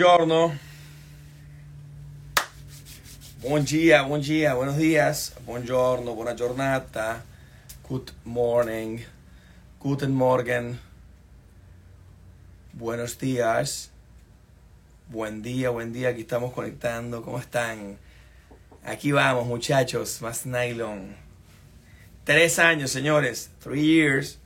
Buongiorno. 0.00 0.54
Buen 3.42 3.66
día, 3.66 4.00
buen 4.00 4.22
día, 4.22 4.54
buenos 4.54 4.78
días. 4.78 5.34
Buongiorno, 5.44 6.14
buona 6.14 6.34
giornata. 6.34 7.22
Good 7.86 8.12
morning. 8.24 9.00
Guten 9.78 10.12
Morgen. 10.12 10.80
Buenos 12.72 13.18
días. 13.18 13.90
Buen 15.10 15.42
día, 15.42 15.68
buen 15.68 15.92
día. 15.92 16.08
Aquí 16.08 16.22
estamos 16.22 16.54
conectando. 16.54 17.20
¿Cómo 17.22 17.38
están? 17.38 17.98
Aquí 18.82 19.12
vamos, 19.12 19.46
muchachos. 19.46 20.22
Más 20.22 20.46
nylon. 20.46 21.14
Tres 22.24 22.58
años, 22.58 22.90
señores. 22.90 23.50
Three 23.62 23.82
years. 23.82 24.38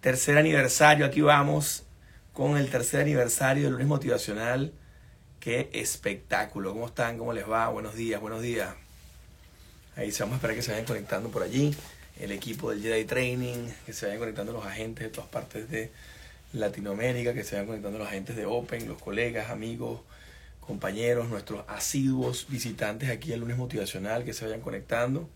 Tercer 0.00 0.38
aniversario. 0.38 1.06
Aquí 1.06 1.20
vamos 1.20 1.84
con 2.32 2.56
el 2.56 2.70
tercer 2.70 3.02
aniversario 3.02 3.64
del 3.64 3.72
lunes 3.72 3.88
motivacional. 3.88 4.72
Qué 5.40 5.68
espectáculo. 5.72 6.72
¿Cómo 6.72 6.86
están? 6.86 7.18
¿Cómo 7.18 7.32
les 7.32 7.48
va? 7.48 7.68
Buenos 7.68 7.94
días, 7.94 8.20
buenos 8.20 8.40
días. 8.40 8.74
Ahí 9.96 10.10
vamos 10.18 10.34
a 10.34 10.36
esperar 10.36 10.56
que 10.56 10.62
se 10.62 10.70
vayan 10.70 10.86
conectando 10.86 11.28
por 11.28 11.42
allí. 11.42 11.74
El 12.18 12.32
equipo 12.32 12.70
del 12.70 12.82
Jedi 12.82 13.04
Training, 13.04 13.68
que 13.84 13.92
se 13.92 14.06
vayan 14.06 14.18
conectando 14.18 14.52
los 14.52 14.64
agentes 14.64 15.04
de 15.04 15.10
todas 15.10 15.28
partes 15.28 15.68
de 15.70 15.90
Latinoamérica, 16.52 17.34
que 17.34 17.44
se 17.44 17.56
vayan 17.56 17.66
conectando 17.66 17.98
los 17.98 18.08
agentes 18.08 18.36
de 18.36 18.46
Open, 18.46 18.88
los 18.88 18.98
colegas, 18.98 19.50
amigos, 19.50 20.00
compañeros, 20.60 21.28
nuestros 21.28 21.64
asiduos 21.68 22.46
visitantes 22.48 23.10
aquí 23.10 23.32
al 23.32 23.40
lunes 23.40 23.58
motivacional, 23.58 24.24
que 24.24 24.32
se 24.32 24.44
vayan 24.44 24.60
conectando 24.60 25.28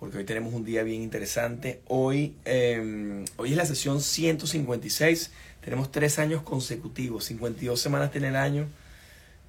porque 0.00 0.16
hoy 0.16 0.24
tenemos 0.24 0.54
un 0.54 0.64
día 0.64 0.82
bien 0.82 1.02
interesante. 1.02 1.82
Hoy, 1.86 2.34
eh, 2.46 3.22
hoy 3.36 3.50
es 3.50 3.56
la 3.56 3.66
sesión 3.66 4.00
156 4.00 5.30
tenemos 5.62 5.92
tres 5.92 6.18
años 6.18 6.42
consecutivos, 6.42 7.24
52 7.24 7.80
semanas 7.80 8.14
en 8.14 8.24
el 8.24 8.36
año, 8.36 8.68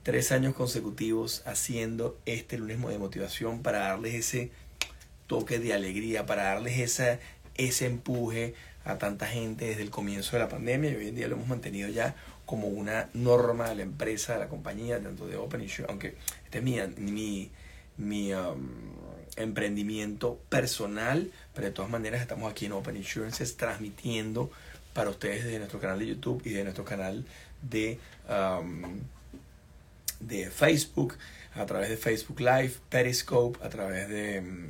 tres 0.03 0.31
años 0.31 0.53
consecutivos 0.55 1.43
haciendo 1.45 2.17
este 2.25 2.57
lunes 2.57 2.79
de 2.79 2.97
motivación 2.97 3.61
para 3.61 3.79
darles 3.79 4.15
ese 4.15 4.51
toque 5.27 5.59
de 5.59 5.73
alegría, 5.73 6.25
para 6.25 6.43
darles 6.43 6.79
esa, 6.79 7.19
ese 7.55 7.85
empuje 7.85 8.55
a 8.83 8.97
tanta 8.97 9.27
gente 9.27 9.65
desde 9.65 9.83
el 9.83 9.91
comienzo 9.91 10.35
de 10.35 10.39
la 10.39 10.49
pandemia 10.49 10.91
y 10.91 10.95
hoy 10.95 11.07
en 11.09 11.15
día 11.15 11.27
lo 11.27 11.35
hemos 11.35 11.47
mantenido 11.47 11.87
ya 11.89 12.15
como 12.45 12.67
una 12.67 13.09
norma 13.13 13.69
de 13.69 13.75
la 13.75 13.83
empresa, 13.83 14.33
de 14.33 14.39
la 14.39 14.49
compañía, 14.49 14.99
tanto 15.01 15.27
de 15.27 15.37
Open 15.37 15.61
Insurance, 15.61 15.89
aunque 15.91 16.15
este 16.43 16.57
es 16.57 16.63
mi, 16.63 16.79
mi, 16.97 17.51
mi 17.97 18.33
um, 18.33 18.67
emprendimiento 19.37 20.41
personal, 20.49 21.31
pero 21.53 21.67
de 21.67 21.73
todas 21.73 21.89
maneras 21.89 22.21
estamos 22.21 22.51
aquí 22.51 22.65
en 22.65 22.73
Open 22.73 22.97
Insurances 22.97 23.55
transmitiendo 23.55 24.51
para 24.93 25.09
ustedes 25.09 25.45
de 25.45 25.57
nuestro 25.57 25.79
canal 25.79 25.99
de 25.99 26.07
YouTube 26.07 26.41
y 26.45 26.51
de 26.51 26.63
nuestro 26.63 26.85
canal 26.85 27.25
de, 27.61 27.99
um, 28.29 28.99
de 30.19 30.49
Facebook, 30.49 31.17
a 31.55 31.65
través 31.65 31.89
de 31.89 31.97
Facebook 31.97 32.39
Live, 32.39 32.73
Periscope, 32.89 33.59
a 33.63 33.69
través 33.69 34.09
de, 34.09 34.39
um, 34.39 34.67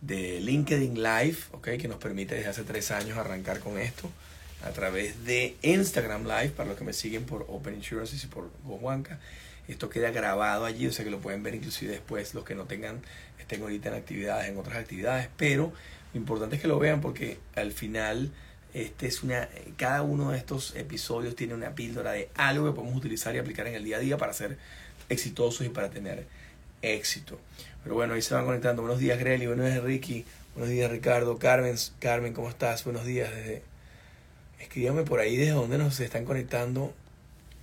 de 0.00 0.40
LinkedIn 0.40 1.02
Live, 1.02 1.38
okay, 1.52 1.78
que 1.78 1.88
nos 1.88 1.98
permite 1.98 2.34
desde 2.34 2.50
hace 2.50 2.62
tres 2.64 2.90
años 2.90 3.18
arrancar 3.18 3.60
con 3.60 3.78
esto, 3.78 4.10
a 4.64 4.70
través 4.70 5.24
de 5.24 5.56
Instagram 5.62 6.22
Live, 6.24 6.50
para 6.50 6.68
los 6.68 6.78
que 6.78 6.84
me 6.84 6.92
siguen 6.92 7.24
por 7.24 7.46
Open 7.48 7.74
Insurances 7.74 8.22
y 8.22 8.26
por 8.28 8.50
GoJuanca. 8.64 9.18
Esto 9.68 9.88
queda 9.88 10.10
grabado 10.10 10.64
allí, 10.64 10.86
o 10.86 10.92
sea 10.92 11.04
que 11.04 11.10
lo 11.10 11.20
pueden 11.20 11.42
ver 11.42 11.54
inclusive 11.54 11.92
después 11.92 12.34
los 12.34 12.44
que 12.44 12.54
no 12.54 12.64
tengan, 12.64 13.00
estén 13.38 13.62
ahorita 13.62 13.88
en 13.90 13.94
actividades, 13.94 14.48
en 14.48 14.58
otras 14.58 14.76
actividades, 14.76 15.28
pero 15.36 15.72
lo 16.12 16.20
importante 16.20 16.56
es 16.56 16.62
que 16.62 16.68
lo 16.68 16.78
vean 16.78 17.00
porque 17.00 17.38
al 17.54 17.72
final 17.72 18.32
este 18.74 19.06
es 19.06 19.22
una, 19.22 19.48
cada 19.76 20.02
uno 20.02 20.30
de 20.30 20.38
estos 20.38 20.74
episodios 20.76 21.36
tiene 21.36 21.54
una 21.54 21.74
píldora 21.74 22.12
de 22.12 22.30
algo 22.34 22.66
que 22.66 22.72
podemos 22.72 22.96
utilizar 22.96 23.34
y 23.34 23.38
aplicar 23.38 23.66
en 23.66 23.74
el 23.74 23.84
día 23.84 23.98
a 23.98 24.00
día 24.00 24.16
para 24.16 24.32
ser 24.32 24.56
exitosos 25.08 25.66
y 25.66 25.68
para 25.68 25.90
tener 25.90 26.26
éxito. 26.80 27.38
Pero 27.82 27.94
bueno, 27.94 28.14
ahí 28.14 28.22
se 28.22 28.34
van 28.34 28.44
conectando. 28.44 28.82
Buenos 28.82 29.00
días, 29.00 29.18
Greli. 29.18 29.46
Buenos 29.46 29.66
días, 29.66 29.82
Ricky. 29.82 30.24
Buenos 30.54 30.70
días, 30.70 30.90
Ricardo. 30.90 31.38
Carmen, 31.38 31.76
Carmen, 31.98 32.32
¿cómo 32.32 32.48
estás? 32.48 32.84
Buenos 32.84 33.04
días. 33.04 33.30
Desde... 33.34 33.62
Escríbame 34.60 35.02
por 35.02 35.18
ahí 35.18 35.36
desde 35.36 35.52
dónde 35.52 35.76
nos 35.76 35.98
están 36.00 36.24
conectando 36.24 36.94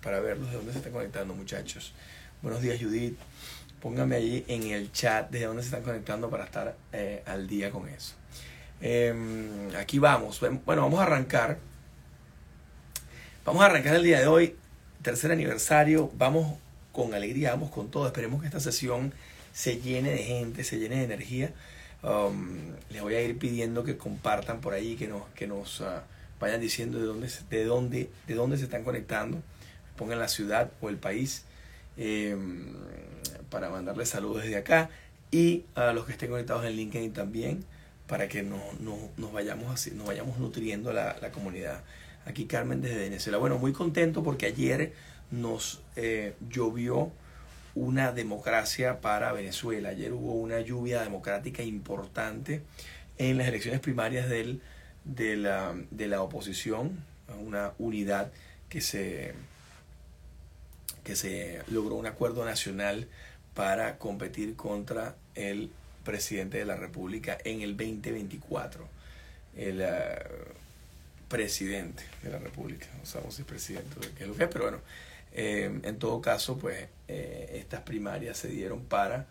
para 0.03 0.19
verlos, 0.19 0.50
de 0.50 0.57
dónde 0.57 0.73
se 0.73 0.79
están 0.79 0.94
conectando, 0.94 1.34
muchachos. 1.34 1.94
Buenos 2.41 2.61
días, 2.61 2.79
Judith. 2.79 3.17
Pónganme 3.81 4.17
allí 4.17 4.45
en 4.47 4.63
el 4.63 4.91
chat 4.91 5.29
desde 5.31 5.45
dónde 5.45 5.63
se 5.63 5.69
están 5.69 5.84
conectando 5.84 6.29
para 6.29 6.45
estar 6.45 6.75
eh, 6.91 7.23
al 7.25 7.47
día 7.47 7.72
con 7.72 7.88
eso. 7.88 8.16
Em, 8.81 9.75
aquí 9.75 10.00
vamos. 10.00 10.40
Bueno, 10.40 10.81
vamos 10.84 11.00
a 11.00 11.03
arrancar. 11.03 11.59
Vamos 13.45 13.62
a 13.62 13.66
arrancar 13.66 13.95
el 13.95 14.03
día 14.03 14.19
de 14.19 14.28
hoy, 14.28 14.56
tercer 15.01 15.31
aniversario. 15.31 16.12
Vamos 16.17 16.57
con 16.91 17.13
alegría, 17.13 17.51
vamos 17.51 17.72
con 17.72 17.90
todo. 17.90 18.07
Esperemos 18.07 18.41
que 18.41 18.47
esta 18.47 18.59
sesión 18.59 19.13
se 19.53 19.81
llene 19.81 20.12
de 20.12 20.19
gente, 20.19 20.63
se 20.63 20.78
llene 20.79 20.97
de 20.97 21.03
energía. 21.03 21.51
Um, 22.01 22.73
les 22.90 23.01
voy 23.01 23.16
a 23.16 23.22
ir 23.22 23.38
pidiendo 23.38 23.84
que 23.84 23.97
compartan 23.97 24.62
por 24.62 24.73
ahí, 24.73 24.96
que 24.96 25.07
nos, 25.07 25.23
que 25.35 25.47
nos 25.47 25.81
uh, 25.81 26.01
vayan 26.40 26.61
diciendo 26.61 26.97
de 27.00 27.06
dónde, 27.06 27.29
de, 27.50 27.66
dónde, 27.66 28.09
de 28.28 28.34
dónde 28.35 28.57
se 28.57 28.63
están 28.66 28.84
conectando. 28.84 29.41
Pongan 29.97 30.19
la 30.19 30.29
ciudad 30.29 30.72
o 30.79 30.88
el 30.88 30.96
país 30.96 31.44
em, 31.97 32.73
para 33.50 33.69
mandarles 33.69 34.07
saludos 34.07 34.44
desde 34.44 34.56
acá. 34.56 34.90
Y 35.31 35.66
a 35.75 35.91
los 35.91 36.06
que 36.06 36.13
estén 36.13 36.29
conectados 36.29 36.66
en 36.66 36.73
LinkedIn 36.73 37.11
también 37.11 37.66
para 38.09 38.28
que 38.28 38.42
no, 38.42 38.59
nos, 38.80 39.31
vayamos 39.31 39.72
así, 39.72 39.92
nos 39.92 40.08
vayamos 40.08 40.40
nutriendo 40.40 40.92
la, 40.92 41.16
la, 41.22 41.31
comunidad. 41.31 41.84
Aquí 42.25 42.46
Carmen 42.46 42.81
desde 42.81 42.97
Venezuela. 42.97 43.38
Bueno, 43.38 43.59
muy 43.59 43.72
contento 43.72 44.24
porque 44.24 44.47
ayer 44.47 44.94
nos 45.30 45.84
eh, 45.96 46.34
llovió 46.50 47.12
una 47.75 48.12
democracia 48.12 49.00
para 49.00 49.31
Venezuela. 49.31 49.90
Ayer 49.90 50.12
hubo 50.12 50.34
una 50.34 50.59
lluvia 50.59 51.03
democrática 51.03 51.62
importante 51.62 52.64
en 53.20 53.38
las 53.38 53.47
elecciones 53.47 53.80
primarias 53.80 54.28
del, 54.28 54.62
de, 55.06 55.38
la, 55.38 55.76
de 55.91 56.08
la 56.08 56.24
oposición, 56.24 57.06
una 57.46 57.74
unidad 57.78 58.31
que 58.70 58.81
se, 58.81 59.36
que 61.03 61.16
se 61.16 61.62
logró 61.70 61.94
un 61.94 62.08
acuerdo 62.08 62.44
nacional 62.44 63.08
para 63.53 64.00
competir 64.00 64.56
contra 64.56 65.16
el 65.36 65.70
presidente 66.03 66.57
de 66.57 66.65
la 66.65 66.75
República 66.75 67.37
en 67.43 67.61
el 67.61 67.77
2024. 67.77 68.87
El 69.55 69.81
eh, 69.81 69.87
presidente 71.27 72.03
de 72.23 72.29
la 72.31 72.39
República, 72.39 72.87
no 72.97 73.05
sabemos 73.05 73.35
si 73.35 73.41
es 73.41 73.47
presidente 73.47 73.95
o 73.97 74.01
qué 74.15 74.23
es 74.23 74.29
lo 74.29 74.35
que 74.35 74.43
es, 74.43 74.49
pero 74.49 74.65
bueno, 74.65 74.79
eh, 75.33 75.79
en 75.83 75.99
todo 75.99 76.21
caso, 76.21 76.57
pues 76.57 76.87
eh, 77.07 77.51
estas 77.55 77.81
primarias 77.81 78.37
se 78.37 78.47
dieron 78.47 78.81
para 78.81 79.27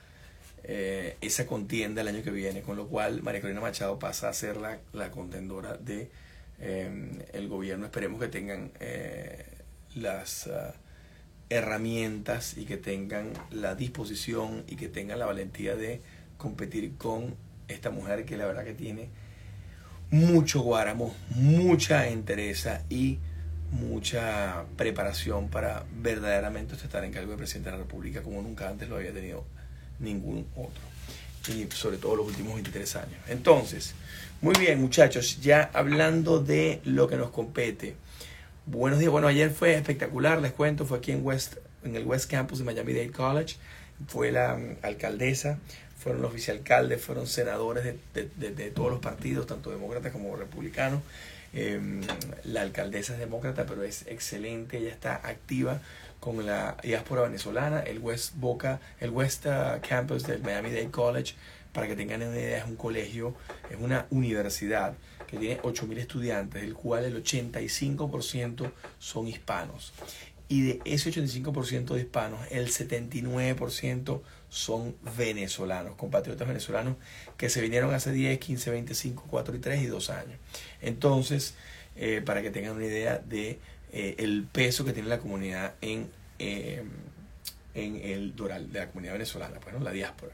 esa 1.23 1.47
contienda 1.47 2.03
el 2.03 2.09
año 2.09 2.23
que 2.23 2.31
viene, 2.31 2.61
con 2.61 2.77
lo 2.77 2.89
cual 2.89 3.23
María 3.23 3.41
Corina 3.41 3.61
Machado 3.61 3.99
pasa 3.99 4.29
a 4.29 4.35
ser 4.35 4.59
la, 4.59 4.79
la 4.93 5.11
contendora 5.11 5.79
de 5.79 6.11
el 7.33 7.49
gobierno. 7.49 7.87
Esperemos 7.87 8.21
que 8.21 8.29
tengan 8.29 8.71
las 9.95 10.47
ah, 10.49 10.75
herramientas 11.51 12.57
y 12.57 12.65
que 12.65 12.77
tengan 12.77 13.33
la 13.51 13.75
disposición 13.75 14.65
y 14.69 14.77
que 14.77 14.89
tengan 14.89 15.19
la 15.19 15.27
valentía 15.27 15.77
de 15.77 16.01
competir 16.39 16.97
con 16.97 17.35
esta 17.69 17.91
mujer 17.91 18.25
que 18.25 18.39
la 18.39 18.47
verdad 18.47 18.65
que 18.65 18.73
tiene 18.73 19.11
mucho 20.11 20.63
guáramo, 20.63 21.15
mucha 21.35 22.09
entereza 22.09 22.83
y 22.89 23.19
mucha 23.71 24.65
preparación 24.77 25.49
para 25.49 25.85
verdaderamente 26.01 26.75
estar 26.75 27.05
en 27.05 27.13
cargo 27.13 27.33
de 27.33 27.37
presidente 27.37 27.71
de 27.71 27.77
la 27.77 27.83
República 27.83 28.23
como 28.23 28.41
nunca 28.41 28.69
antes 28.69 28.89
lo 28.89 28.97
había 28.97 29.13
tenido 29.13 29.45
ningún 29.99 30.47
otro. 30.57 30.83
Y 31.49 31.67
sobre 31.73 31.99
todo 31.99 32.17
los 32.17 32.27
últimos 32.27 32.55
23 32.55 32.97
años. 32.97 33.21
Entonces, 33.29 33.95
muy 34.41 34.55
bien 34.59 34.81
muchachos, 34.81 35.41
ya 35.41 35.71
hablando 35.73 36.41
de 36.41 36.81
lo 36.85 37.09
que 37.09 37.17
nos 37.17 37.31
compete. 37.31 37.97
Buenos 38.67 38.99
días, 38.99 39.11
bueno, 39.11 39.29
ayer 39.29 39.51
fue 39.51 39.75
espectacular, 39.75 40.41
les 40.41 40.53
cuento, 40.53 40.85
fue 40.85 40.99
aquí 40.99 41.13
en 41.13 41.25
West, 41.25 41.57
en 41.85 41.97
el 41.97 42.05
West 42.05 42.31
Campus 42.31 42.59
de 42.59 42.65
Miami 42.65 42.93
Dade 42.93 43.11
College, 43.11 43.57
fue 44.07 44.31
la 44.31 44.57
mm, 44.57 44.77
alcaldesa 44.83 45.59
fueron 45.99 46.23
los 46.23 46.33
vicealcaldes, 46.33 47.03
fueron 47.03 47.27
senadores 47.27 47.85
de, 48.15 48.29
de, 48.37 48.71
todos 48.71 48.91
los 48.91 49.01
partidos, 49.01 49.47
tanto 49.47 49.71
demócratas 49.71 50.13
como 50.13 50.37
republicanos. 50.37 51.03
Em, 51.53 52.03
la 52.45 52.63
alcaldesa 52.63 53.15
es 53.15 53.19
demócrata, 53.19 53.67
pero 53.67 53.83
es 53.83 54.07
excelente, 54.07 54.79
ella 54.79 54.91
está 54.91 55.17
activa 55.27 55.81
con 56.21 56.45
la 56.45 56.77
diáspora 56.83 57.23
venezolana, 57.23 57.81
el 57.81 57.99
West 58.01 58.35
Boca, 58.37 58.81
el 59.01 59.11
West 59.11 59.47
uh, 59.47 59.81
Campus 59.87 60.25
del 60.25 60.43
Miami 60.43 60.71
Dade 60.71 60.91
College, 60.91 61.35
para 61.73 61.87
que 61.87 61.97
tengan 61.97 62.23
una 62.23 62.37
idea, 62.37 62.59
es 62.59 62.65
un 62.65 62.77
colegio, 62.77 63.35
es 63.71 63.77
una 63.79 64.07
universidad 64.11 64.95
que 65.27 65.37
tiene 65.37 65.61
8.000 65.61 65.99
estudiantes, 65.99 66.63
del 66.63 66.75
cual 66.75 67.05
el 67.05 67.23
85% 67.23 68.71
son 68.99 69.29
hispanos. 69.29 69.93
Y 70.49 70.63
de 70.63 70.81
ese 70.85 71.11
85% 71.11 71.95
de 71.95 72.01
hispanos, 72.01 72.41
el 72.51 72.69
79% 72.69 74.21
son 74.51 74.97
venezolanos, 75.17 75.95
compatriotas 75.97 76.49
venezolanos 76.49 76.97
que 77.37 77.51
se 77.51 77.61
vinieron 77.61 77.95
hace 77.95 78.13
10, 78.13 78.39
15, 78.39 78.71
25, 78.71 79.25
4 79.29 79.57
y 79.57 79.59
3 79.59 79.83
y 79.83 79.87
2 79.87 80.11
años. 80.11 80.39
Entonces, 80.81 81.55
eh, 81.97 82.23
para 82.25 82.43
que 82.43 82.51
tengan 82.51 82.77
una 82.77 82.87
idea 82.87 83.19
de 83.19 83.59
eh, 83.93 84.15
el 84.19 84.45
peso 84.51 84.85
que 84.85 84.93
tiene 84.93 85.09
la 85.09 85.19
comunidad 85.19 85.75
en, 85.81 86.11
eh, 86.39 86.83
en 87.75 87.97
el 87.97 88.35
Doral, 88.37 88.73
de 88.73 88.81
la 88.81 88.89
comunidad 88.89 89.15
venezolana, 89.15 89.61
pues, 89.61 89.81
la 89.81 89.93
diáspora. 89.93 90.33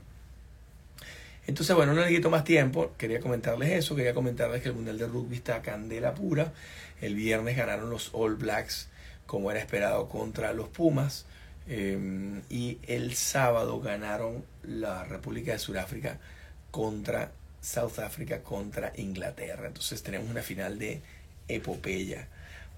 Entonces, 1.47 1.77
bueno, 1.77 1.93
no 1.93 2.01
le 2.01 2.09
quito 2.09 2.31
más 2.31 2.45
tiempo, 2.45 2.93
quería 2.97 3.21
comentarles 3.21 3.71
eso, 3.71 3.95
quería 3.95 4.15
comentarles 4.15 4.63
que 4.63 4.69
el 4.69 4.75
Mundial 4.75 4.97
de 4.97 5.07
Rugby 5.07 5.37
está 5.37 5.61
candela 5.61 6.15
pura. 6.15 6.53
El 7.01 7.15
viernes 7.15 7.57
ganaron 7.57 7.91
los 7.91 8.11
All 8.15 8.37
Blacks, 8.37 8.89
como 9.27 9.51
era 9.51 9.61
esperado, 9.61 10.09
contra 10.09 10.55
los 10.55 10.69
Pumas. 10.69 11.27
Eh, 11.67 12.43
y 12.51 12.79
el 12.87 13.15
sábado 13.15 13.81
ganaron 13.81 14.45
la 14.63 15.05
República 15.05 15.53
de 15.53 15.59
Sudáfrica 15.59 16.19
contra 16.71 17.33
South 17.65 17.99
Africa 17.99 18.43
contra 18.43 18.93
Inglaterra. 18.97 19.67
Entonces 19.67 20.03
tenemos 20.03 20.31
una 20.31 20.43
final 20.43 20.79
de 20.79 21.01
epopeya. 21.49 22.29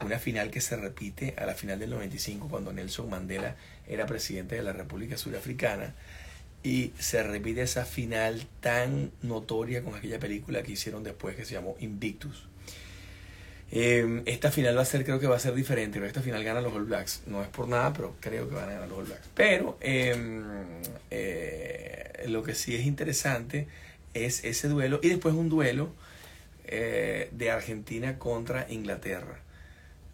Una 0.04 0.18
final 0.18 0.50
que 0.50 0.60
se 0.60 0.76
repite 0.76 1.34
a 1.38 1.46
la 1.46 1.54
final 1.54 1.78
del 1.78 1.90
95 1.90 2.48
cuando 2.48 2.72
Nelson 2.72 3.08
Mandela 3.08 3.56
era 3.88 4.06
presidente 4.06 4.54
de 4.54 4.62
la 4.62 4.72
República 4.72 5.16
Surafricana. 5.16 5.94
Y 6.62 6.92
se 6.98 7.22
repite 7.22 7.62
esa 7.62 7.84
final 7.84 8.46
tan 8.60 9.10
notoria 9.22 9.82
con 9.82 9.94
aquella 9.94 10.18
película 10.18 10.62
que 10.62 10.72
hicieron 10.72 11.02
después 11.02 11.36
que 11.36 11.44
se 11.44 11.54
llamó 11.54 11.76
Invictus. 11.80 12.46
Em, 13.70 14.22
esta 14.26 14.52
final 14.52 14.76
va 14.76 14.82
a 14.82 14.84
ser, 14.84 15.04
creo 15.04 15.18
que 15.18 15.26
va 15.26 15.36
a 15.36 15.40
ser 15.40 15.54
diferente. 15.54 16.04
Esta 16.06 16.22
final 16.22 16.42
gana 16.44 16.60
los 16.60 16.72
All 16.72 16.84
Blacks. 16.84 17.22
No 17.26 17.42
es 17.42 17.48
por 17.48 17.68
nada, 17.68 17.92
pero 17.92 18.14
creo 18.20 18.48
que 18.48 18.54
van 18.54 18.68
a 18.68 18.72
ganar 18.72 18.88
los 18.88 18.98
All 18.98 19.04
Blacks. 19.06 19.28
Pero 19.34 19.76
em, 19.80 20.44
eh, 21.10 22.24
lo 22.28 22.42
que 22.42 22.54
sí 22.54 22.74
es 22.74 22.86
interesante 22.86 23.66
es 24.14 24.44
ese 24.44 24.68
duelo. 24.68 25.00
Y 25.02 25.08
después 25.08 25.34
un 25.34 25.48
duelo 25.48 25.90
eh, 26.64 27.28
de 27.32 27.50
Argentina 27.50 28.18
contra 28.18 28.66
Inglaterra. 28.70 29.40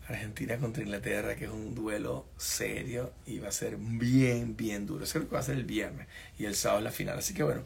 Argentina 0.08 0.56
contra 0.58 0.82
Inglaterra, 0.82 1.36
que 1.36 1.44
es 1.44 1.50
un 1.50 1.74
duelo 1.74 2.26
serio 2.36 3.12
y 3.26 3.38
va 3.38 3.48
a 3.48 3.52
ser 3.52 3.76
bien, 3.76 4.56
bien 4.56 4.86
duro. 4.86 5.04
Creo 5.10 5.28
que 5.28 5.34
va 5.34 5.40
a 5.40 5.44
ser 5.44 5.56
el 5.56 5.64
viernes 5.64 6.08
y 6.38 6.44
el 6.44 6.54
sábado 6.54 6.82
la 6.82 6.90
final. 6.90 7.18
Así 7.18 7.34
que 7.34 7.42
bueno, 7.42 7.62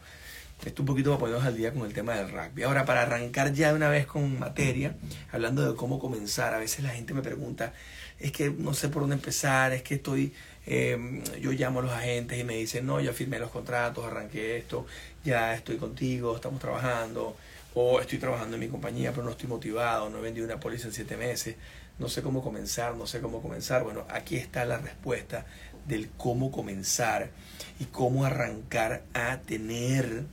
esto 0.65 0.83
un 0.83 0.87
poquito 0.87 1.11
va 1.11 1.17
a 1.17 1.19
ponernos 1.19 1.45
al 1.45 1.57
día 1.57 1.73
con 1.73 1.87
el 1.87 1.93
tema 1.93 2.15
del 2.15 2.31
rugby. 2.31 2.63
Ahora, 2.63 2.85
para 2.85 3.03
arrancar 3.03 3.53
ya 3.53 3.69
de 3.71 3.77
una 3.77 3.89
vez 3.89 4.07
con 4.07 4.39
materia, 4.39 4.97
hablando 5.31 5.71
de 5.71 5.77
cómo 5.77 5.99
comenzar, 5.99 6.55
a 6.55 6.59
veces 6.59 6.83
la 6.83 6.91
gente 6.91 7.15
me 7.15 7.23
pregunta, 7.23 7.73
es 8.19 8.33
que 8.33 8.51
no 8.51 8.75
sé 8.75 8.89
por 8.89 9.03
dónde 9.03 9.17
empezar, 9.17 9.73
es 9.73 9.83
que 9.83 9.97
estoy, 9.97 10.33
em, 10.65 11.23
yo 11.41 11.53
llamo 11.53 11.81
a 11.81 11.83
los 11.83 11.93
agentes 11.93 12.39
y 12.39 12.45
me 12.45 12.57
dicen, 12.57 12.87
no, 12.87 13.01
ya 13.01 13.13
firmé 13.13 13.39
los 13.39 13.51
contratos, 13.51 14.05
arranqué 14.05 14.57
esto, 14.57 14.87
ya 15.25 15.55
estoy 15.55 15.77
contigo, 15.77 16.35
estamos 16.35 16.61
trabajando, 16.61 17.37
o 17.75 18.01
estoy 18.01 18.19
trabajando 18.19 18.57
en 18.57 18.61
mi 18.61 18.69
compañía, 18.69 19.11
pero 19.13 19.25
no 19.25 19.33
estoy 19.33 19.49
motivado, 19.49 20.09
no 20.09 20.19
he 20.19 20.23
vendido 20.23 20.47
una 20.47 20.59
póliza 20.59 20.87
en 20.89 20.95
siete 20.95 21.17
meses, 21.17 21.57
no 21.99 22.09
sé 22.09 22.23
cómo 22.23 22.43
comenzar, 22.43 22.95
no 22.97 23.07
sé 23.07 23.21
cómo 23.21 23.43
comenzar. 23.43 23.85
Bueno, 23.85 24.07
aquí 24.09 24.37
está 24.37 24.65
la 24.65 24.79
respuesta 24.79 25.47
del 25.87 26.09
cómo 26.17 26.51
comenzar 26.51 27.31
y 27.79 27.85
cómo 27.85 28.25
arrancar 28.25 29.03
a 29.15 29.39
tener 29.41 30.25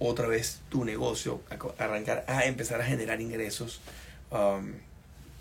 otra 0.00 0.26
vez 0.26 0.60
tu 0.70 0.84
negocio, 0.84 1.42
arrancar 1.78 2.24
a 2.26 2.46
empezar 2.46 2.80
a 2.80 2.84
generar 2.84 3.20
ingresos 3.20 3.80
um, 4.30 4.72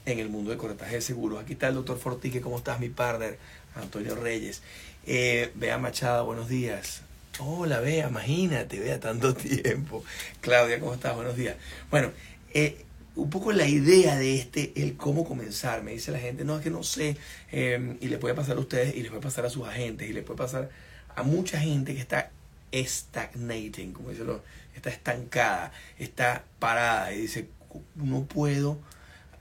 en 0.06 0.19
el 0.19 0.29
mundo 0.29 0.51
de 0.51 0.57
corretaje 0.57 0.95
de 0.95 1.01
seguros. 1.01 1.41
Aquí 1.41 1.53
está 1.53 1.69
el 1.69 1.75
doctor 1.75 1.97
Fortique, 1.97 2.41
¿cómo 2.41 2.57
estás, 2.57 2.79
mi 2.79 2.89
partner? 2.89 3.39
Antonio 3.75 4.15
Reyes. 4.15 4.61
Eh, 5.07 5.51
Bea 5.56 5.77
Machado, 5.77 6.25
buenos 6.25 6.50
días. 6.50 7.01
Hola, 7.39 7.79
Bea, 7.79 8.09
imagínate, 8.09 8.79
Bea, 8.79 9.00
tanto 9.00 9.33
tiempo. 9.35 10.03
Claudia, 10.41 10.79
¿cómo 10.79 10.94
estás? 10.94 11.15
Buenos 11.15 11.38
días. 11.38 11.55
Bueno, 11.89 12.12
eh, 12.53 12.83
un 13.15 13.29
poco 13.29 13.53
la 13.53 13.67
idea 13.67 14.17
de 14.17 14.35
este, 14.35 14.73
el 14.75 14.97
cómo 14.97 15.23
comenzar. 15.23 15.83
Me 15.83 15.94
dice 15.94 16.12
la 16.12 16.19
gente, 16.19 16.44
no, 16.44 16.57
es 16.57 16.63
que 16.63 16.69
no 16.69 16.83
sé. 16.83 17.15
Eh, 17.53 17.97
y 18.01 18.07
le 18.09 18.17
puede 18.17 18.35
pasar 18.35 18.57
a 18.57 18.59
ustedes, 18.59 18.94
y 18.94 19.03
les 19.03 19.09
puede 19.09 19.23
pasar 19.23 19.45
a 19.45 19.50
sus 19.50 19.65
agentes, 19.65 20.09
y 20.09 20.13
le 20.13 20.21
puede 20.21 20.38
pasar 20.38 20.69
a 21.15 21.23
mucha 21.23 21.59
gente 21.59 21.94
que 21.94 22.01
está 22.01 22.31
stagnating, 22.74 23.94
como 23.94 24.10
dice 24.10 24.24
lo, 24.24 24.42
está 24.75 24.89
estancada, 24.89 25.71
está 25.98 26.44
parada 26.60 27.13
y 27.13 27.21
dice, 27.21 27.50
no 27.95 28.25
puedo 28.25 28.80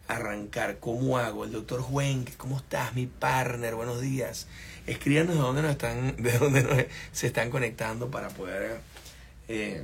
arrancar, 0.08 0.78
¿cómo 0.78 1.18
hago? 1.18 1.44
El 1.44 1.52
doctor 1.52 1.82
Juan, 1.82 2.24
¿cómo 2.36 2.56
estás? 2.56 2.94
Mi 2.94 3.06
partner, 3.06 3.74
buenos 3.74 4.00
días. 4.00 4.46
Escríbanos 4.86 5.34
de 5.34 5.40
dónde 5.40 5.62
nos 5.62 5.72
están, 5.72 6.16
de 6.22 6.38
dónde 6.38 6.88
se 7.12 7.26
están 7.26 7.50
conectando 7.50 8.10
para 8.10 8.28
poder 8.28 8.80
eh, 9.48 9.82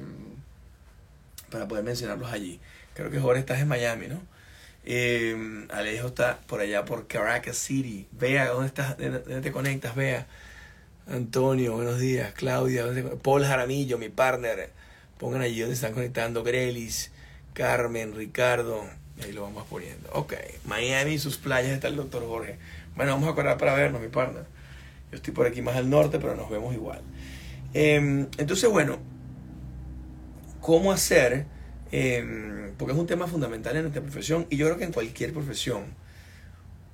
para 1.51 1.69
poder 1.69 1.85
mencionarlos 1.85 2.33
allí. 2.33 2.61
Creo 2.95 3.11
que 3.11 3.21
Jorge 3.21 3.41
estás 3.41 3.61
en 3.61 3.69
Miami, 3.69 4.09
¿no? 4.09 4.21
Eh, 4.85 5.67
Alejo 5.71 6.09
está 6.09 6.39
por 6.47 6.61
allá 6.61 6.85
por 6.85 7.07
Caracas 7.07 7.57
City. 7.57 8.07
Vea, 8.13 8.49
¿dónde 8.49 8.69
estás? 8.69 8.99
¿Dónde 8.99 9.41
te 9.41 9.53
conectas? 9.53 9.95
Vea. 9.95 10.27
Antonio, 11.07 11.75
buenos 11.75 12.01
días. 12.01 12.33
Claudia, 12.33 12.87
Paul 13.23 13.45
Jaramillo, 13.45 13.99
mi 13.99 14.09
partner. 14.09 14.71
Pongan 15.19 15.43
allí 15.43 15.61
donde 15.61 15.75
están 15.75 15.93
conectando. 15.93 16.43
Grelis, 16.43 17.11
Carmen, 17.53 18.15
Ricardo. 18.15 18.85
Ahí 19.23 19.33
lo 19.33 19.43
vamos 19.43 19.65
poniendo. 19.69 20.09
Ok. 20.13 20.33
Miami 20.65 21.13
y 21.13 21.19
sus 21.19 21.37
playas 21.37 21.73
está 21.73 21.89
el 21.89 21.97
doctor 21.97 22.27
Jorge. 22.27 22.57
Bueno, 22.97 23.13
vamos 23.13 23.29
a 23.29 23.33
acordar 23.33 23.59
para 23.59 23.75
vernos, 23.75 24.01
mi 24.01 24.09
partner. 24.09 24.45
Yo 25.11 25.17
estoy 25.17 25.35
por 25.35 25.47
aquí 25.47 25.61
más 25.61 25.77
al 25.77 25.91
norte, 25.91 26.19
pero 26.19 26.37
nos 26.37 26.49
vemos 26.49 26.75
igual. 26.75 27.03
Em, 27.75 28.27
entonces, 28.39 28.71
bueno, 28.71 28.99
¿cómo 30.61 30.91
hacer? 30.91 31.45
Em, 31.93 32.73
porque 32.79 32.95
es 32.95 32.99
un 32.99 33.07
tema 33.07 33.27
fundamental 33.27 33.77
en 33.77 33.83
nuestra 33.83 34.03
profesión 34.03 34.47
y 34.49 34.57
yo 34.57 34.67
creo 34.67 34.79
que 34.79 34.85
en 34.85 34.93
cualquier 34.93 35.35
profesión. 35.35 35.85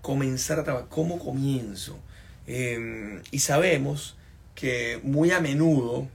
Comenzar 0.02 0.58
a 0.58 0.64
trabajar. 0.64 0.88
¿Cómo 0.88 1.18
comienzo? 1.20 2.00
Em, 2.46 3.22
y 3.30 3.40
sabemos 3.40 4.16
que 4.54 5.00
muy 5.02 5.30
a 5.30 5.40
menudo 5.40 6.08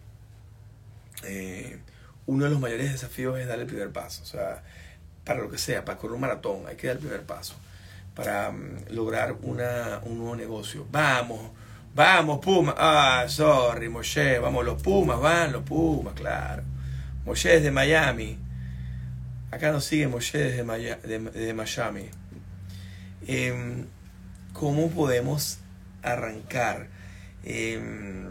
eh, 1.24 1.80
uno 2.28 2.46
de 2.46 2.52
los 2.52 2.60
mayores 2.60 2.92
desafíos 2.92 3.40
es 3.40 3.48
dar 3.48 3.60
el 3.60 3.68
primer 3.68 3.92
paso. 3.92 4.24
O 4.24 4.26
sea, 4.26 4.64
para 5.24 5.42
lo 5.42 5.50
que 5.50 5.58
sea, 5.58 5.86
para 5.86 5.98
correr 5.98 6.16
un 6.16 6.22
maratón, 6.22 6.64
hay 6.68 6.76
que 6.76 6.88
dar 6.88 6.98
el 6.98 7.02
primer 7.02 7.24
paso. 7.24 7.56
Para 8.16 8.52
mm, 8.52 8.92
lograr 8.92 9.36
una, 9.42 10.00
un 10.04 10.18
nuevo 10.18 10.36
negocio. 10.36 10.88
Vamos, 10.92 11.52
vamos, 11.94 12.40
Pumas. 12.40 12.76
Ah, 12.78 13.26
sorry, 13.28 13.90
Moshe. 13.90 14.40
Vamos, 14.40 14.66
los 14.66 14.82
Pumas, 14.82 15.20
van, 15.20 15.52
los 15.52 15.64
Pumas, 15.64 16.14
claro. 16.14 16.64
Moshe 17.26 17.50
desde 17.50 17.72
Miami. 17.72 18.38
Acá 19.52 19.72
nos 19.72 19.86
sigue 19.86 20.08
Moshe 20.08 20.38
desde, 20.38 21.54
Miami. 21.54 22.10
Em, 23.28 23.86
¿Cómo 24.54 24.90
podemos 24.90 25.60
arrancar. 26.14 26.88
Em, 27.44 28.28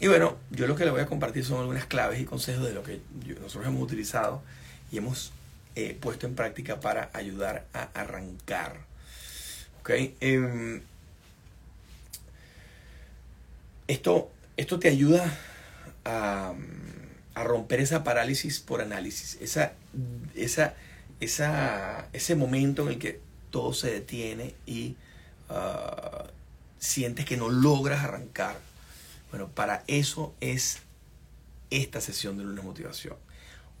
y 0.00 0.08
bueno, 0.08 0.36
yo 0.50 0.66
lo 0.66 0.76
que 0.76 0.84
le 0.84 0.90
voy 0.90 1.00
a 1.00 1.06
compartir 1.06 1.44
son 1.44 1.60
algunas 1.60 1.86
claves 1.86 2.20
y 2.20 2.24
consejos 2.24 2.64
de 2.64 2.74
lo 2.74 2.82
que 2.82 3.00
nosotros 3.40 3.66
hemos 3.66 3.82
utilizado 3.82 4.42
y 4.90 4.98
hemos 4.98 5.32
eh, 5.76 5.96
puesto 6.00 6.26
en 6.26 6.34
práctica 6.34 6.80
para 6.80 7.10
ayudar 7.12 7.66
a 7.72 7.84
arrancar. 7.94 8.76
Em, 9.86 10.80
esto, 13.86 14.30
esto 14.56 14.78
te 14.78 14.88
ayuda 14.88 15.36
a, 16.04 16.54
romper 17.34 17.80
esa 17.80 18.04
parálisis 18.04 18.60
por 18.60 18.80
análisis, 18.80 19.36
esa, 19.40 19.72
esa, 20.36 20.74
esa, 21.20 22.08
ese 22.12 22.36
momento 22.36 22.82
en 22.82 22.88
el 22.88 22.98
que 22.98 23.20
todo 23.50 23.72
se 23.72 23.90
detiene 23.90 24.54
y 24.66 24.96
uh, 25.50 26.28
sientes 26.84 27.24
que 27.24 27.36
no 27.36 27.48
logras 27.48 28.04
arrancar. 28.04 28.58
Bueno, 29.30 29.48
para 29.48 29.82
eso 29.86 30.34
es 30.40 30.78
esta 31.70 32.00
sesión 32.00 32.36
de 32.36 32.44
lunes 32.44 32.62
motivación. 32.62 33.16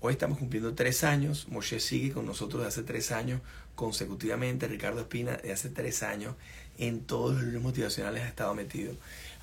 Hoy 0.00 0.14
estamos 0.14 0.38
cumpliendo 0.38 0.74
tres 0.74 1.04
años. 1.04 1.46
Moshe 1.48 1.80
sigue 1.80 2.12
con 2.12 2.24
nosotros 2.24 2.62
de 2.62 2.68
hace 2.68 2.82
tres 2.82 3.12
años 3.12 3.42
consecutivamente. 3.74 4.66
Ricardo 4.68 5.00
Espina 5.00 5.36
de 5.36 5.52
hace 5.52 5.68
tres 5.68 6.02
años 6.02 6.34
en 6.78 7.00
todos 7.00 7.34
los 7.34 7.42
lunes 7.42 7.62
motivacionales 7.62 8.22
ha 8.22 8.28
estado 8.28 8.54
metido. 8.54 8.94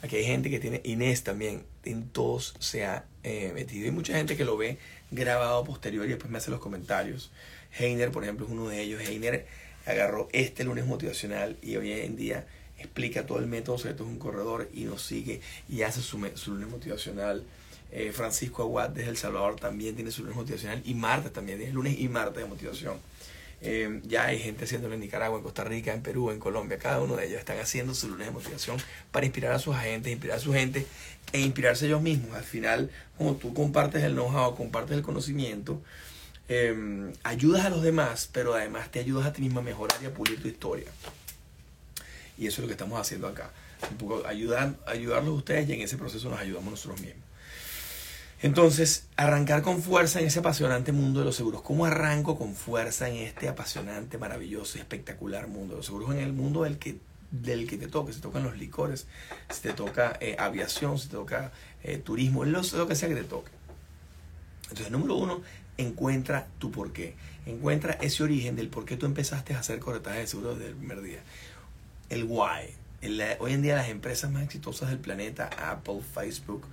Aquí 0.01 0.15
hay 0.15 0.25
gente 0.25 0.49
que 0.49 0.59
tiene, 0.59 0.81
Inés 0.83 1.23
también, 1.23 1.63
en 1.85 2.09
todos 2.09 2.55
se 2.59 2.85
ha 2.85 3.05
eh, 3.23 3.51
metido. 3.53 3.85
Hay 3.85 3.91
mucha 3.91 4.13
gente 4.13 4.35
que 4.35 4.43
lo 4.43 4.57
ve 4.57 4.79
grabado 5.11 5.63
posterior 5.63 6.05
y 6.07 6.09
después 6.09 6.31
me 6.31 6.39
hace 6.39 6.49
los 6.49 6.59
comentarios. 6.59 7.31
Heiner, 7.77 8.11
por 8.11 8.23
ejemplo, 8.23 8.47
es 8.47 8.51
uno 8.51 8.67
de 8.67 8.81
ellos. 8.81 9.01
Heiner 9.01 9.45
agarró 9.85 10.29
este 10.31 10.63
lunes 10.63 10.85
motivacional 10.87 11.57
y 11.61 11.75
hoy 11.75 11.91
en 11.91 12.15
día 12.15 12.47
explica 12.81 13.25
todo 13.25 13.39
el 13.39 13.47
método 13.47 13.77
secreto 13.77 14.03
es 14.03 14.09
un 14.09 14.19
corredor 14.19 14.69
y 14.73 14.83
nos 14.83 15.01
sigue 15.01 15.41
y 15.69 15.83
hace 15.83 16.01
su, 16.01 16.17
lunes 16.17 16.69
motivacional. 16.69 17.43
Eh, 17.93 18.11
Francisco 18.13 18.63
Aguad 18.63 18.89
desde 18.89 19.09
El 19.09 19.17
Salvador 19.17 19.57
también 19.57 19.95
tiene 19.95 20.11
su 20.11 20.21
lunes 20.21 20.37
motivacional 20.37 20.81
y 20.85 20.93
martes 20.93 21.33
también, 21.33 21.57
tiene 21.57 21.73
lunes 21.73 21.99
y 21.99 22.07
martes 22.07 22.43
de 22.43 22.49
motivación. 22.49 22.97
Eh, 23.63 24.01
ya 24.05 24.25
hay 24.25 24.39
gente 24.39 24.65
haciéndolo 24.65 24.95
en 24.95 25.01
Nicaragua, 25.01 25.37
en 25.37 25.43
Costa 25.43 25.63
Rica, 25.63 25.93
en 25.93 26.01
Perú, 26.01 26.31
en 26.31 26.39
Colombia. 26.39 26.79
Cada 26.79 26.99
uno 26.99 27.15
de 27.15 27.27
ellos 27.27 27.39
están 27.39 27.59
haciendo 27.59 27.93
su 27.93 28.09
lunes 28.09 28.27
de 28.27 28.33
motivación 28.33 28.77
para 29.11 29.25
inspirar 29.25 29.53
a 29.53 29.59
sus 29.59 29.75
agentes, 29.75 30.11
inspirar 30.11 30.37
a 30.37 30.39
su 30.39 30.51
gente 30.51 30.87
e 31.31 31.41
inspirarse 31.41 31.85
ellos 31.85 32.01
mismos. 32.01 32.35
Al 32.35 32.43
final, 32.43 32.89
como 33.17 33.35
tú 33.35 33.53
compartes 33.53 34.03
el 34.03 34.13
know-how, 34.13 34.55
compartes 34.55 34.97
el 34.97 35.03
conocimiento, 35.03 35.81
em, 36.47 37.13
ayudas 37.23 37.65
a 37.65 37.69
los 37.69 37.83
demás, 37.83 38.29
pero 38.31 38.55
además 38.55 38.89
te 38.91 38.99
ayudas 38.99 39.27
a 39.27 39.33
ti 39.33 39.43
mismo 39.43 39.59
a 39.59 39.63
mejorar 39.63 39.97
y 40.01 40.07
a 40.07 40.13
pulir 40.13 40.41
tu 40.41 40.47
historia. 40.47 40.87
Y 42.41 42.47
eso 42.47 42.55
es 42.55 42.59
lo 42.61 42.67
que 42.67 42.73
estamos 42.73 42.99
haciendo 42.99 43.27
acá. 43.27 43.51
Un 43.91 43.97
poco 43.97 44.25
ayudar, 44.25 44.73
ayudarlos 44.87 45.29
a 45.29 45.37
ustedes 45.37 45.69
y 45.69 45.73
en 45.73 45.81
ese 45.81 45.95
proceso 45.95 46.27
nos 46.27 46.39
ayudamos 46.39 46.71
nosotros 46.71 46.99
mismos. 46.99 47.23
Entonces, 48.41 49.05
arrancar 49.15 49.61
con 49.61 49.83
fuerza 49.83 50.19
en 50.19 50.25
ese 50.25 50.39
apasionante 50.39 50.91
mundo 50.91 51.19
de 51.19 51.27
los 51.27 51.35
seguros. 51.35 51.61
¿Cómo 51.61 51.85
arranco 51.85 52.39
con 52.39 52.55
fuerza 52.55 53.07
en 53.07 53.17
este 53.17 53.47
apasionante, 53.47 54.17
maravilloso 54.17 54.79
espectacular 54.79 55.47
mundo 55.49 55.75
de 55.75 55.77
los 55.77 55.85
seguros? 55.85 56.09
En 56.15 56.17
el 56.17 56.33
mundo 56.33 56.63
del 56.63 56.79
que, 56.79 56.97
del 57.29 57.67
que 57.67 57.77
te 57.77 57.87
toque, 57.87 58.11
si 58.11 58.17
te 58.17 58.23
tocan 58.23 58.41
los 58.41 58.57
licores, 58.57 59.05
si 59.51 59.61
te 59.61 59.73
toca 59.73 60.17
eh, 60.19 60.35
aviación, 60.39 60.97
si 60.97 61.09
te 61.09 61.17
toca 61.17 61.51
eh, 61.83 61.99
turismo, 61.99 62.43
lo, 62.43 62.63
lo 62.63 62.87
que 62.87 62.95
sea 62.95 63.07
que 63.07 63.13
te 63.13 63.23
toque. 63.23 63.51
Entonces, 64.63 64.89
número 64.89 65.13
uno, 65.13 65.43
encuentra 65.77 66.47
tu 66.57 66.71
porqué. 66.71 67.13
Encuentra 67.45 67.93
ese 68.01 68.23
origen 68.23 68.55
del 68.55 68.69
por 68.69 68.85
qué 68.85 68.97
tú 68.97 69.05
empezaste 69.05 69.53
a 69.53 69.59
hacer 69.59 69.77
corretaje 69.77 70.21
de 70.21 70.27
seguros 70.27 70.57
desde 70.57 70.71
el 70.71 70.75
primer 70.75 71.03
día. 71.03 71.19
El 72.11 72.25
why. 72.25 72.75
hoy 73.39 73.53
en 73.53 73.61
día 73.61 73.77
las 73.77 73.87
empresas 73.87 74.29
más 74.29 74.43
exitosas 74.43 74.89
del 74.89 74.99
planeta, 74.99 75.49
Apple, 75.57 76.01
Facebook, 76.13 76.67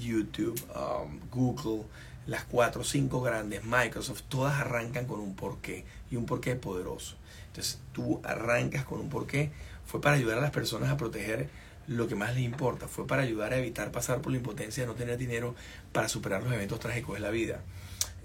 YouTube, 0.00 0.56
um, 0.76 1.18
Google, 1.28 1.86
las 2.28 2.44
cuatro 2.44 2.82
o 2.82 2.84
cinco 2.84 3.20
grandes, 3.20 3.64
Microsoft, 3.64 4.22
todas 4.28 4.60
arrancan 4.60 5.06
con 5.06 5.18
un 5.18 5.34
porqué 5.34 5.84
y 6.08 6.14
un 6.14 6.24
porqué 6.24 6.54
poderoso. 6.54 7.16
Entonces 7.48 7.80
tú 7.92 8.20
arrancas 8.22 8.84
con 8.84 9.00
un 9.00 9.08
porqué, 9.08 9.50
fue 9.84 10.00
para 10.00 10.14
ayudar 10.14 10.38
a 10.38 10.42
las 10.42 10.52
personas 10.52 10.88
a 10.88 10.96
proteger 10.96 11.50
lo 11.88 12.06
que 12.06 12.14
más 12.14 12.36
les 12.36 12.44
importa, 12.44 12.86
fue 12.86 13.08
para 13.08 13.22
ayudar 13.22 13.54
a 13.54 13.58
evitar 13.58 13.90
pasar 13.90 14.20
por 14.20 14.30
la 14.30 14.38
impotencia 14.38 14.84
de 14.84 14.86
no 14.86 14.94
tener 14.94 15.18
dinero 15.18 15.56
para 15.90 16.08
superar 16.08 16.44
los 16.44 16.52
eventos 16.52 16.78
trágicos 16.78 17.16
de 17.16 17.20
la 17.22 17.30
vida. 17.30 17.60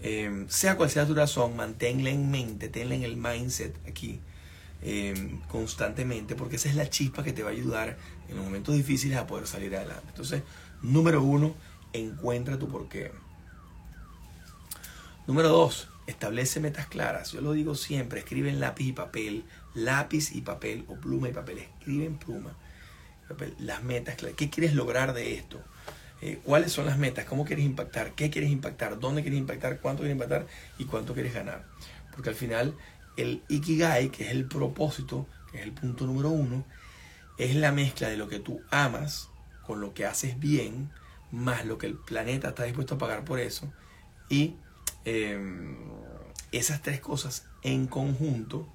Em, 0.04 0.48
sea 0.48 0.78
cual 0.78 0.92
sea 0.92 1.08
tu 1.08 1.16
razón, 1.16 1.56
manténla 1.56 2.12
en 2.12 2.30
mente, 2.30 2.70
tenla 2.70 2.94
en 2.94 3.02
el 3.04 3.18
mindset 3.18 3.76
aquí 3.88 4.22
em, 4.82 5.40
constantemente, 5.48 6.36
porque 6.36 6.56
esa 6.56 6.70
es 6.70 6.76
la 6.76 6.90
chispa 6.90 7.24
que 7.24 7.34
te 7.34 7.44
va 7.44 7.50
a 7.50 7.54
ayudar 7.54 7.98
en 8.30 8.36
los 8.36 8.46
momentos 8.46 8.76
difíciles 8.76 9.18
a 9.18 9.28
poder 9.28 9.48
salir 9.48 9.76
adelante. 9.76 10.06
Entonces, 10.10 10.44
Número 10.82 11.22
uno, 11.22 11.54
encuentra 11.94 12.58
tu 12.58 12.68
porqué. 12.68 13.12
Número 15.28 15.50
dos, 15.50 15.90
establece 16.08 16.60
metas 16.60 16.88
claras. 16.88 17.32
Yo 17.32 17.42
lo 17.42 17.52
digo 17.54 17.76
siempre, 17.76 18.20
escribe 18.20 18.50
en 18.50 18.60
lápiz 18.60 18.86
y 18.86 18.92
papel, 18.92 19.44
lápiz 19.76 20.32
y 20.34 20.42
papel 20.42 20.86
o 20.88 20.96
pluma 20.96 21.30
y 21.30 21.34
papel. 21.34 21.60
Escribe 21.60 22.06
en 22.06 22.18
pluma, 22.18 22.56
las 23.60 23.84
metas 23.84 24.16
claras. 24.16 24.36
¿Qué 24.36 24.50
quieres 24.50 24.74
lograr 24.74 25.14
de 25.14 25.36
esto? 25.36 25.62
Eh, 26.24 26.40
¿Cuáles 26.44 26.72
son 26.72 26.88
las 26.88 26.98
metas? 26.98 27.26
¿Cómo 27.26 27.46
quieres 27.46 27.66
impactar? 27.66 28.14
¿Qué 28.14 28.32
quieres 28.32 28.50
impactar? 28.50 29.00
¿Dónde 29.00 29.22
quieres 29.22 29.40
impactar? 29.40 29.80
¿Cuánto 29.80 30.02
quieres 30.02 30.16
impactar? 30.16 30.48
¿Y 30.80 30.86
cuánto 30.86 31.14
quieres 31.14 31.36
ganar? 31.36 31.64
Porque 32.12 32.30
al 32.30 32.36
final 32.36 32.76
el 33.18 33.44
Ikigai, 33.48 34.10
que 34.10 34.26
es 34.26 34.32
el 34.32 34.46
propósito, 34.46 35.28
que 35.52 35.60
es 35.60 35.64
el 35.64 35.72
punto 35.72 36.06
número 36.06 36.30
uno, 36.30 36.66
es 37.38 37.56
la 37.56 37.72
mezcla 37.72 38.08
de 38.08 38.18
lo 38.18 38.28
que 38.28 38.40
tú 38.40 38.62
amas 38.70 39.30
con 39.66 39.82
lo 39.82 39.94
que 39.94 40.06
haces 40.06 40.40
bien, 40.40 40.92
más 41.32 41.66
lo 41.66 41.78
que 41.78 41.88
el 41.88 41.96
planeta 41.96 42.50
está 42.50 42.64
dispuesto 42.64 42.96
a 42.96 42.98
pagar 42.98 43.24
por 43.24 43.40
eso. 43.40 43.72
Y 44.30 44.56
em, 45.06 45.78
esas 46.52 46.82
tres 46.82 47.00
cosas 47.00 47.46
en 47.64 47.88
conjunto 47.88 48.68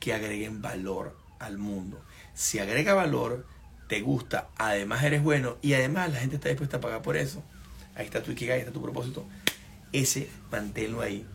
que 0.00 0.12
agreguen 0.12 0.62
valor 0.62 1.16
al 1.38 1.58
mundo. 1.58 2.04
Si 2.34 2.58
agrega 2.58 2.94
valor, 2.94 3.46
te 3.88 4.00
gusta, 4.00 4.48
además 4.56 5.02
eres 5.04 5.22
bueno 5.22 5.58
y 5.62 5.74
además 5.74 6.12
la 6.12 6.18
gente 6.18 6.36
está 6.36 6.48
dispuesta 6.48 6.78
a 6.78 6.80
pagar 6.80 7.02
por 7.02 7.16
eso. 7.16 7.42
Ahí 7.94 8.06
está 8.06 8.22
tu 8.22 8.32
Ikigai, 8.32 8.54
ahí 8.54 8.60
está 8.60 8.72
tu 8.72 8.82
propósito. 8.82 9.24
Ese, 9.92 10.28
manténlo 10.50 11.02
ahí. 11.02 11.26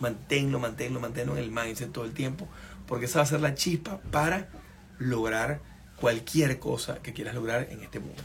Manténlo, 0.00 0.58
manténlo, 0.58 1.00
manténlo 1.00 1.36
en 1.36 1.42
el 1.42 1.50
mindset 1.50 1.92
todo 1.92 2.04
el 2.04 2.12
tiempo. 2.12 2.48
Porque 2.86 3.06
esa 3.06 3.18
va 3.18 3.24
a 3.24 3.26
ser 3.26 3.40
la 3.40 3.54
chispa 3.54 4.00
para 4.10 4.48
lograr 4.98 5.60
cualquier 5.96 6.58
cosa 6.58 7.02
que 7.02 7.12
quieras 7.12 7.34
lograr 7.34 7.68
en 7.70 7.82
este 7.82 8.00
mundo. 8.00 8.22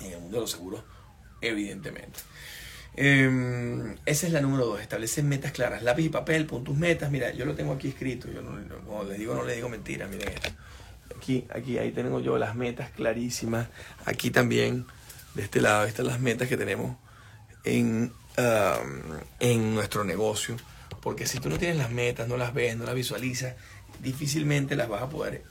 En 0.00 0.12
el 0.12 0.20
mundo 0.20 0.36
de 0.36 0.40
los 0.42 0.50
seguros, 0.50 0.82
evidentemente. 1.40 2.20
Em, 2.94 3.96
esa 4.04 4.26
es 4.26 4.32
la 4.32 4.42
número 4.42 4.66
dos, 4.66 4.80
establece 4.80 5.22
metas 5.22 5.52
claras, 5.52 5.82
lápiz 5.82 6.04
y 6.04 6.08
papel, 6.10 6.46
pon 6.46 6.64
tus 6.64 6.76
metas. 6.76 7.10
Mira, 7.10 7.32
yo 7.32 7.44
lo 7.44 7.54
tengo 7.54 7.72
aquí 7.72 7.88
escrito, 7.88 8.28
yo 8.30 8.42
no, 8.42 8.58
les 9.04 9.18
digo, 9.18 9.34
no 9.34 9.44
les 9.44 9.56
digo 9.56 9.68
mentiras, 9.68 10.10
miren 10.10 10.28
esto. 10.28 10.50
Aquí, 11.16 11.46
aquí, 11.50 11.78
ahí 11.78 11.92
tengo 11.92 12.20
yo 12.20 12.36
las 12.38 12.54
metas 12.54 12.90
clarísimas. 12.90 13.68
Aquí 14.04 14.30
también, 14.30 14.86
de 15.34 15.42
este 15.42 15.60
lado, 15.60 15.84
están 15.86 16.06
las 16.06 16.20
metas 16.20 16.48
que 16.48 16.56
tenemos 16.56 16.96
en, 17.64 18.12
en 18.36 19.74
nuestro 19.74 20.04
negocio. 20.04 20.56
Porque 21.00 21.26
si 21.26 21.40
tú 21.40 21.48
no 21.48 21.58
tienes 21.58 21.76
las 21.76 21.90
metas, 21.90 22.28
no 22.28 22.36
las 22.36 22.54
ves, 22.54 22.76
no 22.76 22.84
las 22.84 22.94
visualizas, 22.94 23.54
difícilmente 24.00 24.76
las 24.76 24.88
vas 24.88 25.02
a 25.02 25.08
poder 25.08 25.42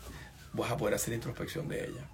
vas 0.54 0.72
a 0.72 0.78
poder 0.78 0.96
hacer 0.96 1.14
introspección 1.14 1.68
de 1.68 1.86
ella. 1.86 2.10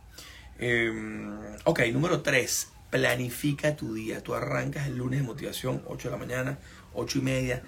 Em, 0.59 1.37
ok, 1.63 1.81
número 1.91 2.21
3. 2.21 2.69
Planifica 2.89 3.75
tu 3.75 3.93
día. 3.93 4.23
Tú 4.23 4.33
arrancas 4.33 4.87
el 4.87 4.97
lunes 4.97 5.19
de 5.19 5.25
motivación, 5.25 5.83
8 5.87 6.09
de 6.09 6.11
la 6.11 6.17
mañana, 6.17 6.59
8 6.93 7.19
y 7.19 7.21
media. 7.21 7.63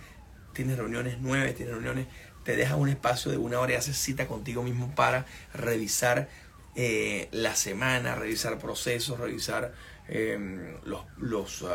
Tienes 0.53 0.77
reuniones 0.77 1.17
9, 1.19 1.53
tienes 1.53 1.73
reuniones. 1.73 2.07
Te 2.43 2.55
dejas 2.55 2.77
un 2.77 2.89
espacio 2.89 3.31
de 3.31 3.37
una 3.37 3.59
hora 3.59 3.73
y 3.73 3.75
haces 3.75 3.97
cita 3.97 4.27
contigo 4.27 4.63
mismo 4.63 4.93
para 4.95 5.25
revisar 5.53 6.29
eh, 6.75 7.27
la 7.31 7.55
semana, 7.55 8.15
revisar 8.15 8.57
procesos, 8.57 9.19
revisar 9.19 9.73
em, 10.07 10.75
los, 10.85 11.03
los, 11.17 11.65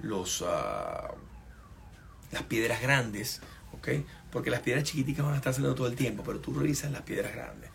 los 0.00 0.44
ah, 0.46 1.14
las 2.32 2.42
piedras 2.44 2.80
grandes, 2.82 3.40
¿ok? 3.72 3.88
Porque 4.30 4.50
las 4.50 4.60
piedras 4.60 4.84
chiquiticas 4.84 5.24
van 5.24 5.34
a 5.34 5.38
estar 5.38 5.52
saliendo 5.52 5.74
todo 5.74 5.86
el 5.86 5.96
tiempo, 5.96 6.22
pero 6.24 6.40
tú 6.40 6.52
revisas 6.54 6.90
las 6.90 7.02
piedras 7.02 7.34
grandes. 7.34 7.70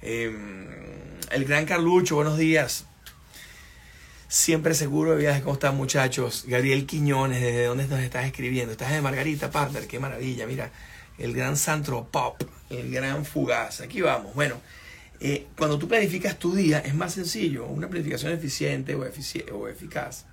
Em, 0.00 0.66
el 1.30 1.44
gran 1.44 1.66
Carlucho, 1.66 2.16
buenos 2.16 2.38
días. 2.38 2.86
Siempre 4.28 4.74
seguro 4.74 5.12
de 5.12 5.18
viajes, 5.18 5.42
¿cómo 5.42 5.54
están 5.54 5.76
muchachos? 5.76 6.44
Gabriel 6.46 6.86
Quiñones, 6.86 7.40
¿desde 7.40 7.64
dónde 7.64 7.88
nos 7.88 8.00
estás 8.00 8.26
escribiendo? 8.26 8.72
Estás 8.72 8.92
de 8.92 9.00
Margarita 9.00 9.50
Partner, 9.50 9.86
qué 9.86 9.98
maravilla, 9.98 10.46
mira. 10.46 10.70
El 11.16 11.34
gran 11.34 11.56
Santro 11.56 12.06
Pop, 12.10 12.42
el 12.70 12.92
gran 12.92 13.24
Fugaz. 13.24 13.80
Aquí 13.80 14.02
vamos. 14.02 14.34
Bueno, 14.34 14.60
eh, 15.18 15.46
cuando 15.56 15.78
tú 15.78 15.88
planificas 15.88 16.38
tu 16.38 16.54
día 16.54 16.78
es 16.78 16.94
más 16.94 17.14
sencillo. 17.14 17.66
Una 17.66 17.88
planificación 17.88 18.32
eficiente 18.32 18.94
o, 18.94 19.00
o 19.00 19.68
eficaz 19.68 20.26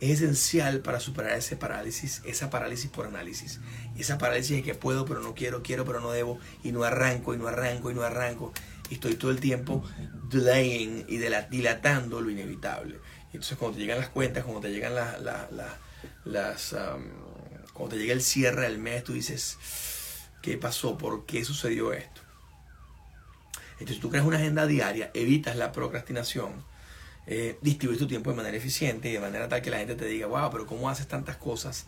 es 0.00 0.20
esencial 0.20 0.80
para 0.80 1.00
superar 1.00 1.38
ese 1.38 1.56
parálisis, 1.56 2.22
esa 2.24 2.50
parálisis 2.50 2.90
por 2.90 3.06
análisis. 3.06 3.60
Esa 3.98 4.18
parálisis 4.18 4.56
de 4.56 4.62
que 4.62 4.74
puedo 4.74 5.04
pero 5.06 5.20
no 5.20 5.34
quiero, 5.34 5.62
quiero 5.62 5.84
pero 5.84 6.00
no 6.00 6.10
debo, 6.10 6.38
y 6.62 6.72
no 6.72 6.84
arranco, 6.84 7.34
y 7.34 7.38
no 7.38 7.48
arranco, 7.48 7.90
y 7.90 7.94
no 7.94 8.02
arranco 8.02 8.52
y 8.90 8.94
estoy 8.94 9.14
todo 9.14 9.30
el 9.30 9.40
tiempo 9.40 9.84
delaying 10.30 11.04
y 11.08 11.18
dilatando 11.50 12.20
lo 12.20 12.30
inevitable. 12.30 12.98
Entonces 13.26 13.58
cuando 13.58 13.76
te 13.76 13.82
llegan 13.82 13.98
las 13.98 14.08
cuentas, 14.08 14.44
cuando 14.44 14.60
te 14.60 14.70
llegan 14.70 14.94
las, 14.94 15.20
las, 16.24 16.76
cuando 17.72 17.94
te 17.94 18.00
llega 18.00 18.12
el 18.12 18.22
cierre 18.22 18.62
del 18.62 18.78
mes, 18.78 19.04
tú 19.04 19.12
dices, 19.12 19.58
¿qué 20.42 20.56
pasó? 20.56 20.96
¿Por 20.96 21.26
qué 21.26 21.44
sucedió 21.44 21.92
esto? 21.92 22.22
Entonces 23.78 24.00
tú 24.00 24.10
creas 24.10 24.26
una 24.26 24.38
agenda 24.38 24.66
diaria, 24.66 25.10
evitas 25.12 25.56
la 25.56 25.72
procrastinación, 25.72 26.64
eh, 27.26 27.58
distribuyes 27.60 27.98
tu 27.98 28.06
tiempo 28.06 28.30
de 28.30 28.36
manera 28.36 28.56
eficiente 28.56 29.08
y 29.08 29.12
de 29.12 29.20
manera 29.20 29.48
tal 29.48 29.62
que 29.62 29.70
la 29.70 29.78
gente 29.78 29.94
te 29.94 30.06
diga, 30.06 30.26
wow, 30.26 30.50
pero 30.50 30.66
¿cómo 30.66 30.88
haces 30.88 31.06
tantas 31.06 31.36
cosas? 31.36 31.86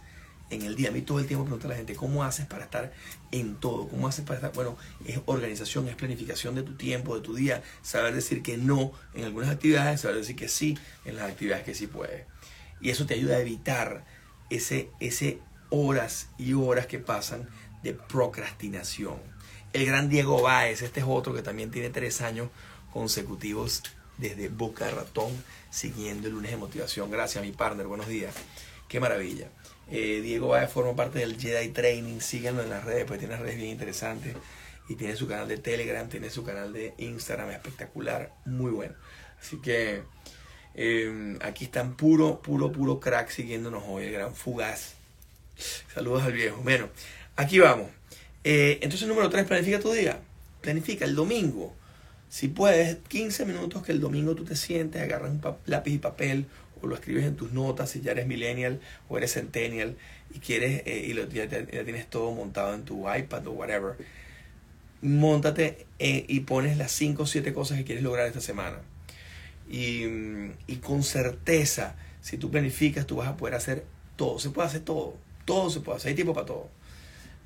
en 0.50 0.62
el 0.62 0.76
día. 0.76 0.88
A 0.88 0.92
mí 0.92 1.02
todo 1.02 1.18
el 1.18 1.26
tiempo 1.26 1.44
pregunta 1.44 1.66
a 1.66 1.70
la 1.70 1.76
gente, 1.76 1.94
¿cómo 1.94 2.24
haces 2.24 2.46
para 2.46 2.64
estar 2.64 2.92
en 3.30 3.56
todo? 3.56 3.88
¿Cómo 3.88 4.08
haces 4.08 4.24
para 4.24 4.36
estar? 4.36 4.52
Bueno, 4.52 4.76
es 5.04 5.20
organización, 5.26 5.88
es 5.88 5.96
planificación 5.96 6.54
de 6.54 6.62
tu 6.62 6.74
tiempo, 6.74 7.14
de 7.14 7.22
tu 7.22 7.34
día, 7.34 7.62
saber 7.82 8.14
decir 8.14 8.42
que 8.42 8.56
no 8.56 8.92
en 9.14 9.24
algunas 9.24 9.50
actividades, 9.50 10.00
saber 10.00 10.16
decir 10.16 10.36
que 10.36 10.48
sí 10.48 10.78
en 11.04 11.16
las 11.16 11.30
actividades 11.30 11.64
que 11.64 11.74
sí 11.74 11.86
puedes. 11.86 12.26
Y 12.80 12.90
eso 12.90 13.06
te 13.06 13.14
ayuda 13.14 13.36
a 13.36 13.40
evitar 13.40 14.04
ese, 14.50 14.90
ese 15.00 15.40
horas 15.70 16.28
y 16.38 16.54
horas 16.54 16.86
que 16.86 16.98
pasan 16.98 17.48
de 17.82 17.94
procrastinación. 17.94 19.16
El 19.72 19.84
gran 19.84 20.08
Diego 20.08 20.40
Báez, 20.40 20.82
este 20.82 21.00
es 21.00 21.06
otro 21.06 21.34
que 21.34 21.42
también 21.42 21.70
tiene 21.70 21.90
tres 21.90 22.22
años 22.22 22.48
consecutivos 22.92 23.82
desde 24.18 24.48
Boca 24.48 24.90
Ratón, 24.90 25.32
siguiendo 25.70 26.28
el 26.28 26.34
lunes 26.34 26.50
de 26.50 26.56
motivación. 26.56 27.10
Gracias, 27.10 27.42
mi 27.42 27.52
partner, 27.52 27.86
buenos 27.86 28.08
días. 28.08 28.34
Qué 28.88 29.00
maravilla. 29.00 29.48
Eh, 29.90 30.20
Diego 30.22 30.48
Valle 30.48 30.68
forma 30.68 30.94
parte 30.94 31.20
del 31.20 31.40
Jedi 31.40 31.68
Training. 31.68 32.20
Síganlo 32.20 32.62
en 32.62 32.70
las 32.70 32.84
redes, 32.84 33.04
pues 33.06 33.18
tiene 33.18 33.36
redes 33.36 33.56
bien 33.56 33.70
interesantes. 33.70 34.36
Y 34.88 34.96
tiene 34.96 35.16
su 35.16 35.28
canal 35.28 35.48
de 35.48 35.58
Telegram, 35.58 36.08
tiene 36.08 36.30
su 36.30 36.44
canal 36.44 36.72
de 36.72 36.94
Instagram 36.98 37.50
espectacular, 37.50 38.32
muy 38.46 38.70
bueno. 38.70 38.94
Así 39.40 39.58
que 39.60 40.02
em, 40.74 41.38
aquí 41.42 41.66
están 41.66 41.94
puro, 41.96 42.40
puro, 42.40 42.72
puro 42.72 42.98
crack 42.98 43.28
siguiéndonos 43.28 43.84
hoy, 43.86 44.06
el 44.06 44.12
gran 44.12 44.34
fugaz. 44.34 44.94
Saludos 45.92 46.22
al 46.22 46.32
viejo. 46.32 46.60
Bueno, 46.62 46.88
aquí 47.36 47.58
vamos. 47.58 47.90
Eh, 48.44 48.78
entonces, 48.80 49.06
número 49.06 49.28
3, 49.28 49.46
planifica 49.46 49.80
tu 49.80 49.92
día. 49.92 50.20
Planifica 50.62 51.04
el 51.04 51.14
domingo. 51.14 51.74
Si 52.28 52.48
puedes, 52.48 52.98
15 53.08 53.46
minutos 53.46 53.82
que 53.82 53.92
el 53.92 54.00
domingo 54.00 54.34
tú 54.34 54.44
te 54.44 54.54
sientes, 54.54 55.00
agarras 55.00 55.30
un 55.30 55.40
lápiz 55.66 55.92
y 55.92 55.98
papel 55.98 56.46
o 56.82 56.86
lo 56.86 56.94
escribes 56.94 57.24
en 57.24 57.36
tus 57.36 57.52
notas 57.52 57.90
si 57.90 58.00
ya 58.00 58.12
eres 58.12 58.26
millennial 58.26 58.80
o 59.08 59.18
eres 59.18 59.32
centennial 59.32 59.96
y 60.34 60.38
quieres 60.38 60.82
eh, 60.86 61.06
y 61.08 61.14
lo, 61.14 61.28
ya, 61.28 61.48
tienes 61.48 62.06
todo 62.08 62.32
montado 62.32 62.74
en 62.74 62.84
tu 62.84 63.12
iPad 63.12 63.46
o 63.46 63.52
whatever. 63.52 63.96
Móntate 65.00 65.86
eh, 65.98 66.24
y 66.28 66.40
pones 66.40 66.76
las 66.76 66.92
5 66.92 67.22
o 67.22 67.26
7 67.26 67.52
cosas 67.52 67.78
que 67.78 67.84
quieres 67.84 68.04
lograr 68.04 68.26
esta 68.26 68.40
semana. 68.40 68.78
Y, 69.70 70.04
y 70.66 70.76
con 70.82 71.02
certeza, 71.02 71.96
si 72.20 72.36
tú 72.36 72.50
planificas, 72.50 73.06
tú 73.06 73.16
vas 73.16 73.28
a 73.28 73.36
poder 73.36 73.54
hacer 73.54 73.84
todo. 74.16 74.38
Se 74.38 74.50
puede 74.50 74.68
hacer 74.68 74.80
todo. 74.80 75.16
Todo 75.44 75.70
se 75.70 75.80
puede 75.80 75.98
hacer. 75.98 76.10
Hay 76.10 76.14
tiempo 76.14 76.34
para 76.34 76.46
todo. 76.46 76.68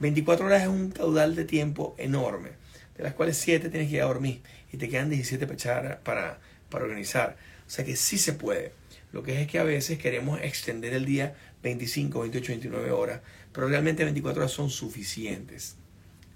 24 0.00 0.46
horas 0.46 0.62
es 0.62 0.68
un 0.68 0.90
caudal 0.90 1.36
de 1.36 1.44
tiempo 1.44 1.94
enorme, 1.98 2.50
de 2.96 3.04
las 3.04 3.14
cuales 3.14 3.36
7 3.36 3.68
tienes 3.68 3.88
que 3.88 3.96
ir 3.96 4.02
a 4.02 4.06
dormir 4.06 4.40
y 4.72 4.78
te 4.78 4.88
quedan 4.88 5.10
17 5.10 5.46
para, 5.46 6.00
para, 6.02 6.40
organizar. 6.70 7.36
O 7.66 7.70
sea 7.70 7.84
que 7.84 7.94
sí 7.94 8.18
se 8.18 8.32
puede. 8.32 8.72
Lo 9.12 9.22
que 9.22 9.34
es, 9.34 9.40
es 9.40 9.46
que 9.46 9.58
a 9.58 9.64
veces 9.64 9.98
queremos 9.98 10.40
extender 10.40 10.94
el 10.94 11.04
día 11.04 11.34
25, 11.62 12.20
28, 12.20 12.52
29 12.52 12.90
horas, 12.90 13.20
pero 13.52 13.68
realmente 13.68 14.04
24 14.04 14.42
horas 14.42 14.52
son 14.52 14.70
suficientes. 14.70 15.76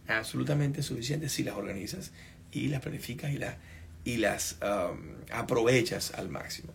Absolutamente 0.07 0.83
suficientes 0.83 1.33
si 1.33 1.43
las 1.43 1.57
organizas 1.57 2.13
y 2.53 2.69
las 2.69 2.83
planificas 2.83 3.33
y 3.33 3.39
las, 3.39 3.57
y 4.05 4.19
las 4.19 4.59
um, 4.63 5.17
aprovechas 5.33 6.13
al 6.15 6.29
máximo. 6.29 6.73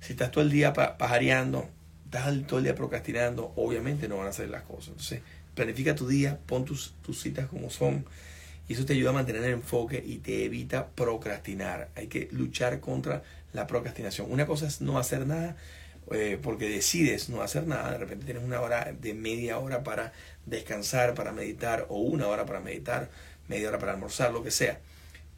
Si 0.00 0.12
estás 0.12 0.30
todo 0.30 0.44
el 0.44 0.50
día 0.50 0.72
pajareando, 0.72 1.68
estás 2.04 2.46
todo 2.46 2.58
el 2.58 2.64
día 2.64 2.74
procrastinando, 2.74 3.52
obviamente 3.56 4.08
no 4.08 4.18
van 4.18 4.28
a 4.28 4.32
salir 4.32 4.50
las 4.50 4.62
cosas. 4.62 4.88
Entonces, 4.88 5.22
planifica 5.54 5.94
tu 5.94 6.06
día, 6.06 6.38
pon 6.46 6.64
tus, 6.64 6.94
tus 7.02 7.20
citas 7.20 7.48
como 7.48 7.70
son 7.70 8.04
y 8.70 8.74
eso 8.74 8.86
te 8.86 8.92
ayuda 8.92 9.10
a 9.10 9.14
mantener 9.14 9.42
el 9.42 9.54
enfoque 9.54 10.00
y 10.06 10.18
te 10.18 10.44
evita 10.44 10.90
procrastinar. 10.90 11.88
Hay 11.96 12.06
que 12.06 12.28
luchar 12.30 12.78
contra 12.78 13.24
la 13.52 13.66
procrastinación. 13.66 14.30
Una 14.30 14.46
cosa 14.46 14.68
es 14.68 14.80
no 14.80 14.96
hacer 14.96 15.26
nada 15.26 15.56
eh, 16.12 16.38
porque 16.40 16.68
decides 16.68 17.30
no 17.30 17.42
hacer 17.42 17.66
nada. 17.66 17.90
De 17.90 17.98
repente 17.98 18.26
tienes 18.26 18.44
una 18.44 18.60
hora 18.60 18.92
de 18.92 19.12
media 19.12 19.58
hora 19.58 19.82
para 19.82 20.12
descansar, 20.46 21.14
para 21.14 21.32
meditar, 21.32 21.86
o 21.88 21.98
una 21.98 22.28
hora 22.28 22.46
para 22.46 22.60
meditar, 22.60 23.10
media 23.48 23.70
hora 23.70 23.80
para 23.80 23.90
almorzar, 23.94 24.32
lo 24.32 24.44
que 24.44 24.52
sea. 24.52 24.78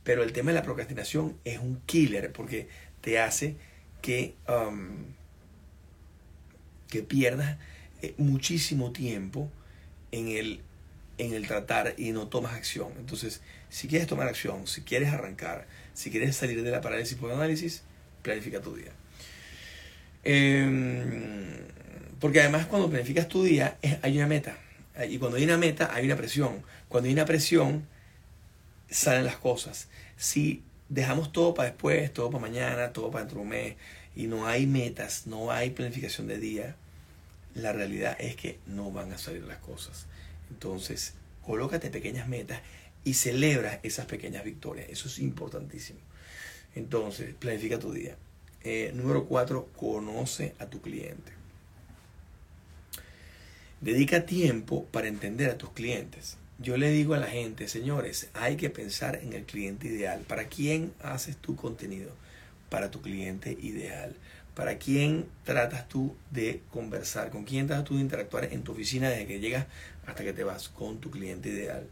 Pero 0.05 0.23
el 0.23 0.35
tema 0.35 0.51
de 0.51 0.59
la 0.59 0.63
procrastinación 0.63 1.39
es 1.47 1.59
un 1.59 1.81
killer 1.87 2.33
porque 2.33 2.69
te 3.01 3.19
hace 3.19 3.57
que, 4.03 4.35
um, 4.47 5.07
que 6.91 7.03
pierdas 7.03 7.57
eh, 8.03 8.13
muchísimo 8.19 8.93
tiempo 8.93 9.49
en 10.11 10.29
el, 10.29 10.61
en 11.19 11.35
el 11.35 11.47
tratar 11.47 11.95
y 11.97 12.13
no 12.13 12.29
tomas 12.29 12.55
acción. 12.55 12.93
Entonces, 12.99 13.41
si 13.69 13.89
quieres 13.89 14.07
tomar 14.07 14.29
acción, 14.29 14.67
si 14.67 14.83
quieres 14.83 15.13
arrancar, 15.13 15.67
si 15.95 16.11
quieres 16.11 16.37
salir 16.37 16.63
de 16.63 16.71
la 16.71 16.81
parálisis 16.81 17.17
por 17.17 17.31
análisis, 17.31 17.83
planifica 18.23 18.61
tu 18.61 18.75
día. 18.75 18.93
Em, 20.25 21.59
porque 22.21 22.41
además 22.41 22.67
cuando 22.67 22.89
planificas 22.89 23.29
tu 23.29 23.43
día 23.43 23.79
hay 24.03 24.17
una 24.17 24.27
meta. 24.27 24.57
Y 25.09 25.19
cuando 25.19 25.39
hay 25.39 25.45
una 25.45 25.59
meta 25.59 25.91
hay 25.93 26.07
una 26.07 26.17
presión. 26.17 26.63
Cuando 26.89 27.09
hay 27.09 27.15
una 27.15 27.25
presión 27.25 27.87
salen 28.91 29.25
las 29.25 29.37
cosas. 29.37 29.89
Si 30.17 30.63
dejamos 30.89 31.33
todo 31.33 31.55
para 31.55 31.71
después, 31.71 32.13
todo 32.13 32.31
para 32.31 32.43
mañana, 32.43 32.93
todo 32.93 33.11
para 33.11 33.25
dentro 33.25 33.39
de 33.39 33.43
un 33.43 33.49
mes 33.49 33.77
y 34.15 34.27
no 34.27 34.47
hay 34.47 34.67
metas, 34.67 35.27
no 35.27 35.51
hay 35.51 35.71
planificación 35.71 36.27
de 36.27 36.39
día, 36.39 36.77
la 37.55 37.73
realidad 37.73 38.17
es 38.19 38.37
que 38.37 38.59
no 38.67 38.91
van 38.91 39.13
a 39.13 39.19
salir 39.19 39.43
las 39.45 39.59
cosas. 39.59 40.07
Entonces, 40.53 41.15
colócate 41.41 41.89
pequeñas 41.89 42.29
metas 42.29 42.61
y 43.05 43.15
celebra 43.15 43.81
esas 43.83 44.05
pequeñas 44.05 44.45
victorias. 44.45 44.87
Eso 44.91 45.09
es 45.09 45.19
importantísimo. 45.19 45.99
Entonces, 46.75 47.35
planifica 47.35 47.79
tu 47.79 47.91
día. 47.91 48.17
Eh, 48.63 48.93
número 48.95 49.25
cuatro, 49.25 49.69
conoce 49.77 50.55
a 50.59 50.67
tu 50.67 50.83
cliente. 50.83 51.33
Dedica 53.81 54.27
tiempo 54.27 54.85
para 54.93 55.09
entender 55.09 55.51
a 55.51 55.59
tus 55.59 55.71
clientes. 55.71 56.37
Yo 56.59 56.77
le 56.77 56.91
digo 56.91 57.15
a 57.15 57.19
la 57.19 57.27
gente, 57.27 57.67
señores, 57.67 58.29
hay 58.35 58.57
que 58.57 58.71
pensar 58.71 59.17
en 59.17 59.33
el 59.33 59.45
cliente 59.45 59.89
ideal. 59.89 60.21
¿Para 60.29 60.49
quién 60.49 60.93
haces 61.03 61.37
tu 61.39 61.57
contenido? 61.57 62.13
Para 62.69 62.91
tu 62.91 63.01
cliente 63.01 63.57
ideal. 63.61 64.15
¿Para 64.55 64.77
quién 64.77 65.27
tratas 65.45 65.89
tú 65.89 66.15
de 66.31 66.61
conversar? 66.71 67.31
¿Con 67.31 67.45
quién 67.45 67.67
tratas 67.67 67.85
tú 67.87 67.95
de 67.95 68.03
interactuar 68.03 68.45
en 68.45 68.63
tu 68.63 68.73
oficina 68.73 69.09
desde 69.09 69.27
que 69.27 69.41
llegas 69.41 69.67
hasta 70.07 70.25
que 70.25 70.33
te 70.33 70.45
vas? 70.45 70.69
Con 70.69 71.01
tu 71.01 71.11
cliente 71.11 71.49
ideal. 71.49 71.87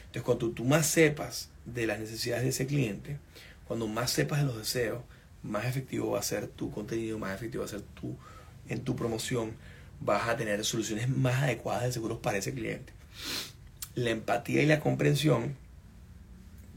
Entonces, 0.00 0.22
cuando 0.22 0.50
tú 0.50 0.64
más 0.64 0.86
sepas 0.86 1.50
de 1.66 1.86
las 1.86 1.98
necesidades 1.98 2.44
de 2.44 2.50
ese 2.50 2.66
cliente, 2.66 3.18
cuando 3.66 3.86
más 3.86 4.10
sepas 4.10 4.38
de 4.40 4.46
los 4.46 4.56
deseos, 4.56 5.02
más 5.42 5.66
efectivo 5.66 6.12
va 6.12 6.20
a 6.20 6.22
ser 6.22 6.48
tu 6.48 6.70
contenido, 6.70 7.18
más 7.18 7.34
efectivo 7.34 7.62
va 7.62 7.66
a 7.66 7.70
ser 7.70 7.82
tu, 7.82 8.16
en 8.68 8.82
tu 8.82 8.96
promoción, 8.96 9.52
vas 10.00 10.28
a 10.28 10.36
tener 10.36 10.64
soluciones 10.64 11.08
más 11.10 11.42
adecuadas 11.42 11.84
de 11.84 11.92
seguros 11.92 12.18
para 12.18 12.38
ese 12.38 12.54
cliente. 12.54 12.92
La 13.94 14.10
empatía 14.10 14.62
y 14.62 14.66
la 14.66 14.80
comprensión 14.80 15.56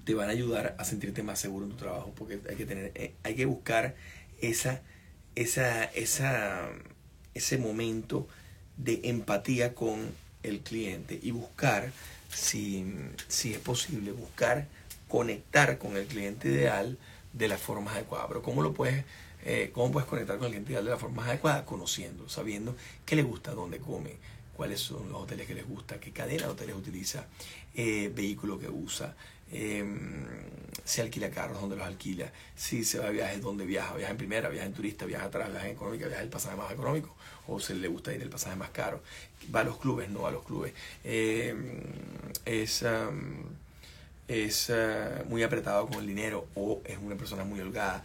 te 0.04 0.13
van 0.13 0.28
a 0.28 0.32
ayudar 0.32 0.76
a 0.78 0.84
sentirte 0.84 1.24
más 1.24 1.39
seguro 1.39 1.65
en 1.65 1.72
tu 1.72 1.78
trabajo, 1.78 2.12
porque 2.17 2.39
hay 2.50 2.56
que 2.56 2.65
tener, 2.65 2.91
eh, 2.96 3.13
hay 3.24 3.36
que 3.36 3.46
buscar 3.46 3.96
esa 4.41 4.82
esa, 5.36 5.86
esa, 5.86 6.70
ese 7.34 7.58
momento 7.58 8.28
de 8.78 9.02
empatía 9.04 9.74
con 9.74 10.12
el 10.44 10.62
cliente 10.62 11.20
y 11.22 11.32
buscar, 11.32 11.91
si, 12.34 12.86
si 13.28 13.54
es 13.54 13.60
posible, 13.60 14.12
buscar 14.12 14.67
conectar 15.08 15.78
con 15.78 15.98
el 15.98 16.06
cliente 16.06 16.48
ideal 16.48 16.98
de 17.34 17.48
la 17.48 17.58
forma 17.58 17.94
adecuada. 17.94 18.28
Pero 18.28 18.41
¿cómo 18.41 18.62
lo 18.62 18.74
puedes, 18.74 19.06
eh, 19.44 19.72
cómo 19.74 19.91
puedes 19.91 20.10
conectar 20.10 20.38
con 20.38 20.46
el 20.46 20.52
cliente 20.52 20.72
ideal 20.72 20.86
de 20.86 20.91
la 20.91 20.98
forma 20.98 21.26
adecuada? 21.26 21.65
Conociendo, 21.65 22.30
sabiendo 22.30 22.76
qué 23.06 23.15
le 23.15 23.24
gusta, 23.24 23.52
dónde 23.52 23.80
come, 23.80 24.15
cuáles 24.56 24.80
son 24.80 25.12
los 25.12 25.22
hoteles 25.22 25.48
que 25.48 25.54
les 25.54 25.67
gusta, 25.67 26.00
qué 26.00 26.12
cadena 26.12 26.44
de 26.44 26.52
hoteles 26.54 26.76
utiliza, 26.76 27.26
eh, 27.76 28.12
vehículo 28.13 28.58
que 28.60 28.70
usa, 28.70 29.15
eh, 29.52 29.86
si 30.84 31.02
alquila 31.02 31.30
carros, 31.30 31.60
dónde 31.60 31.76
los 31.76 31.86
alquila, 31.86 32.32
si 32.56 32.84
se 32.84 33.00
va 33.00 33.08
a 33.08 33.12
viajes, 33.12 33.42
dónde 33.42 33.66
viaja, 33.66 33.96
viaja 33.96 34.12
en 34.12 34.18
primera, 34.18 34.50
viaja 34.50 34.66
en 34.66 34.74
turista, 34.74 35.06
viaja 35.06 35.26
atrás, 35.26 35.50
viaja 35.52 35.68
en 35.68 35.74
económica, 35.74 36.08
viaja 36.08 36.24
el 36.24 36.30
pasaje 36.30 36.56
más 36.56 36.72
económico, 36.72 37.16
o 37.48 37.60
se 37.60 37.76
le 37.76 37.88
gusta 37.88 38.14
ir 38.14 38.22
el 38.22 38.30
pasaje 38.30 38.56
más 38.56 38.70
caro, 38.72 39.02
va 39.54 39.62
a 39.62 39.64
los 39.64 39.78
clubes, 39.78 40.10
no 40.10 40.26
a 40.26 40.32
los 40.32 40.44
clubes. 40.44 40.74
Eh, 41.04 41.56
es 42.46 42.84
es 44.32 44.70
uh, 44.70 45.26
muy 45.28 45.44
apretado 45.44 45.88
con 45.88 46.00
el 46.00 46.08
dinero 46.08 46.48
o 46.56 46.82
es 46.86 46.98
una 46.98 47.16
persona 47.16 47.44
muy 47.44 47.60
holgada. 47.60 48.04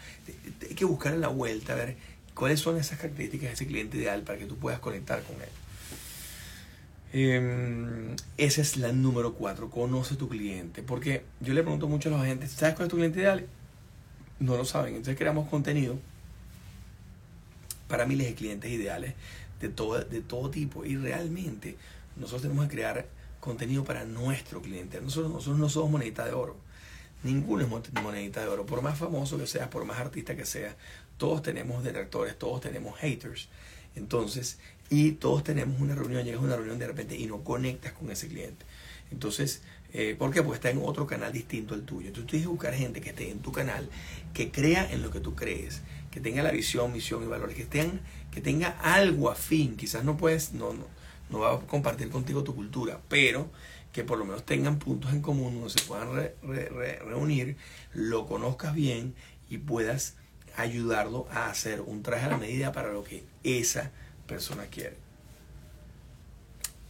Hay 0.69 0.75
que 0.75 0.85
buscar 0.85 1.13
en 1.15 1.21
la 1.21 1.29
vuelta 1.29 1.75
a 1.75 1.77
ver 1.77 1.97
cuáles 2.35 2.61
son 2.61 2.77
esas 2.79 2.99
características 2.99 3.49
de 3.49 3.55
ese 3.55 3.67
cliente 3.67 3.97
ideal 3.97 4.23
para 4.23 4.39
que 4.39 4.47
tú 4.47 4.57
puedas 4.57 4.81
conectar 4.81 5.23
con 5.23 5.37
él. 5.37 5.49
Eh, 7.19 8.15
esa 8.37 8.61
es 8.61 8.77
la 8.77 8.93
número 8.93 9.33
cuatro, 9.33 9.71
conoce 9.71 10.17
tu 10.17 10.29
cliente. 10.29 10.83
Porque 10.83 11.23
yo 11.41 11.55
le 11.55 11.63
pregunto 11.63 11.89
mucho 11.89 12.11
a 12.11 12.13
los 12.13 12.21
agentes, 12.21 12.51
¿sabes 12.51 12.75
cuál 12.75 12.89
es 12.89 12.91
tu 12.91 12.97
cliente 12.97 13.21
ideal? 13.21 13.47
No 14.39 14.55
lo 14.59 14.67
saben. 14.67 14.97
Entonces 14.97 15.17
creamos 15.17 15.49
contenido 15.49 15.99
para 17.89 18.05
miles 18.05 18.27
de 18.27 18.35
clientes 18.35 18.71
ideales 18.71 19.15
de 19.63 19.71
todo, 19.71 19.99
de 19.99 20.21
todo 20.21 20.51
tipo. 20.51 20.85
Y 20.85 20.97
realmente 20.97 21.79
nosotros 22.17 22.43
tenemos 22.43 22.67
que 22.67 22.75
crear 22.75 23.07
contenido 23.41 23.83
para 23.83 24.05
nuestro 24.05 24.61
cliente. 24.61 25.01
Nosotros, 25.01 25.33
nosotros 25.33 25.59
no 25.59 25.71
somos 25.71 25.93
monedita 25.93 26.27
de 26.27 26.33
oro. 26.33 26.57
Ninguno 27.23 27.63
es 27.65 28.03
monedita 28.03 28.43
de 28.43 28.49
oro. 28.49 28.67
Por 28.67 28.83
más 28.83 28.99
famoso 28.99 29.39
que 29.39 29.47
seas, 29.47 29.69
por 29.69 29.87
más 29.87 29.99
artista 29.99 30.37
que 30.37 30.45
seas, 30.45 30.75
todos 31.17 31.41
tenemos 31.41 31.83
detractores, 31.83 32.39
todos 32.39 32.61
tenemos 32.61 32.99
haters. 32.99 33.49
Entonces, 33.97 34.59
y 34.89 35.13
todos 35.13 35.43
tenemos 35.43 35.81
una 35.81 35.95
reunión, 35.95 36.25
llegas 36.25 36.41
a 36.41 36.45
una 36.45 36.57
reunión 36.57 36.79
de 36.79 36.87
repente 36.87 37.17
y 37.17 37.27
no 37.27 37.43
conectas 37.43 37.93
con 37.93 38.11
ese 38.11 38.29
cliente. 38.29 38.65
Entonces, 39.11 39.63
eh, 39.93 40.15
¿por 40.19 40.33
qué? 40.33 40.43
Porque 40.43 40.57
está 40.57 40.71
en 40.71 40.81
otro 40.83 41.07
canal 41.07 41.33
distinto 41.33 41.75
al 41.75 41.83
tuyo. 41.83 42.09
Entonces, 42.09 42.27
tú 42.27 42.31
tienes 42.31 42.47
que 42.47 42.51
buscar 42.53 42.75
gente 42.75 43.01
que 43.01 43.11
esté 43.11 43.31
en 43.31 43.41
tu 43.41 43.53
canal, 43.53 43.89
que 44.35 44.51
crea 44.51 44.91
en 44.91 45.03
lo 45.03 45.11
que 45.11 45.21
tú 45.21 45.35
crees, 45.35 45.83
que 46.11 46.21
tenga 46.21 46.43
la 46.43 46.51
visión, 46.51 46.93
misión 46.93 47.23
y 47.23 47.27
valores, 47.27 47.57
que, 47.57 47.63
estén, 47.63 48.01
que 48.31 48.41
tenga 48.41 48.69
algo 48.81 49.31
afín. 49.31 49.77
Quizás 49.77 50.05
no 50.05 50.17
puedes, 50.17 50.53
no, 50.53 50.73
no, 50.73 50.87
no 51.31 51.39
va 51.41 51.55
a 51.55 51.59
compartir 51.61 52.11
contigo 52.11 52.45
tu 52.45 52.55
cultura, 52.55 53.01
pero 53.09 53.51
que 53.93 54.05
por 54.05 54.19
lo 54.19 54.27
menos 54.27 54.45
tengan 54.45 54.79
puntos 54.79 55.13
en 55.13 55.23
común 55.23 55.55
donde 55.55 55.71
se 55.71 55.81
puedan 55.87 56.09
reunir, 57.09 57.57
lo 57.95 58.27
conozcas 58.27 58.75
bien 58.75 59.15
y 59.49 59.59
puedas 59.59 60.17
ayudarlo 60.57 61.27
a 61.31 61.51
hacer 61.51 61.81
un 61.81 62.03
traje 62.03 62.27
a 62.27 62.31
la 62.31 62.39
medida 62.39 62.73
para 62.73 62.93
lo 62.93 63.05
que 63.05 63.25
esa 63.45 63.91
persona 64.27 64.65
quiere. 64.67 64.97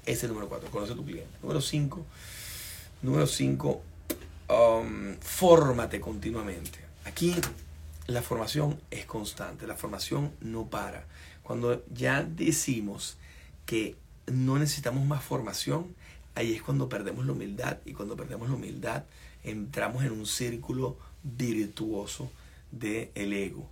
Ese 0.04 0.12
es 0.12 0.22
el 0.24 0.30
número 0.30 0.48
4, 0.48 0.70
conoce 0.70 0.92
a 0.92 0.96
tu 0.96 1.04
cliente. 1.04 1.30
Número 1.42 1.60
5, 1.60 2.06
número 3.02 3.26
5, 3.26 3.82
um, 4.48 5.16
fórmate 5.20 6.00
continuamente. 6.00 6.78
Aquí 7.04 7.34
la 8.06 8.22
formación 8.22 8.80
es 8.90 9.04
constante, 9.04 9.66
la 9.66 9.76
formación 9.76 10.32
no 10.40 10.66
para. 10.66 11.04
Cuando 11.42 11.84
ya 11.92 12.22
decimos 12.22 13.16
que 13.66 13.96
no 14.26 14.58
necesitamos 14.58 15.04
más 15.04 15.24
formación, 15.24 15.94
ahí 16.36 16.54
es 16.54 16.62
cuando 16.62 16.88
perdemos 16.88 17.26
la 17.26 17.32
humildad 17.32 17.78
y 17.84 17.92
cuando 17.92 18.16
perdemos 18.16 18.48
la 18.48 18.54
humildad 18.54 19.04
entramos 19.42 20.04
en 20.04 20.12
un 20.12 20.26
círculo 20.26 20.96
virtuoso 21.22 22.30
del 22.78 23.32
ego. 23.32 23.70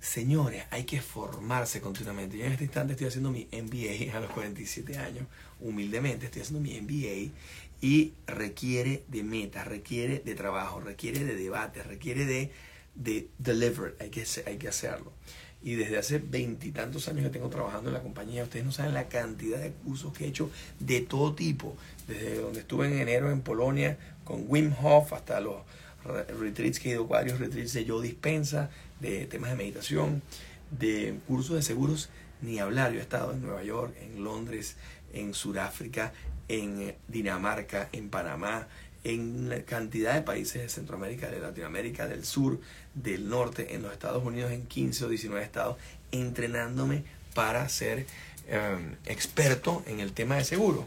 señores, 0.00 0.64
hay 0.70 0.84
que 0.84 1.00
formarse 1.00 1.80
continuamente. 1.80 2.38
Yo 2.38 2.44
en 2.44 2.52
este 2.52 2.64
instante 2.64 2.92
estoy 2.92 3.08
haciendo 3.08 3.30
mi 3.30 3.48
MBA 3.52 4.16
a 4.16 4.20
los 4.20 4.30
47 4.30 4.96
años, 4.98 5.26
humildemente 5.60 6.26
estoy 6.26 6.42
haciendo 6.42 6.60
mi 6.60 6.80
MBA 6.80 7.32
y 7.80 8.12
requiere 8.26 9.04
de 9.08 9.22
metas, 9.22 9.66
requiere 9.66 10.20
de 10.20 10.34
trabajo, 10.34 10.80
requiere 10.80 11.24
de 11.24 11.34
debate, 11.34 11.82
requiere 11.82 12.24
de, 12.24 12.50
de 12.94 13.28
deliver, 13.38 13.96
hay 14.00 14.10
que, 14.10 14.24
hay 14.46 14.56
que 14.56 14.68
hacerlo. 14.68 15.12
Y 15.60 15.74
desde 15.74 15.98
hace 15.98 16.18
veintitantos 16.18 17.08
años 17.08 17.24
que 17.24 17.30
tengo 17.30 17.48
trabajando 17.48 17.90
en 17.90 17.94
la 17.94 18.02
compañía, 18.02 18.44
ustedes 18.44 18.64
no 18.64 18.70
saben 18.70 18.94
la 18.94 19.08
cantidad 19.08 19.58
de 19.58 19.72
cursos 19.72 20.12
que 20.12 20.24
he 20.24 20.28
hecho 20.28 20.50
de 20.78 21.00
todo 21.00 21.34
tipo, 21.34 21.76
desde 22.06 22.36
donde 22.36 22.60
estuve 22.60 22.86
en 22.86 22.98
enero 22.98 23.30
en 23.30 23.40
Polonia 23.40 23.98
con 24.24 24.44
Wim 24.46 24.72
Hof 24.82 25.12
hasta 25.12 25.40
los 25.40 25.56
retreats 26.04 26.78
que 26.80 26.90
he 26.90 26.92
ido, 26.92 27.06
varios 27.06 27.38
retreats 27.38 27.72
de 27.72 27.84
yo 27.84 28.00
dispensa, 28.00 28.70
de 29.00 29.26
temas 29.26 29.50
de 29.50 29.56
meditación, 29.56 30.22
de 30.70 31.18
cursos 31.26 31.56
de 31.56 31.62
seguros, 31.62 32.10
ni 32.42 32.58
hablar. 32.58 32.92
Yo 32.92 32.98
he 32.98 33.02
estado 33.02 33.32
en 33.32 33.42
Nueva 33.42 33.62
York, 33.62 33.94
en 34.00 34.22
Londres, 34.22 34.76
en 35.12 35.34
Sudáfrica, 35.34 36.12
en 36.48 36.94
Dinamarca, 37.08 37.88
en 37.92 38.08
Panamá, 38.08 38.68
en 39.04 39.48
la 39.48 39.62
cantidad 39.62 40.14
de 40.14 40.22
países 40.22 40.62
de 40.62 40.68
Centroamérica, 40.68 41.30
de 41.30 41.40
Latinoamérica, 41.40 42.06
del 42.06 42.24
sur, 42.24 42.60
del 42.94 43.28
norte, 43.28 43.74
en 43.74 43.82
los 43.82 43.92
Estados 43.92 44.24
Unidos, 44.24 44.52
en 44.52 44.66
15 44.66 45.04
o 45.04 45.08
19 45.08 45.44
estados, 45.44 45.76
entrenándome 46.10 47.04
para 47.34 47.68
ser 47.68 48.06
em, 48.48 48.96
experto 49.06 49.82
en 49.86 50.00
el 50.00 50.12
tema 50.12 50.36
de 50.36 50.44
seguro. 50.44 50.86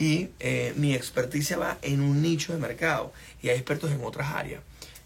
Y 0.00 0.30
eh, 0.40 0.72
mi 0.76 0.94
experticia 0.94 1.58
va 1.58 1.78
en 1.82 2.00
un 2.00 2.22
nicho 2.22 2.54
de 2.54 2.58
mercado 2.58 3.12
y 3.42 3.50
hay 3.50 3.56
expertos 3.56 3.92
en 3.92 4.02
otras 4.02 4.34
áreas. 4.34 4.62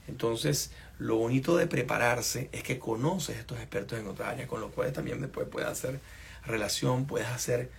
Entonces, 0.07 0.71
lo 1.01 1.17
bonito 1.17 1.57
de 1.57 1.67
prepararse 1.67 2.49
es 2.53 2.63
que 2.63 2.79
conoces 2.79 3.37
a 3.37 3.41
estos 3.41 3.59
expertos 3.59 3.99
en 3.99 4.07
otras 4.07 4.29
áreas, 4.29 4.49
con 4.49 4.61
los 4.61 4.71
cuales 4.71 4.95
también 4.95 5.21
después 5.21 5.49
puedes 5.49 5.69
hacer 5.69 5.99
relación, 6.47 7.07
puedes 7.07 7.27
hacer 7.27 7.71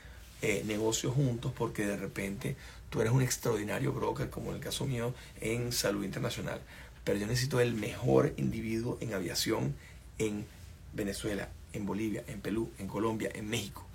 eh, 0.41 0.63
negocios 0.65 1.13
juntos, 1.13 1.53
porque 1.57 1.85
de 1.85 1.95
repente 1.95 2.57
tú 2.89 2.99
eres 2.99 3.13
un 3.13 3.21
extraordinario 3.21 3.93
broker, 3.93 4.29
como 4.29 4.49
en 4.49 4.57
el 4.57 4.61
caso 4.61 4.85
mío, 4.85 5.13
en 5.39 5.71
salud 5.71 6.03
internacional. 6.03 6.59
Pero 7.05 7.17
yo 7.17 7.27
necesito 7.27 7.61
el 7.61 7.75
mejor 7.75 8.33
individuo 8.35 8.97
en 8.99 9.13
aviación 9.13 9.73
en 10.17 10.45
Venezuela, 10.91 11.47
en 11.71 11.85
Bolivia, 11.85 12.25
en 12.27 12.41
Perú, 12.41 12.73
en 12.77 12.87
Colombia, 12.87 13.29
en 13.33 13.47
México. 13.49 13.87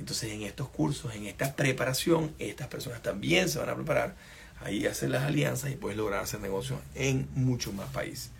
Entonces 0.00 0.32
en 0.32 0.42
estos 0.42 0.68
cursos, 0.68 1.14
en 1.14 1.26
esta 1.26 1.54
preparación, 1.54 2.34
estas 2.38 2.68
personas 2.68 3.02
también 3.02 3.48
se 3.48 3.58
van 3.58 3.68
a 3.68 3.74
preparar. 3.74 4.16
Ahí 4.62 4.86
hacen 4.86 5.12
las 5.12 5.22
alianzas 5.24 5.70
y 5.70 5.76
puedes 5.76 5.96
lograr 5.96 6.22
hacer 6.22 6.40
negocios 6.40 6.80
en 6.94 7.28
muchos 7.34 7.74
más 7.74 7.88
países. 7.90 8.30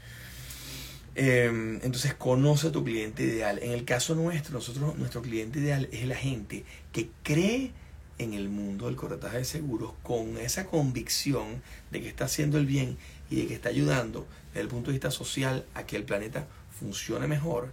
Em, 1.14 1.76
entonces 1.82 2.14
conoce 2.14 2.68
a 2.68 2.72
tu 2.72 2.82
cliente 2.82 3.24
ideal. 3.24 3.58
En 3.62 3.72
el 3.72 3.84
caso 3.84 4.14
nuestro, 4.14 4.54
nosotros, 4.54 4.96
nuestro 4.96 5.20
cliente 5.20 5.58
ideal 5.58 5.88
es 5.92 6.06
la 6.06 6.16
gente 6.16 6.64
que 6.92 7.10
cree 7.22 7.72
en 8.18 8.32
el 8.32 8.48
mundo 8.48 8.86
del 8.86 8.96
corretaje 8.96 9.38
de 9.38 9.44
seguros 9.44 9.92
con 10.02 10.38
esa 10.38 10.66
convicción 10.66 11.62
de 11.90 12.00
que 12.00 12.08
está 12.08 12.24
haciendo 12.24 12.58
el 12.58 12.66
bien 12.66 12.96
y 13.28 13.36
de 13.36 13.46
que 13.46 13.54
está 13.54 13.68
ayudando 13.68 14.26
desde 14.48 14.62
el 14.62 14.68
punto 14.68 14.90
de 14.90 14.94
vista 14.94 15.10
social 15.10 15.66
a 15.74 15.84
que 15.84 15.96
el 15.96 16.04
planeta 16.04 16.46
funcione 16.78 17.26
mejor 17.26 17.72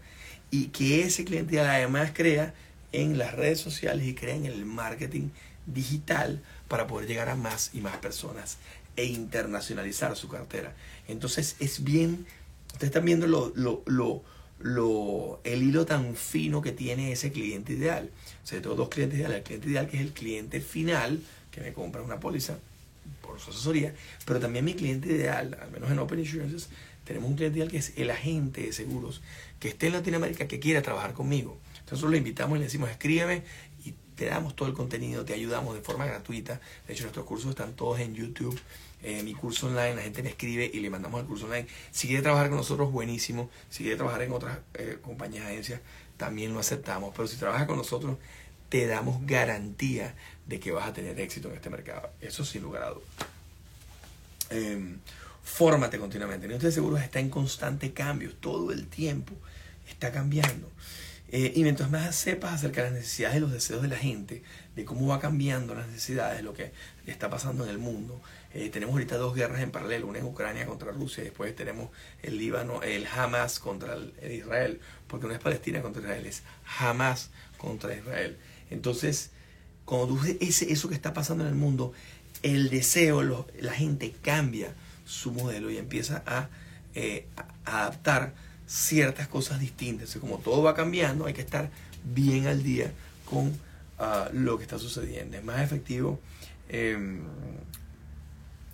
y 0.51 0.67
que 0.67 1.03
ese 1.03 1.23
cliente 1.25 1.55
ideal 1.55 1.67
además 1.67 2.11
crea 2.13 2.53
en 2.91 3.17
las 3.17 3.33
redes 3.33 3.59
sociales 3.59 4.07
y 4.07 4.15
crea 4.15 4.35
en 4.35 4.45
el 4.45 4.65
marketing 4.65 5.29
digital 5.65 6.41
para 6.67 6.87
poder 6.87 7.07
llegar 7.07 7.29
a 7.29 7.35
más 7.35 7.71
y 7.73 7.81
más 7.81 7.97
personas 7.97 8.57
e 8.95 9.05
internacionalizar 9.05 10.15
su 10.15 10.27
cartera. 10.27 10.75
Entonces 11.07 11.55
es 11.59 11.83
bien 11.83 12.25
Ustedes 12.77 12.89
están 12.89 13.05
viendo 13.05 13.25
lo, 13.25 13.51
lo, 13.55 13.81
lo, 13.87 14.23
lo, 14.59 15.39
el 15.43 15.63
hilo 15.63 15.85
tan 15.85 16.15
fino 16.15 16.61
que 16.61 16.71
tiene 16.71 17.11
ese 17.11 17.31
cliente 17.31 17.73
ideal. 17.73 18.11
O 18.43 18.45
sea, 18.47 18.61
tengo 18.61 18.75
dos 18.75 18.89
clientes 18.89 19.17
ideales. 19.17 19.37
El 19.37 19.43
cliente 19.43 19.69
ideal 19.69 19.87
que 19.87 19.97
es 19.97 20.03
el 20.03 20.11
cliente 20.11 20.61
final, 20.61 21.19
que 21.49 21.61
me 21.61 21.73
compra 21.73 22.01
una 22.01 22.19
póliza 22.19 22.59
por 23.21 23.39
su 23.39 23.51
asesoría, 23.51 23.95
pero 24.25 24.39
también 24.39 24.63
mi 24.65 24.75
cliente 24.75 25.09
ideal, 25.09 25.57
al 25.59 25.71
menos 25.71 25.89
en 25.89 25.97
Open 25.97 26.19
Insurances, 26.19 26.69
tenemos 27.03 27.29
un 27.29 27.35
cliente 27.35 27.57
ideal 27.57 27.71
que 27.71 27.77
es 27.77 27.93
el 27.95 28.11
agente 28.11 28.61
de 28.61 28.73
seguros 28.73 29.21
que 29.59 29.69
esté 29.69 29.87
en 29.87 29.93
Latinoamérica 29.93 30.47
que 30.47 30.59
quiera 30.59 30.81
trabajar 30.81 31.13
conmigo. 31.13 31.57
Nosotros 31.89 32.11
le 32.11 32.17
invitamos 32.17 32.57
y 32.57 32.59
le 32.59 32.65
decimos, 32.65 32.89
escríbeme 32.89 33.43
y 33.85 33.93
te 34.15 34.25
damos 34.25 34.55
todo 34.55 34.67
el 34.67 34.73
contenido, 34.73 35.25
te 35.25 35.33
ayudamos 35.33 35.75
de 35.75 35.81
forma 35.81 36.05
gratuita. 36.05 36.59
De 36.87 36.93
hecho, 36.93 37.03
nuestros 37.03 37.25
cursos 37.25 37.51
están 37.51 37.73
todos 37.73 37.99
en 37.99 38.13
YouTube 38.13 38.59
eh, 39.03 39.21
mi 39.21 39.33
curso 39.35 39.67
online, 39.67 39.95
la 39.95 40.01
gente 40.01 40.23
me 40.23 40.29
escribe 40.29 40.69
y 40.73 40.79
le 40.79 40.89
mandamos 40.89 41.21
el 41.21 41.27
curso 41.27 41.45
online. 41.45 41.67
Si 41.91 42.07
quiere 42.07 42.23
trabajar 42.23 42.49
con 42.49 42.57
nosotros, 42.57 42.91
buenísimo. 42.91 43.49
Si 43.69 43.83
quiere 43.83 43.95
trabajar 43.95 44.23
en 44.23 44.31
otras 44.31 44.59
eh, 44.73 44.97
compañías, 45.01 45.45
agencias, 45.45 45.81
también 46.17 46.53
lo 46.53 46.59
aceptamos. 46.59 47.13
Pero 47.15 47.27
si 47.27 47.37
trabaja 47.37 47.67
con 47.67 47.77
nosotros, 47.77 48.17
te 48.69 48.87
damos 48.87 49.25
garantía 49.25 50.15
de 50.47 50.59
que 50.59 50.71
vas 50.71 50.87
a 50.87 50.93
tener 50.93 51.19
éxito 51.19 51.49
en 51.49 51.55
este 51.55 51.69
mercado. 51.69 52.09
Eso 52.21 52.43
sin 52.43 52.63
lugar 52.63 52.83
a 52.83 52.89
dudas. 52.89 53.07
Em, 54.49 54.97
fórmate 55.43 55.99
continuamente. 55.99 56.47
El 56.47 56.53
negocio 56.53 56.89
de 56.89 57.03
está 57.03 57.19
en 57.19 57.29
constante 57.29 57.93
cambio, 57.93 58.33
todo 58.33 58.71
el 58.71 58.87
tiempo 58.87 59.33
está 59.87 60.11
cambiando. 60.11 60.69
Eh, 61.29 61.51
y 61.55 61.63
mientras 61.63 61.91
más 61.91 62.15
sepas 62.15 62.53
acerca 62.53 62.83
de 62.83 62.91
las 62.91 62.99
necesidades 62.99 63.37
y 63.37 63.39
los 63.41 63.51
deseos 63.51 63.81
de 63.81 63.89
la 63.89 63.97
gente, 63.97 64.43
de 64.75 64.85
cómo 64.85 65.07
va 65.07 65.19
cambiando 65.19 65.75
las 65.75 65.87
necesidades, 65.87 66.41
lo 66.41 66.53
que 66.53 66.71
está 67.05 67.29
pasando 67.29 67.65
en 67.65 67.69
el 67.69 67.79
mundo. 67.79 68.21
Eh, 68.53 68.69
tenemos 68.69 68.93
ahorita 68.93 69.17
dos 69.17 69.35
guerras 69.35 69.61
en 69.61 69.71
paralelo, 69.71 70.07
una 70.07 70.19
en 70.19 70.25
Ucrania 70.25 70.65
contra 70.65 70.91
Rusia, 70.91 71.23
y 71.23 71.25
después 71.25 71.53
tenemos 71.53 71.89
el 72.23 72.37
Líbano, 72.37 72.81
el 72.81 73.05
Hamas 73.07 73.59
contra 73.59 73.95
el, 73.95 74.13
Israel, 74.31 74.79
porque 75.07 75.27
no 75.27 75.33
es 75.33 75.39
Palestina 75.39 75.81
contra 75.81 76.01
Israel, 76.01 76.25
es 76.25 76.43
Hamas 76.79 77.29
contra 77.57 77.93
Israel. 77.93 78.37
Entonces, 78.69 79.31
cuando 79.83 80.07
tú 80.07 80.19
ves 80.21 80.61
eso 80.61 80.87
que 80.87 80.95
está 80.95 81.13
pasando 81.13 81.43
en 81.43 81.49
el 81.49 81.55
mundo, 81.55 81.91
el 82.41 82.69
deseo, 82.69 83.45
la 83.59 83.73
gente 83.73 84.15
cambia 84.21 84.73
su 85.05 85.31
modelo 85.31 85.69
y 85.71 85.77
empieza 85.77 86.23
a, 86.25 86.49
eh, 86.95 87.27
a 87.65 87.81
adaptar 87.81 88.33
ciertas 88.67 89.27
cosas 89.27 89.59
distintas. 89.59 90.15
como 90.17 90.37
todo 90.37 90.61
va 90.61 90.75
cambiando, 90.75 91.25
hay 91.25 91.33
que 91.33 91.41
estar 91.41 91.69
bien 92.03 92.47
al 92.47 92.61
día 92.61 92.91
con 93.29 93.57
ah, 93.97 94.29
lo 94.33 94.57
que 94.57 94.63
está 94.63 94.77
sucediendo. 94.77 95.37
Es 95.37 95.43
más 95.43 95.61
efectivo 95.61 96.19
em, 96.69 97.21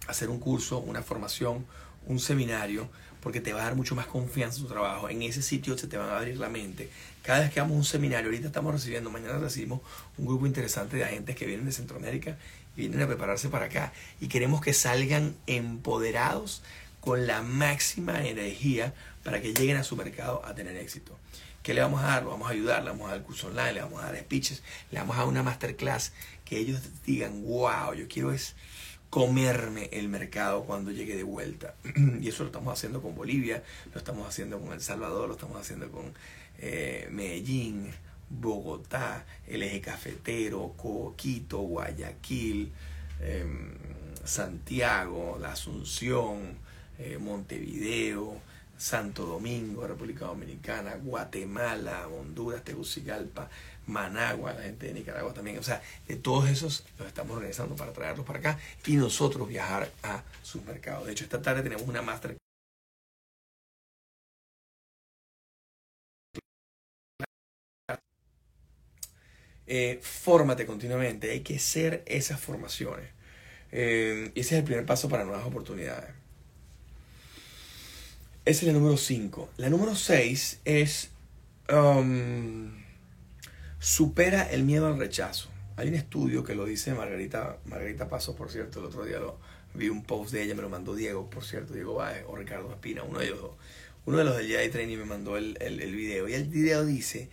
hacer 0.08 0.30
un 0.30 0.40
curso, 0.40 0.80
una 0.80 1.04
formación, 1.04 1.66
un 2.08 2.20
seminario, 2.20 2.90
porque 3.22 3.40
te 3.40 3.54
va 3.54 3.62
a 3.62 3.64
dar 3.66 3.76
mucho 3.76 3.96
más 3.96 4.08
confianza 4.08 4.58
en 4.58 4.64
tu 4.64 4.70
trabajo. 4.70 5.08
En 5.10 5.22
ese 5.22 5.42
sitio 5.42 5.78
se 5.78 5.88
te 5.88 5.96
va 5.96 6.12
a 6.12 6.18
abrir 6.18 6.38
la 6.38 6.50
mente. 6.50 6.90
Cada 7.22 7.40
vez 7.40 7.54
que 7.54 7.62
hagamos 7.62 7.78
un 7.78 7.86
seminario, 7.86 8.28
ahorita 8.28 8.48
estamos 8.48 8.74
recibiendo, 8.74 9.10
mañana 9.10 9.38
recibimos 9.38 9.80
un 10.18 10.26
grupo 10.26 10.46
interesante 10.46 10.98
de 10.98 11.06
agentes 11.06 11.36
que 11.38 11.46
vienen 11.46 11.66
de 11.66 11.72
Centroamérica 11.72 12.38
y 12.76 12.82
vienen 12.82 13.02
a 13.02 13.08
prepararse 13.08 13.48
para 13.48 13.68
acá. 13.68 13.94
Y 14.20 14.28
queremos 14.28 14.60
que 14.60 14.74
salgan 14.74 15.36
empoderados 15.48 16.64
con 17.04 17.28
la 17.28 17.42
máxima 17.42 18.26
energía 18.26 18.94
para 19.26 19.42
que 19.42 19.54
lleguen 19.54 19.76
a 19.76 19.84
su 19.84 19.98
mercado 19.98 20.42
a 20.46 20.56
tener 20.56 20.78
éxito. 20.78 21.20
¿Qué 21.62 21.74
le 21.74 21.82
vamos 21.82 22.02
a 22.02 22.06
dar? 22.06 22.24
Lo 22.24 22.30
vamos 22.30 22.48
a 22.48 22.52
ayudar, 22.52 22.82
le 22.82 22.92
vamos 22.92 23.10
a 23.10 23.12
dar 23.12 23.24
curso 23.24 23.48
online, 23.48 23.74
le 23.74 23.82
vamos 23.82 24.02
a 24.02 24.06
dar 24.06 24.18
speeches, 24.22 24.64
le 24.90 25.00
vamos 25.00 25.18
a 25.18 25.20
dar 25.20 25.28
una 25.28 25.44
masterclass 25.44 26.14
que 26.46 26.58
ellos 26.58 26.80
digan, 27.06 27.44
wow, 27.44 27.94
yo 27.94 28.08
quiero 28.08 28.32
es 28.32 28.56
comerme 29.10 29.90
el 29.92 30.08
mercado 30.08 30.64
cuando 30.64 30.92
llegue 30.92 31.18
de 31.18 31.24
vuelta. 31.24 31.76
y 32.22 32.30
eso 32.30 32.44
lo 32.44 32.48
estamos 32.48 32.72
haciendo 32.74 33.02
con 33.02 33.16
Bolivia, 33.16 33.64
lo 33.92 34.00
estamos 34.00 34.26
haciendo 34.26 34.62
con 34.62 34.72
El 34.72 34.80
Salvador, 34.80 35.28
lo 35.28 35.34
estamos 35.34 35.60
haciendo 35.60 35.92
con 35.92 36.14
eh, 36.60 37.10
Medellín, 37.12 37.92
Bogotá, 38.30 39.26
el 39.46 39.62
eje 39.62 39.82
cafetero, 39.82 40.74
Coquito, 40.78 41.58
Guayaquil, 41.58 42.72
em, 43.20 43.74
Santiago, 44.24 45.38
La 45.42 45.52
Asunción, 45.52 46.63
eh, 47.00 47.18
Montevideo, 47.18 48.42
Santo 48.78 49.26
Domingo, 49.26 49.88
República 49.88 50.26
Dominicana, 50.26 50.96
Guatemala, 50.96 52.08
Honduras, 52.08 52.64
Tegucigalpa, 52.64 53.50
Managua, 53.88 54.54
la 54.54 54.64
gente 54.64 54.88
de 54.88 54.94
Nicaragua 54.94 55.34
también. 55.34 55.58
O 55.60 55.64
sea, 55.64 55.82
de 56.08 56.16
todos 56.16 56.50
esos 56.50 56.84
los 56.98 57.08
estamos 57.08 57.36
organizando 57.38 57.76
para 57.76 57.94
traerlos 57.94 58.26
para 58.26 58.40
acá 58.40 58.60
y 58.86 58.96
nosotros 58.96 59.48
viajar 59.48 59.92
a 60.04 60.24
sus 60.42 60.64
mercados. 60.66 61.06
De 61.06 61.14
hecho, 61.14 61.24
esta 61.24 61.42
tarde 61.42 61.64
tenemos 61.64 61.88
una 61.88 62.02
master 62.02 62.38
Eh, 69.66 70.00
fórmate 70.02 70.66
continuamente, 70.66 71.32
hay 71.32 71.42
que 71.42 71.56
hacer 71.56 72.04
esas 72.06 72.40
formaciones. 72.40 73.10
Eh, 73.72 74.32
ese 74.36 74.56
es 74.56 74.60
el 74.60 74.64
primer 74.66 74.86
paso 74.86 75.10
para 75.10 75.24
nuevas 75.26 75.46
oportunidades. 75.46 76.23
Esa 78.46 78.62
es 78.62 78.68
la 78.68 78.74
número 78.74 78.98
5. 78.98 79.52
La 79.56 79.70
número 79.70 79.96
6 79.96 80.60
es 80.66 81.12
um, 81.74 82.72
supera 83.80 84.44
el 84.52 84.66
miedo 84.66 84.88
al 84.88 85.00
rechazo. 85.00 85.48
Hay 85.78 85.88
un 85.88 85.96
estudio 85.96 86.44
que 86.44 86.54
lo 86.54 86.66
dice 86.66 86.94
Margarita, 86.94 87.58
Margarita 87.66 88.10
Paso, 88.10 88.36
por 88.36 88.52
cierto, 88.52 88.80
el 88.80 88.86
otro 88.88 89.06
día 89.06 89.20
lo, 89.20 89.40
vi 89.74 89.88
un 89.88 90.04
post 90.04 90.34
de 90.34 90.44
ella, 90.44 90.56
me 90.56 90.62
lo 90.62 90.68
mandó 90.68 90.94
Diego, 90.94 91.30
por 91.30 91.46
cierto, 91.46 91.74
Diego 91.74 91.96
Baez 91.96 92.26
o 92.28 92.36
Ricardo 92.36 92.70
Espina, 92.70 93.04
uno 93.04 93.20
de 93.20 93.28
ellos 93.28 93.40
uno 94.06 94.18
de 94.18 94.26
los 94.26 94.36
del 94.36 94.48
Jedi 94.48 94.70
Training 94.70 94.98
me 94.98 95.06
mandó 95.06 95.38
el, 95.38 95.58
el, 95.62 95.96
video 95.96 96.28
y 96.28 96.34
el 96.34 96.44
video 96.44 96.86
dice 96.86 97.30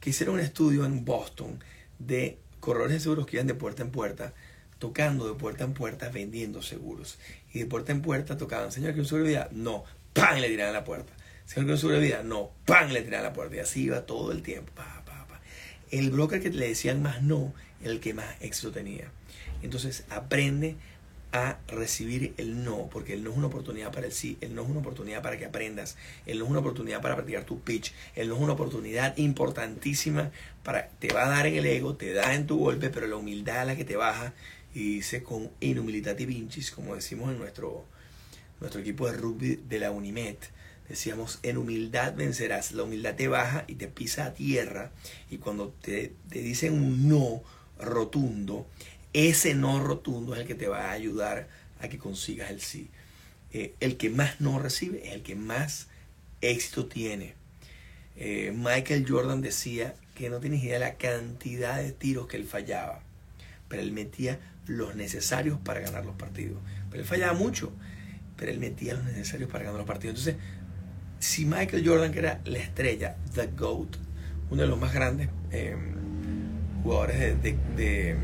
que 0.00 0.08
hicieron 0.10 0.36
un 0.36 0.40
estudio 0.40 0.86
en 0.86 1.04
Boston 1.04 1.62
de 1.98 2.38
corredores 2.60 2.94
de 2.94 3.00
seguros 3.00 3.26
que 3.26 3.36
iban 3.36 3.46
de 3.46 3.54
puerta 3.54 3.82
en 3.82 3.90
puerta, 3.90 4.32
tocando 4.78 5.28
de 5.28 5.34
puerta 5.34 5.64
en 5.64 5.74
puerta, 5.74 6.08
vendiendo 6.08 6.62
seguros. 6.62 7.18
Y 7.52 7.58
de 7.58 7.66
puerta 7.66 7.92
en 7.92 8.00
puerta 8.00 8.38
tocaban, 8.38 8.72
señor, 8.72 8.94
que 8.94 9.00
un 9.00 9.06
seguro 9.06 9.26
de? 9.26 9.46
No, 9.52 9.84
¡pam! 10.14 10.38
le 10.38 10.48
tiraban 10.48 10.72
la 10.72 10.84
puerta. 10.84 11.12
Señor, 11.44 11.66
que 11.66 11.72
un 11.72 11.78
seguro 11.78 11.98
de 11.98 12.06
vida? 12.06 12.22
No, 12.22 12.50
¡pam! 12.64 12.90
le 12.90 13.02
tiraban 13.02 13.24
la 13.24 13.32
puerta. 13.34 13.56
Y 13.56 13.58
así 13.58 13.82
iba 13.82 14.06
todo 14.06 14.32
el 14.32 14.42
tiempo. 14.42 14.72
El 15.90 16.10
broker 16.10 16.42
que 16.42 16.50
le 16.50 16.68
decían 16.68 17.02
más 17.02 17.22
no, 17.22 17.54
el 17.82 18.00
que 18.00 18.14
más 18.14 18.26
éxito 18.40 18.72
tenía. 18.72 19.12
Entonces 19.62 20.04
aprende 20.08 20.76
a 21.34 21.58
recibir 21.66 22.32
el 22.36 22.64
no, 22.64 22.88
porque 22.90 23.12
el 23.12 23.24
no 23.24 23.30
es 23.30 23.36
una 23.36 23.48
oportunidad 23.48 23.92
para 23.92 24.06
el 24.06 24.12
sí, 24.12 24.38
el 24.40 24.54
no 24.54 24.62
es 24.62 24.68
una 24.68 24.80
oportunidad 24.80 25.20
para 25.20 25.36
que 25.36 25.44
aprendas, 25.44 25.96
el 26.26 26.38
no 26.38 26.44
es 26.44 26.50
una 26.50 26.60
oportunidad 26.60 27.00
para 27.02 27.16
practicar 27.16 27.44
tu 27.44 27.60
pitch, 27.60 27.92
el 28.14 28.28
no 28.28 28.36
es 28.36 28.40
una 28.40 28.52
oportunidad 28.52 29.16
importantísima 29.16 30.30
para, 30.62 30.88
te 30.88 31.12
va 31.12 31.26
a 31.26 31.28
dar 31.28 31.48
en 31.48 31.56
el 31.56 31.66
ego, 31.66 31.96
te 31.96 32.12
da 32.12 32.34
en 32.34 32.46
tu 32.46 32.58
golpe, 32.58 32.88
pero 32.88 33.08
la 33.08 33.16
humildad 33.16 33.62
es 33.62 33.66
la 33.66 33.76
que 33.76 33.84
te 33.84 33.96
baja 33.96 34.32
y 34.74 34.96
dice 34.96 35.24
con 35.24 35.50
inhumilitati 35.60 36.24
vincis, 36.24 36.70
como 36.70 36.94
decimos 36.94 37.32
en 37.32 37.38
nuestro, 37.38 37.84
nuestro 38.60 38.80
equipo 38.80 39.06
de 39.06 39.16
rugby 39.16 39.56
de 39.68 39.78
la 39.78 39.90
Unimet, 39.90 40.50
decíamos, 40.88 41.38
en 41.42 41.56
humildad 41.56 42.14
vencerás, 42.14 42.72
la 42.72 42.82
humildad 42.82 43.14
te 43.14 43.28
baja 43.28 43.64
y 43.66 43.74
te 43.74 43.88
pisa 43.88 44.26
a 44.26 44.34
tierra 44.34 44.90
y 45.30 45.38
cuando 45.38 45.74
te, 45.82 46.12
te 46.28 46.40
dicen 46.40 46.74
un 46.74 47.08
no 47.08 47.42
rotundo, 47.78 48.66
ese 49.12 49.54
no 49.54 49.82
rotundo 49.82 50.34
es 50.34 50.40
el 50.40 50.46
que 50.46 50.54
te 50.54 50.68
va 50.68 50.90
a 50.90 50.92
ayudar 50.92 51.48
a 51.80 51.88
que 51.88 51.98
consigas 51.98 52.50
el 52.50 52.60
sí. 52.60 52.90
Eh, 53.52 53.74
el 53.80 53.96
que 53.96 54.10
más 54.10 54.40
no 54.40 54.58
recibe 54.58 55.06
es 55.06 55.14
el 55.14 55.22
que 55.22 55.36
más 55.36 55.86
éxito 56.40 56.86
tiene. 56.86 57.34
Eh, 58.16 58.52
Michael 58.54 59.06
Jordan 59.08 59.40
decía 59.40 59.94
que 60.14 60.30
no 60.30 60.40
tienes 60.40 60.62
idea 60.62 60.74
de 60.74 60.80
la 60.80 60.94
cantidad 60.94 61.80
de 61.80 61.92
tiros 61.92 62.26
que 62.26 62.36
él 62.36 62.44
fallaba, 62.44 63.00
pero 63.68 63.82
él 63.82 63.92
metía 63.92 64.40
los 64.66 64.94
necesarios 64.96 65.58
para 65.60 65.80
ganar 65.80 66.04
los 66.04 66.16
partidos. 66.16 66.58
Pero 66.90 67.02
él 67.02 67.08
fallaba 67.08 67.32
mucho, 67.32 67.72
pero 68.36 68.50
él 68.50 68.58
metía 68.58 68.94
los 68.94 69.04
necesarios 69.04 69.50
para 69.50 69.64
ganar 69.64 69.78
los 69.78 69.86
partidos. 69.86 70.18
Entonces, 70.18 70.36
si 71.18 71.46
Michael 71.46 71.86
Jordan, 71.86 72.12
que 72.12 72.18
era 72.18 72.40
la 72.44 72.58
estrella, 72.58 73.16
The 73.34 73.48
GOAT, 73.48 73.96
uno 74.50 74.62
de 74.62 74.68
los 74.68 74.78
más 74.78 74.92
grandes 74.92 75.28
eh, 75.50 75.76
jugadores 76.82 77.42
de 77.42 78.18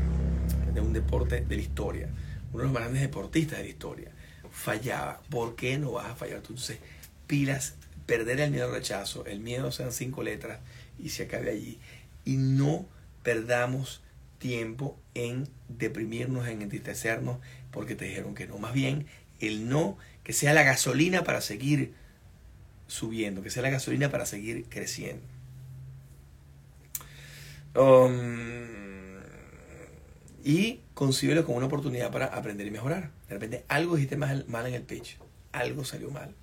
de 0.73 0.81
un 0.81 0.93
deporte 0.93 1.41
de 1.41 1.55
la 1.55 1.61
historia, 1.61 2.09
uno 2.51 2.59
de 2.59 2.63
los 2.65 2.73
más 2.73 2.83
grandes 2.83 3.01
deportistas 3.01 3.57
de 3.57 3.65
la 3.65 3.69
historia, 3.69 4.11
fallaba. 4.51 5.21
¿Por 5.29 5.55
qué 5.55 5.77
no 5.77 5.91
vas 5.93 6.07
a 6.07 6.15
fallar 6.15 6.41
tú? 6.41 6.53
Entonces, 6.53 6.79
pilas, 7.27 7.75
perder 8.05 8.39
el 8.39 8.51
miedo 8.51 8.65
al 8.65 8.73
rechazo, 8.73 9.25
el 9.25 9.39
miedo 9.39 9.71
sean 9.71 9.91
cinco 9.91 10.23
letras 10.23 10.59
y 10.99 11.09
se 11.09 11.23
acabe 11.23 11.51
allí. 11.51 11.79
Y 12.25 12.37
no 12.37 12.85
perdamos 13.23 14.01
tiempo 14.37 14.97
en 15.13 15.47
deprimirnos, 15.69 16.47
en 16.47 16.61
entristecernos 16.61 17.37
porque 17.71 17.95
te 17.95 18.05
dijeron 18.05 18.35
que 18.35 18.47
no. 18.47 18.57
Más 18.57 18.73
bien, 18.73 19.05
el 19.41 19.69
no, 19.69 19.97
que 20.23 20.33
sea 20.33 20.53
la 20.53 20.63
gasolina 20.63 21.23
para 21.23 21.41
seguir 21.41 21.93
subiendo, 22.87 23.41
que 23.41 23.49
sea 23.49 23.63
la 23.63 23.69
gasolina 23.69 24.09
para 24.09 24.25
seguir 24.25 24.65
creciendo. 24.69 25.23
Um, 27.75 29.21
y 30.43 30.81
concíbelo 30.93 31.45
como 31.45 31.57
una 31.57 31.67
oportunidad 31.67 32.11
para 32.11 32.25
aprender 32.25 32.67
y 32.67 32.71
mejorar. 32.71 33.11
De 33.27 33.35
repente 33.35 33.65
algo 33.67 33.95
dijiste 33.95 34.17
mal, 34.17 34.45
mal 34.47 34.65
en 34.67 34.73
el 34.73 34.83
pitch, 34.83 35.17
algo 35.51 35.85
salió 35.85 36.11
mal. 36.11 36.33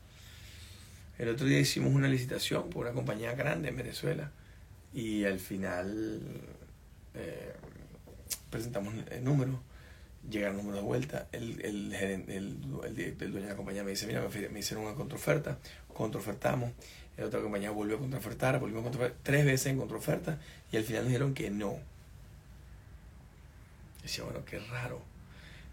El 1.18 1.28
otro 1.28 1.46
día 1.46 1.58
hicimos 1.58 1.92
una 1.92 2.08
licitación 2.08 2.70
por 2.70 2.87
una 2.87 2.94
compañía 2.94 3.34
grande 3.34 3.68
en 3.68 3.76
Venezuela 3.76 4.30
y 4.94 5.24
al 5.24 5.40
final 5.40 6.22
eh, 7.14 7.52
presentamos 8.50 8.94
el 9.11 9.24
número, 9.24 9.61
llega 10.30 10.48
el 10.48 10.56
número 10.56 10.76
de 10.76 10.82
vuelta, 10.82 11.26
el, 11.32 11.60
el, 11.64 11.94
el, 11.94 12.30
el, 12.30 12.60
dueño 13.18 13.40
de 13.42 13.48
la 13.48 13.56
compañía 13.56 13.84
me 13.84 13.90
dice, 13.90 14.06
mira, 14.06 14.26
me 14.50 14.58
hicieron 14.58 14.84
una 14.84 14.94
contraoferta, 14.94 15.58
contraofertamos, 15.92 16.72
la 17.16 17.26
otra 17.26 17.40
compañía 17.40 17.70
volvió 17.70 17.96
a 17.96 17.98
contraofertar, 17.98 18.60
volvió 18.60 18.78
a 18.80 18.82
contraofertar, 18.82 19.18
tres 19.22 19.44
veces 19.44 19.66
en 19.66 19.78
contraoferta 19.78 20.38
y 20.70 20.76
al 20.76 20.84
final 20.84 21.06
dijeron 21.06 21.34
que 21.34 21.50
no, 21.50 21.78
decía, 24.02 24.24
bueno, 24.24 24.44
qué 24.44 24.58
raro. 24.58 25.00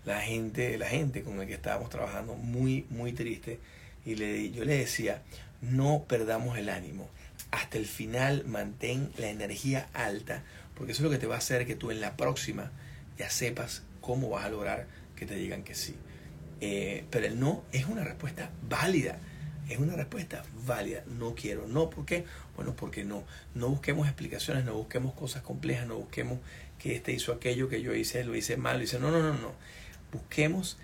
La 0.04 0.22
gente, 0.22 0.78
la 0.78 0.88
gente 0.88 1.24
con 1.24 1.38
la 1.38 1.46
que 1.46 1.54
estábamos 1.54 1.90
trabajando, 1.90 2.36
muy, 2.36 2.86
muy 2.90 3.14
triste. 3.14 3.60
Y 4.06 4.16
le, 4.16 4.52
yo 4.52 4.66
le 4.66 4.78
decía, 4.78 5.24
no 5.62 6.06
perdamos 6.08 6.58
el 6.58 6.70
ánimo. 6.70 7.10
Hasta 7.52 7.78
el 7.78 7.86
final 7.86 8.44
mantén 8.46 9.12
la 9.18 9.30
energía 9.30 9.88
alta, 9.94 10.44
porque 10.76 10.92
eso 10.92 11.02
es 11.02 11.06
lo 11.06 11.10
que 11.10 11.18
te 11.18 11.28
va 11.28 11.36
a 11.36 11.40
hacer 11.40 11.66
que 11.66 11.76
tú 11.76 11.90
en 11.92 12.02
la 12.02 12.18
próxima 12.18 12.72
ya 13.18 13.30
sepas 13.30 13.84
cómo 14.06 14.30
vas 14.30 14.46
a 14.46 14.50
lograr 14.50 14.86
que 15.16 15.26
te 15.26 15.36
digan 15.36 15.64
que 15.64 15.74
sí. 15.74 15.96
Eh, 16.62 17.06
pero 17.10 17.26
el 17.26 17.40
no 17.40 17.64
es 17.72 17.88
una 17.88 18.04
respuesta 18.04 18.52
válida. 18.70 19.18
Es 19.68 19.80
una 19.80 19.96
respuesta 19.96 20.44
válida. 20.68 21.04
No 21.18 21.34
quiero. 21.34 21.68
No, 21.68 21.90
¿por 21.90 22.06
qué? 22.06 22.26
Bueno, 22.56 22.76
porque 22.76 23.04
no. 23.04 23.24
No 23.56 23.70
busquemos 23.70 24.08
explicaciones, 24.08 24.64
no 24.64 24.76
busquemos 24.76 25.14
cosas 25.16 25.42
complejas, 25.42 25.88
no 25.88 25.96
busquemos 25.96 26.40
que 26.78 26.96
este 26.96 27.14
hizo 27.14 27.34
aquello 27.34 27.68
que 27.68 27.82
yo 27.82 27.96
hice, 27.96 28.24
lo 28.24 28.36
hice 28.36 28.58
mal, 28.58 28.78
lo 28.78 28.84
hice. 28.84 29.00
No, 29.00 29.10
no, 29.10 29.22
no, 29.24 29.34
no. 29.34 29.54
Busquemos 30.12 30.78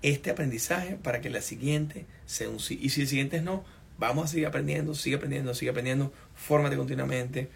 este 0.00 0.30
aprendizaje 0.30 0.96
para 0.96 1.20
que 1.20 1.28
la 1.28 1.42
siguiente 1.42 2.06
sea 2.24 2.48
un 2.48 2.60
sí. 2.60 2.78
Y 2.80 2.90
si 2.90 3.02
el 3.02 3.08
siguiente 3.08 3.36
es 3.36 3.42
no, 3.42 3.62
vamos 3.98 4.24
a 4.24 4.28
seguir 4.28 4.46
aprendiendo, 4.46 4.94
sigue 4.94 5.16
aprendiendo, 5.16 5.54
sigue 5.54 5.70
aprendiendo, 5.70 6.12
fórmate 6.34 6.76
continuamente, 6.76 7.50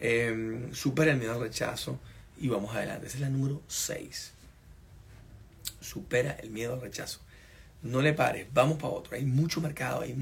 eh, 0.00 0.68
supera 0.72 1.12
el 1.12 1.18
miedo 1.18 1.34
al 1.34 1.40
rechazo 1.40 2.00
y 2.40 2.48
vamos 2.48 2.74
adelante. 2.74 3.06
Esa 3.06 3.16
es 3.16 3.20
la 3.20 3.28
número 3.28 3.62
6. 3.68 4.32
Supera 5.86 6.32
el 6.42 6.50
miedo 6.50 6.74
al 6.74 6.80
rechazo. 6.80 7.20
No 7.82 8.02
le 8.02 8.12
pares, 8.12 8.46
vamos 8.52 8.78
para 8.78 8.92
otro. 8.92 9.16
Hay 9.16 9.24
mucho 9.24 9.60
mercado, 9.60 10.00
hay, 10.00 10.16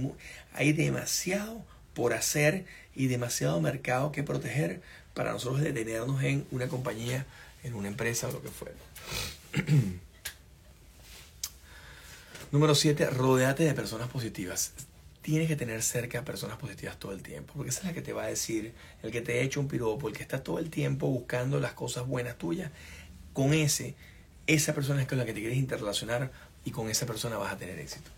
hay 0.53 0.73
demasiado 0.73 1.65
por 1.95 2.13
hacer 2.13 2.67
y 2.95 3.07
demasiado 3.07 3.61
mercado 3.61 4.13
que 4.13 4.23
proteger 4.23 4.83
para 5.15 5.33
nosotros 5.33 5.63
detenernos 5.63 6.23
en 6.23 6.47
una 6.51 6.69
compañía, 6.69 7.25
en 7.63 7.75
una 7.75 7.89
empresa 7.89 8.29
o 8.29 8.33
lo 8.33 8.43
que 8.43 8.49
fuera. 8.49 8.77
Número 12.53 12.75
7, 12.75 13.11
rodeate 13.11 13.65
de 13.65 13.75
personas 13.75 14.09
positivas. 14.09 14.73
Tienes 15.23 15.49
que 15.49 15.57
tener 15.57 15.83
cerca 15.83 16.25
personas 16.25 16.59
positivas 16.59 16.99
todo 16.99 17.13
el 17.13 17.23
tiempo, 17.23 17.55
porque 17.57 17.71
esa 17.71 17.81
es 17.81 17.87
la 17.87 17.95
que 17.95 18.03
te 18.03 18.13
va 18.13 18.25
a 18.25 18.27
decir, 18.27 18.75
el 19.03 19.11
que 19.11 19.23
te 19.23 19.39
ha 19.39 19.43
hecho 19.43 19.59
un 19.61 19.69
piropo, 19.69 20.09
el 20.09 20.15
que 20.15 20.23
está 20.23 20.43
todo 20.43 20.59
el 20.59 20.69
tiempo 20.69 21.07
buscando 21.07 21.59
las 21.61 21.73
cosas 21.73 22.07
buenas 22.07 22.37
tuyas. 22.37 22.71
Con 23.33 23.55
ese, 23.55 23.95
esa 24.47 24.75
persona 24.75 25.03
es 25.03 25.09
con 25.09 25.19
la 25.19 25.25
que 25.25 25.33
te 25.33 25.41
quieres 25.41 25.59
interrelacionar 25.59 26.31
y 26.65 26.71
con 26.71 26.89
esa 26.91 27.07
persona 27.07 27.37
vas 27.37 27.53
a 27.53 27.59
tener 27.59 27.79
éxito. 27.79 28.11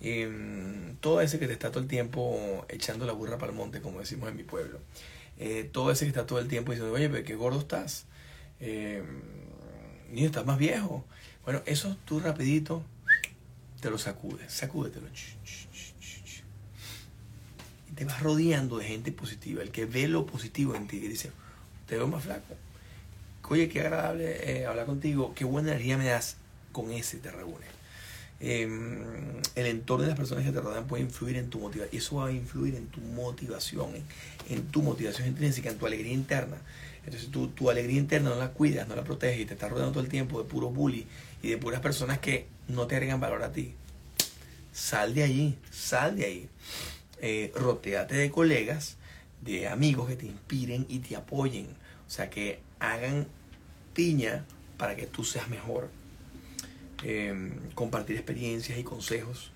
Eh, 0.00 0.94
todo 1.00 1.20
ese 1.20 1.38
que 1.38 1.46
te 1.46 1.52
está 1.52 1.70
todo 1.70 1.80
el 1.80 1.88
tiempo 1.88 2.66
echando 2.68 3.06
la 3.06 3.12
burra 3.12 3.38
para 3.38 3.52
el 3.52 3.58
monte, 3.58 3.80
como 3.80 4.00
decimos 4.00 4.28
en 4.28 4.36
mi 4.36 4.42
pueblo. 4.42 4.80
Eh, 5.38 5.68
todo 5.72 5.90
ese 5.90 6.04
que 6.04 6.08
está 6.08 6.26
todo 6.26 6.38
el 6.38 6.48
tiempo 6.48 6.72
diciendo, 6.72 6.94
oye, 6.94 7.08
pero 7.08 7.24
qué 7.24 7.34
gordo 7.34 7.60
estás. 7.60 8.06
Eh, 8.60 9.02
ni 10.10 10.24
estás 10.24 10.44
más 10.44 10.58
viejo. 10.58 11.04
Bueno, 11.44 11.62
eso 11.66 11.96
tú 12.04 12.20
rapidito 12.20 12.84
te 13.80 13.90
lo 13.90 13.98
sacudes, 13.98 14.52
sacúdetelo. 14.52 15.08
Y 17.90 17.94
te 17.94 18.04
vas 18.04 18.22
rodeando 18.22 18.78
de 18.78 18.86
gente 18.86 19.10
positiva, 19.12 19.62
el 19.62 19.70
que 19.70 19.86
ve 19.86 20.06
lo 20.08 20.24
positivo 20.26 20.74
en 20.76 20.86
ti, 20.86 20.98
y 20.98 21.08
dice, 21.08 21.32
te 21.86 21.96
veo 21.96 22.06
más 22.06 22.22
flaco. 22.22 22.54
Oye, 23.52 23.68
qué 23.68 23.82
agradable 23.82 24.50
eh, 24.50 24.64
hablar 24.64 24.86
contigo, 24.86 25.34
qué 25.34 25.44
buena 25.44 25.72
energía 25.72 25.98
me 25.98 26.06
das. 26.06 26.36
Con 26.72 26.90
ese 26.90 27.18
te 27.18 27.30
reúnes. 27.30 27.68
Em, 28.40 29.02
el 29.54 29.66
entorno 29.66 30.04
de 30.04 30.08
las 30.08 30.16
personas 30.16 30.46
que 30.46 30.52
te 30.52 30.58
rodean 30.58 30.86
puede 30.86 31.02
influir 31.02 31.36
en 31.36 31.50
tu 31.50 31.58
motivación. 31.58 31.94
Y 31.94 31.98
eso 31.98 32.16
va 32.16 32.28
a 32.28 32.32
influir 32.32 32.76
en 32.76 32.86
tu 32.86 33.02
motivación, 33.02 33.90
en, 34.48 34.62
tu 34.68 34.80
motivación 34.80 35.28
intrínseca, 35.28 35.68
en 35.68 35.76
tu 35.76 35.84
alegría 35.84 36.14
interna. 36.14 36.56
Entonces 37.04 37.30
tú, 37.30 37.48
tu 37.48 37.68
alegría 37.68 37.98
interna 37.98 38.30
no 38.30 38.36
la 38.36 38.52
cuidas, 38.52 38.88
no 38.88 38.96
la 38.96 39.04
proteges 39.04 39.40
y 39.42 39.44
te 39.44 39.52
estás 39.52 39.70
rodeando 39.70 39.92
todo 39.92 40.02
el 40.02 40.08
tiempo 40.08 40.42
de 40.42 40.48
puro 40.48 40.70
bully 40.70 41.06
y 41.42 41.50
de 41.50 41.58
puras 41.58 41.82
personas 41.82 42.20
que 42.20 42.46
no 42.68 42.86
te 42.86 42.94
agregan 42.96 43.20
valor 43.20 43.42
a 43.42 43.52
ti. 43.52 43.74
Sal 44.72 45.12
de 45.12 45.24
allí, 45.24 45.58
sal 45.70 46.16
de 46.16 46.24
ahí. 46.24 46.48
Eh, 47.20 47.52
roteate 47.54 48.14
de 48.14 48.30
colegas, 48.30 48.96
de 49.42 49.68
amigos 49.68 50.08
que 50.08 50.16
te 50.16 50.24
inspiren 50.24 50.86
y 50.88 51.00
te 51.00 51.16
apoyen. 51.16 51.66
O 52.06 52.10
sea, 52.10 52.30
que 52.30 52.58
hagan 52.80 53.26
piña 53.94 54.44
para 54.76 54.96
que 54.96 55.06
tú 55.06 55.24
seas 55.24 55.48
mejor. 55.48 55.88
Em, 57.04 57.52
compartir 57.74 58.16
experiencias 58.16 58.78
y 58.78 58.84
consejos 58.84 59.50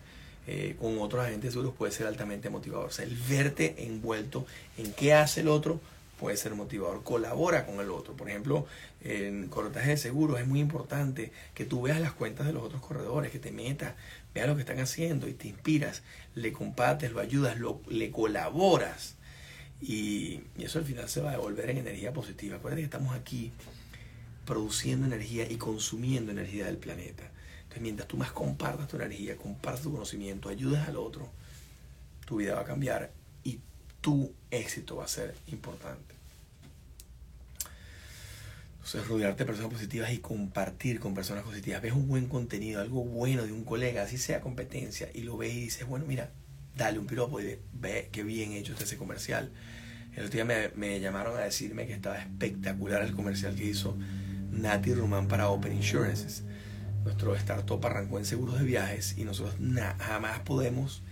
eh, 0.49 0.77
con 0.81 0.99
otros 0.99 1.25
agentes 1.25 1.53
seguros 1.53 1.75
puede 1.77 1.93
ser 1.93 2.07
altamente 2.07 2.51
motivador. 2.51 2.87
O 2.87 2.91
sea, 2.91 3.05
el 3.05 3.17
verte 3.17 3.87
envuelto 3.87 4.47
en 4.77 4.93
qué 4.93 5.15
hace 5.15 5.41
el 5.41 5.49
otro 5.49 5.81
puede 6.19 6.37
ser 6.37 6.55
motivador, 6.55 7.03
colabora 7.03 7.67
con 7.67 7.81
el 7.81 7.91
otro. 7.91 8.15
Por 8.15 8.29
ejemplo, 8.29 8.67
en 9.03 9.49
corretaje 9.49 9.91
de 9.91 9.97
seguros 9.97 10.41
es 10.41 10.47
muy 10.47 10.61
importante 10.61 11.33
que 11.55 11.65
tú 11.65 11.83
veas 11.83 12.01
las 12.01 12.13
cuentas 12.13 12.47
de 12.47 12.53
los 12.53 12.63
otros 12.63 12.81
corredores, 12.81 13.31
que 13.31 13.39
te 13.39 13.53
metas, 13.53 13.95
veas 14.35 14.49
lo 14.49 14.55
que 14.55 14.63
están 14.63 14.81
haciendo 14.81 15.29
y 15.29 15.35
te 15.35 15.49
inspiras, 15.49 16.03
le 16.35 16.53
compartes, 16.53 17.13
lo 17.13 17.21
ayudas, 17.21 17.59
lo, 17.59 17.81
le 17.89 18.11
colaboras. 18.11 19.17
Y, 19.81 20.41
y 20.57 20.65
eso 20.65 20.79
al 20.79 20.85
final 20.85 21.09
se 21.09 21.21
va 21.21 21.31
a 21.31 21.33
devolver 21.33 21.71
en 21.71 21.79
energía 21.79 22.13
positiva. 22.13 22.57
Acuérdate 22.57 22.83
que 22.83 22.87
estamos 22.87 23.15
aquí 23.15 23.53
produciendo 24.47 25.07
energía 25.07 25.51
y 25.51 25.57
consumiendo 25.57 26.33
energía 26.33 26.67
del 26.67 26.79
planeta. 26.79 27.31
Entonces, 27.63 27.83
mientras 27.83 28.09
tú 28.09 28.17
más 28.17 28.33
compartas 28.33 28.89
tu 28.89 28.97
energía, 28.97 29.37
compartas 29.37 29.83
tu 29.83 29.93
conocimiento, 29.93 30.49
ayudas 30.49 30.89
al 30.89 30.97
otro, 30.97 31.29
tu 32.25 32.37
vida 32.37 32.55
va 32.55 32.63
a 32.63 32.65
cambiar 32.65 33.13
y 33.45 33.61
tu 34.01 34.33
éxito 34.51 34.97
va 34.97 35.05
a 35.05 35.09
ser 35.09 35.35
importante. 35.49 36.15
Entonces, 38.77 39.09
rodearte 39.09 39.43
de 39.43 39.47
personas 39.47 39.73
positivas 39.73 40.13
y 40.13 40.19
compartir 40.19 41.01
con 41.01 41.13
personas 41.13 41.43
positivas. 41.43 41.83
Ves 41.83 41.93
un 41.93 42.07
buen 42.07 42.29
contenido, 42.29 42.81
algo 42.81 43.03
bueno 43.03 43.45
de 43.45 43.51
un 43.51 43.65
colega, 43.65 44.05
así 44.05 44.17
sea 44.17 44.41
competencia, 44.41 45.11
y 45.13 45.23
lo 45.23 45.37
ves 45.37 45.53
y 45.55 45.61
dices, 45.63 45.89
bueno, 45.89 46.07
mira, 46.07 46.31
dale 46.77 47.01
un 47.01 47.07
piropo 47.07 47.41
y 47.41 47.59
ve 47.73 48.09
qué 48.13 48.23
bien 48.23 48.53
hecho 48.53 48.73
está 48.73 48.85
ese 48.85 48.97
comercial. 48.97 49.51
El 50.15 50.27
otro 50.27 50.35
día 50.35 50.45
me, 50.45 50.69
me, 50.77 51.01
llamaron 51.01 51.37
a 51.37 51.41
decirme 51.41 51.89
que 51.89 51.95
estaba 51.95 52.17
espectacular 52.17 53.03
el 53.03 53.13
comercial 53.13 53.57
que 53.57 53.65
hizo 53.65 53.99
Nati 54.61 54.95
Rumán 54.95 55.29
para 55.29 55.49
Open 55.49 55.73
Insurances. 55.73 56.43
Nuestro 57.05 57.35
startup 57.37 57.85
arrancó 57.87 58.19
en 58.19 58.25
seguros 58.25 58.59
de 58.59 58.65
viajes 58.65 59.17
y 59.17 59.25
nosotros 59.25 59.55
jamás 59.99 60.41
podemos 60.41 61.03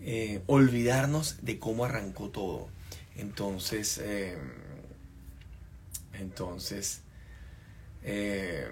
eh, 0.00 0.42
olvidarnos 0.46 1.36
de 1.42 1.58
cómo 1.58 1.84
arrancó 1.84 2.28
todo. 2.30 2.68
Entonces, 3.16 4.00
eh, 4.02 4.36
entonces, 6.14 7.02
eh, 8.02 8.66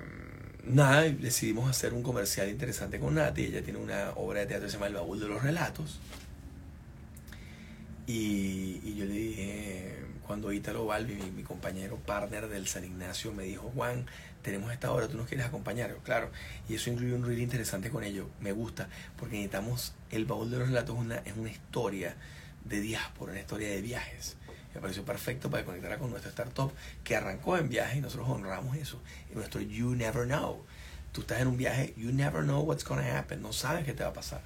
nada, 0.64 1.02
decidimos 1.02 1.68
hacer 1.70 1.94
un 1.94 2.02
comercial 2.02 2.48
interesante 2.48 2.98
con 2.98 3.14
Nati. 3.14 3.44
Ella 3.44 3.62
tiene 3.62 3.78
una 3.78 4.10
obra 4.16 4.40
de 4.40 4.46
teatro 4.46 4.66
que 4.66 4.70
se 4.70 4.76
llama 4.76 4.88
El 4.88 4.94
Baúl 4.94 5.20
de 5.20 5.28
los 5.28 5.42
Relatos. 5.42 6.00
Y, 8.06 8.94
yo 8.96 9.04
le 9.04 9.12
dije, 9.12 9.94
cuando 10.30 10.52
Ítalo 10.52 10.86
Balbi, 10.86 11.16
mi, 11.34 11.42
compañero 11.42 11.96
partner 11.96 12.46
del 12.46 12.68
San 12.68 12.84
Ignacio, 12.84 13.32
me 13.32 13.42
dijo, 13.42 13.72
Juan, 13.74 14.06
tenemos 14.42 14.72
esta 14.72 14.92
obra, 14.92 15.08
¿tú 15.08 15.16
nos 15.16 15.26
quieres 15.26 15.44
acompañar? 15.44 15.92
Claro, 16.04 16.30
y 16.68 16.76
eso 16.76 16.88
incluye 16.88 17.14
un 17.14 17.26
reel 17.26 17.40
interesante 17.40 17.90
con 17.90 18.04
ello, 18.04 18.30
me 18.38 18.52
gusta, 18.52 18.88
porque 19.16 19.34
necesitamos, 19.34 19.92
el 20.12 20.26
baúl 20.26 20.48
de 20.52 20.58
los 20.58 20.68
relatos 20.68 20.96
una, 20.96 21.16
es 21.16 21.36
una 21.36 21.50
historia 21.50 22.14
de 22.64 22.80
diáspora, 22.80 23.32
una 23.32 23.40
historia 23.40 23.70
de 23.70 23.82
viajes 23.82 24.36
me 24.72 24.80
pareció 24.80 25.04
perfecto 25.04 25.50
para 25.50 25.64
conectar 25.64 25.98
con 25.98 26.10
nuestra 26.10 26.30
startup 26.30 26.72
que 27.02 27.16
arrancó 27.16 27.56
en 27.56 27.68
viaje 27.68 27.98
y 27.98 28.00
nosotros 28.00 28.28
honramos 28.28 28.76
eso. 28.76 29.02
En 29.30 29.38
nuestro 29.38 29.60
You 29.60 29.96
Never 29.96 30.28
Know. 30.28 30.64
Tú 31.10 31.22
estás 31.22 31.40
en 31.40 31.48
un 31.48 31.56
viaje, 31.56 31.92
you 31.96 32.12
never 32.12 32.44
know 32.44 32.60
what's 32.60 32.84
to 32.84 32.94
happen, 32.94 33.42
no 33.42 33.52
sabes 33.52 33.84
qué 33.84 33.94
te 33.94 34.04
va 34.04 34.10
a 34.10 34.12
pasar. 34.12 34.42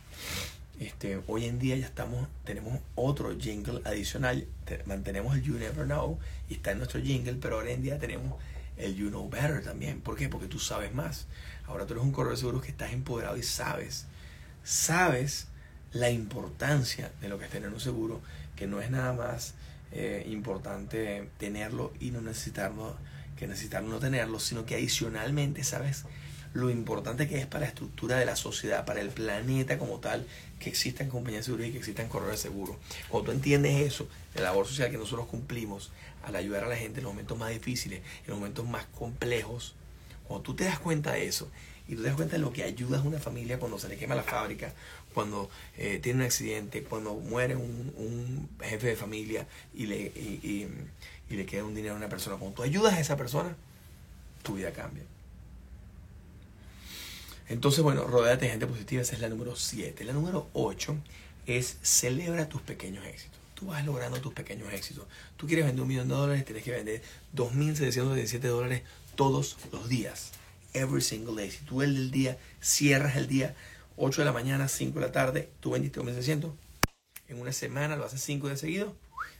Este, 0.81 1.23
hoy 1.29 1.45
en 1.45 1.61
día 1.61 1.77
ya 1.77 1.87
estamos, 1.87 2.29
tenemos 2.45 2.81
otro 2.97 3.39
jingle 3.39 3.81
adicional, 3.85 4.47
mantenemos 4.87 5.37
el 5.37 5.43
You 5.43 5.55
Never 5.55 5.85
Know 5.85 6.19
y 6.49 6.55
está 6.55 6.73
en 6.73 6.79
nuestro 6.79 7.01
jingle, 7.01 7.35
pero 7.35 7.59
hoy 7.59 7.71
en 7.71 7.83
día 7.83 7.99
tenemos 8.01 8.35
el 8.77 8.97
You 8.97 9.09
Know 9.09 9.29
Better 9.31 9.63
también. 9.63 10.01
¿Por 10.01 10.17
qué? 10.17 10.29
Porque 10.29 10.49
tú 10.49 10.59
sabes 10.59 10.93
más. 10.93 11.27
Ahora 11.67 11.87
tú 11.87 11.95
eres 11.95 12.05
un 12.05 12.11
corredor 12.11 12.37
de 12.37 12.41
seguros 12.41 12.63
que 12.63 12.73
estás 12.73 12.93
empoderado 12.93 13.37
y 13.37 13.45
sabes, 13.45 14.07
sabes 14.65 15.47
la 15.93 16.11
importancia 16.11 17.13
de 17.21 17.29
lo 17.29 17.39
que 17.39 17.45
es 17.45 17.51
tener 17.53 17.69
un 17.69 17.81
seguro, 17.81 18.21
que 18.57 18.67
no 18.67 18.81
es 18.81 18.91
nada 18.91 19.13
más 19.13 19.55
eh, 19.93 20.27
importante 20.29 21.29
tenerlo 21.39 21.93
y 22.01 22.11
no 22.11 22.21
necesitarlo, 22.21 22.97
que 23.37 23.47
necesitar 23.47 23.85
no 23.85 24.01
tenerlo, 24.01 24.41
sino 24.41 24.67
que 24.67 24.75
adicionalmente 24.75 25.63
sabes 25.63 26.05
lo 26.55 26.71
importante 26.71 27.29
que 27.29 27.39
es 27.39 27.47
para 27.47 27.63
la 27.63 27.67
estructura 27.67 28.17
de 28.17 28.25
la 28.25 28.37
sociedad, 28.37 28.85
para 28.85 29.01
el 29.01 29.11
planeta 29.11 29.77
como 29.77 29.99
tal, 29.99 30.25
que 30.61 30.71
existan 30.71 31.11
compañías 31.11 31.43
de 31.43 31.47
seguridad 31.47 31.69
y 31.69 31.73
que 31.73 31.79
existan 31.79 32.09
corredores 32.09 32.43
de 32.43 32.49
seguro. 32.49 32.79
Cuando 33.09 33.31
tú 33.31 33.37
entiendes 33.37 33.81
eso, 33.83 34.09
la 34.35 34.43
labor 34.43 34.67
social 34.67 34.91
que 34.91 34.97
nosotros 34.97 35.27
cumplimos 35.27 35.91
al 36.25 36.37
ayudar 36.37 36.65
a 36.65 36.69
la 36.69 36.77
gente 36.77 37.01
en 37.01 37.05
los 37.05 37.13
momentos 37.13 37.37
más 37.37 37.51
difíciles, 37.51 38.01
en 38.01 38.31
los 38.31 38.39
momentos 38.39 38.67
más 38.67 38.87
complejos, 38.99 39.75
cuando 40.27 40.43
tú 40.43 40.55
te 40.55 40.65
das 40.65 40.79
cuenta 40.79 41.13
de 41.13 41.27
eso 41.27 41.51
y 41.89 41.97
tú 41.97 42.03
te 42.03 42.09
das 42.09 42.17
cuenta 42.17 42.37
de 42.37 42.43
lo 42.43 42.53
que 42.53 42.63
ayudas 42.63 43.03
a 43.03 43.05
una 43.05 43.19
familia 43.19 43.59
cuando 43.59 43.79
se 43.79 43.89
le 43.89 43.97
quema 43.97 44.15
la 44.15 44.23
fábrica, 44.23 44.73
cuando 45.13 45.51
eh, 45.77 45.99
tiene 46.03 46.21
un 46.21 46.27
accidente, 46.27 46.83
cuando 46.85 47.15
muere 47.15 47.57
un, 47.57 48.49
jefe 48.63 48.89
de 48.89 48.97
familia 48.97 49.47
y 49.75 49.87
le, 49.87 49.97
y, 49.97 50.69
le 51.29 51.47
queda 51.47 51.65
un 51.65 51.75
dinero 51.75 51.95
a 51.95 51.97
una 51.97 52.09
persona. 52.09 52.37
Cuando 52.37 52.57
tú 52.57 52.63
ayudas 52.63 52.95
a 52.95 53.01
esa 53.01 53.17
persona, 53.17 53.57
tu 54.43 54.55
vida 54.55 54.73
cambia. 54.73 55.03
Entonces, 57.49 57.83
bueno, 57.83 58.05
rodeate 58.05 58.47
de 58.47 58.51
gente 58.53 58.67
positiva, 58.67 59.03
esa 59.03 59.15
es 59.15 59.21
la 59.21 59.29
número 59.29 59.55
7. 59.55 60.05
La 60.05 60.13
número 60.13 60.49
8 60.55 60.97
es 61.47 61.79
celebra 61.83 62.49
tus 62.49 62.63
pequeños 62.63 63.05
éxitos. 63.07 63.39
Tú 63.55 63.67
vas 63.67 63.85
logrando 63.85 64.21
tus 64.21 64.33
pequeños 64.33 64.73
éxitos. 64.73 65.05
Tú 65.37 65.47
quieres 65.47 65.67
vender 65.67 65.83
un 65.83 65.89
millón 65.89 66.09
de 66.09 66.15
dólares, 66.15 66.45
tienes 66.45 66.65
que 66.65 66.71
vender 66.71 67.03
2.717 67.35 68.41
dólares 68.41 68.83
todos 69.15 69.57
los 69.73 69.89
días. 69.89 70.33
Every 70.73 71.03
single 71.03 71.37
day. 71.37 71.51
Si 71.51 71.65
tú 71.65 71.83
el 71.83 72.11
día 72.11 72.39
cierras 72.61 73.17
el 73.17 73.29
día 73.29 73.55
8 73.97 74.23
de 74.23 74.25
la 74.25 74.33
mañana, 74.33 74.67
5 74.67 74.99
de 74.99 75.07
la 75.07 75.13
tarde, 75.13 75.51
tú 75.61 75.71
vendiste 75.71 76.01
2.600. 76.01 76.53
En 77.29 77.41
una 77.41 77.53
semana 77.53 77.97
lo 77.97 78.05
haces 78.05 78.23
5 78.23 78.49
días 78.49 78.61
seguidos. 78.61 78.93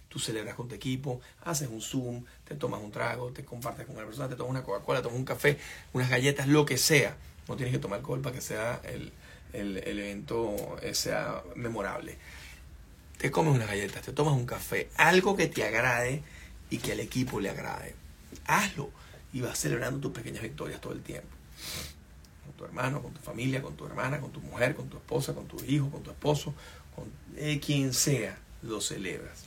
Tú 0.09 0.21
celebras 0.21 0.55
con 0.55 0.69
tu 0.69 0.77
equipo, 0.77 1.21
haces 1.41 1.69
un 1.69 1.81
Zoom, 1.81 2.25
te 2.45 2.55
tomas 2.55 2.81
un 2.81 2.93
trago, 2.93 3.33
te 3.33 3.45
compartes 3.45 3.85
con 3.85 3.97
una 3.97 4.05
persona, 4.05 4.29
te 4.29 4.37
tomas 4.37 4.51
una 4.51 4.63
Coca-Cola, 4.63 5.03
tomas 5.03 5.19
un 5.19 5.25
café, 5.25 5.59
unas 5.93 6.09
galletas, 6.09 6.47
lo 6.47 6.65
que 6.65 6.79
sea. 6.79 7.17
No 7.49 7.57
tienes 7.57 7.73
que 7.75 7.79
tomar 7.79 7.99
alcohol 7.99 8.21
para 8.21 8.35
que 8.35 8.41
sea 8.41 8.81
el, 8.85 9.13
el, 9.53 9.79
el 9.79 9.99
evento 9.99 10.77
eh, 10.83 10.95
sea 10.95 11.43
memorable. 11.57 12.17
Te 13.19 13.31
comes 13.31 13.55
unas 13.55 13.69
galletas, 13.69 14.03
te 14.03 14.13
tomas 14.13 14.35
un 14.35 14.47
café, 14.47 14.89
algo 14.97 15.37
que 15.37 15.47
te 15.47 15.65
agrade 15.65 16.23
y 16.71 16.79
que 16.79 16.93
al 16.93 17.01
equipo 17.01 17.41
le 17.41 17.51
agrade. 17.51 17.95
Hazlo 18.47 18.91
y 19.33 19.41
vas 19.41 19.59
celebrando 19.59 20.01
tus 20.01 20.13
pequeñas 20.13 20.43
victorias 20.43 20.81
todo 20.81 20.93
el 20.93 21.03
tiempo 21.03 21.29
con 22.45 22.55
tu 22.55 22.65
hermano, 22.65 23.03
con 23.03 23.13
tu 23.13 23.21
familia, 23.21 23.63
con 23.63 23.77
tu 23.77 23.87
hermana, 23.87 24.21
con 24.21 24.31
tu 24.31 24.41
mujer, 24.41 24.75
con 24.75 24.89
tu 24.89 24.97
esposa, 24.97 25.35
con 25.35 25.47
tu 25.47 25.63
hijo, 25.65 25.91
con 25.91 26.03
tu 26.03 26.11
esposo, 26.11 26.55
con 26.95 27.11
quien 27.61 27.93
sea, 27.93 28.39
lo 28.63 28.81
celebras. 28.81 29.45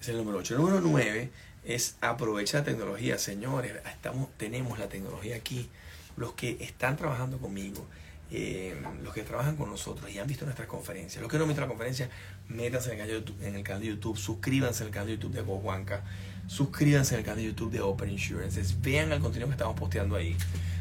Es 0.00 0.08
el 0.08 0.16
número 0.16 0.38
8. 0.38 0.54
El 0.54 0.60
número 0.60 0.80
9 0.80 1.30
es 1.68 1.96
aprovecha 2.00 2.58
la 2.58 2.64
tecnología, 2.64 3.18
señores. 3.18 3.72
Estamos, 3.86 4.28
tenemos 4.36 4.78
la 4.78 4.88
tecnología 4.88 5.36
aquí. 5.36 5.68
Los 6.16 6.32
que 6.32 6.56
están 6.60 6.96
trabajando 6.96 7.38
conmigo, 7.38 7.86
eh, 8.32 8.74
los 9.04 9.14
que 9.14 9.22
trabajan 9.22 9.54
con 9.54 9.70
nosotros 9.70 10.10
y 10.10 10.18
han 10.18 10.26
visto 10.26 10.44
nuestras 10.44 10.66
conferencias. 10.66 11.22
Los 11.22 11.30
que 11.30 11.36
no 11.36 11.44
han 11.44 11.48
visto 11.48 11.60
la 11.60 11.68
conferencia, 11.68 12.10
métanse 12.48 12.92
en 12.92 12.92
el, 12.92 12.98
canal 12.98 13.08
de 13.08 13.20
YouTube, 13.20 13.46
en 13.46 13.54
el 13.54 13.62
canal 13.62 13.82
de 13.82 13.88
YouTube, 13.88 14.16
suscríbanse 14.16 14.82
al 14.82 14.90
canal 14.90 15.06
de 15.06 15.12
YouTube 15.14 15.34
de 15.34 15.42
Gojuanca 15.42 16.02
suscríbanse 16.48 17.14
al 17.14 17.22
canal 17.22 17.36
de 17.36 17.44
YouTube 17.44 17.70
de 17.70 17.80
Open 17.80 18.10
Insurances, 18.10 18.80
vean 18.80 19.12
el 19.12 19.20
contenido 19.20 19.48
que 19.48 19.52
estamos 19.52 19.78
posteando 19.78 20.16
ahí, 20.16 20.34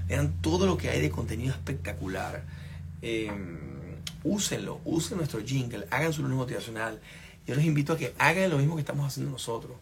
vean 0.07 0.33
todo 0.41 0.65
lo 0.65 0.77
que 0.77 0.89
hay 0.89 1.01
de 1.01 1.11
contenido 1.11 1.51
espectacular. 1.51 2.43
Eh, 3.01 3.29
úsenlo, 4.23 4.81
usen 4.85 5.17
nuestro 5.17 5.41
jingle, 5.41 5.85
hagan 5.91 6.13
su 6.13 6.23
lunes 6.23 6.37
motivacional. 6.37 6.99
Yo 7.47 7.55
les 7.55 7.63
invito 7.63 7.93
a 7.93 7.97
que 7.97 8.13
hagan 8.19 8.49
lo 8.49 8.57
mismo 8.57 8.75
que 8.75 8.81
estamos 8.81 9.07
haciendo 9.07 9.31
nosotros. 9.31 9.77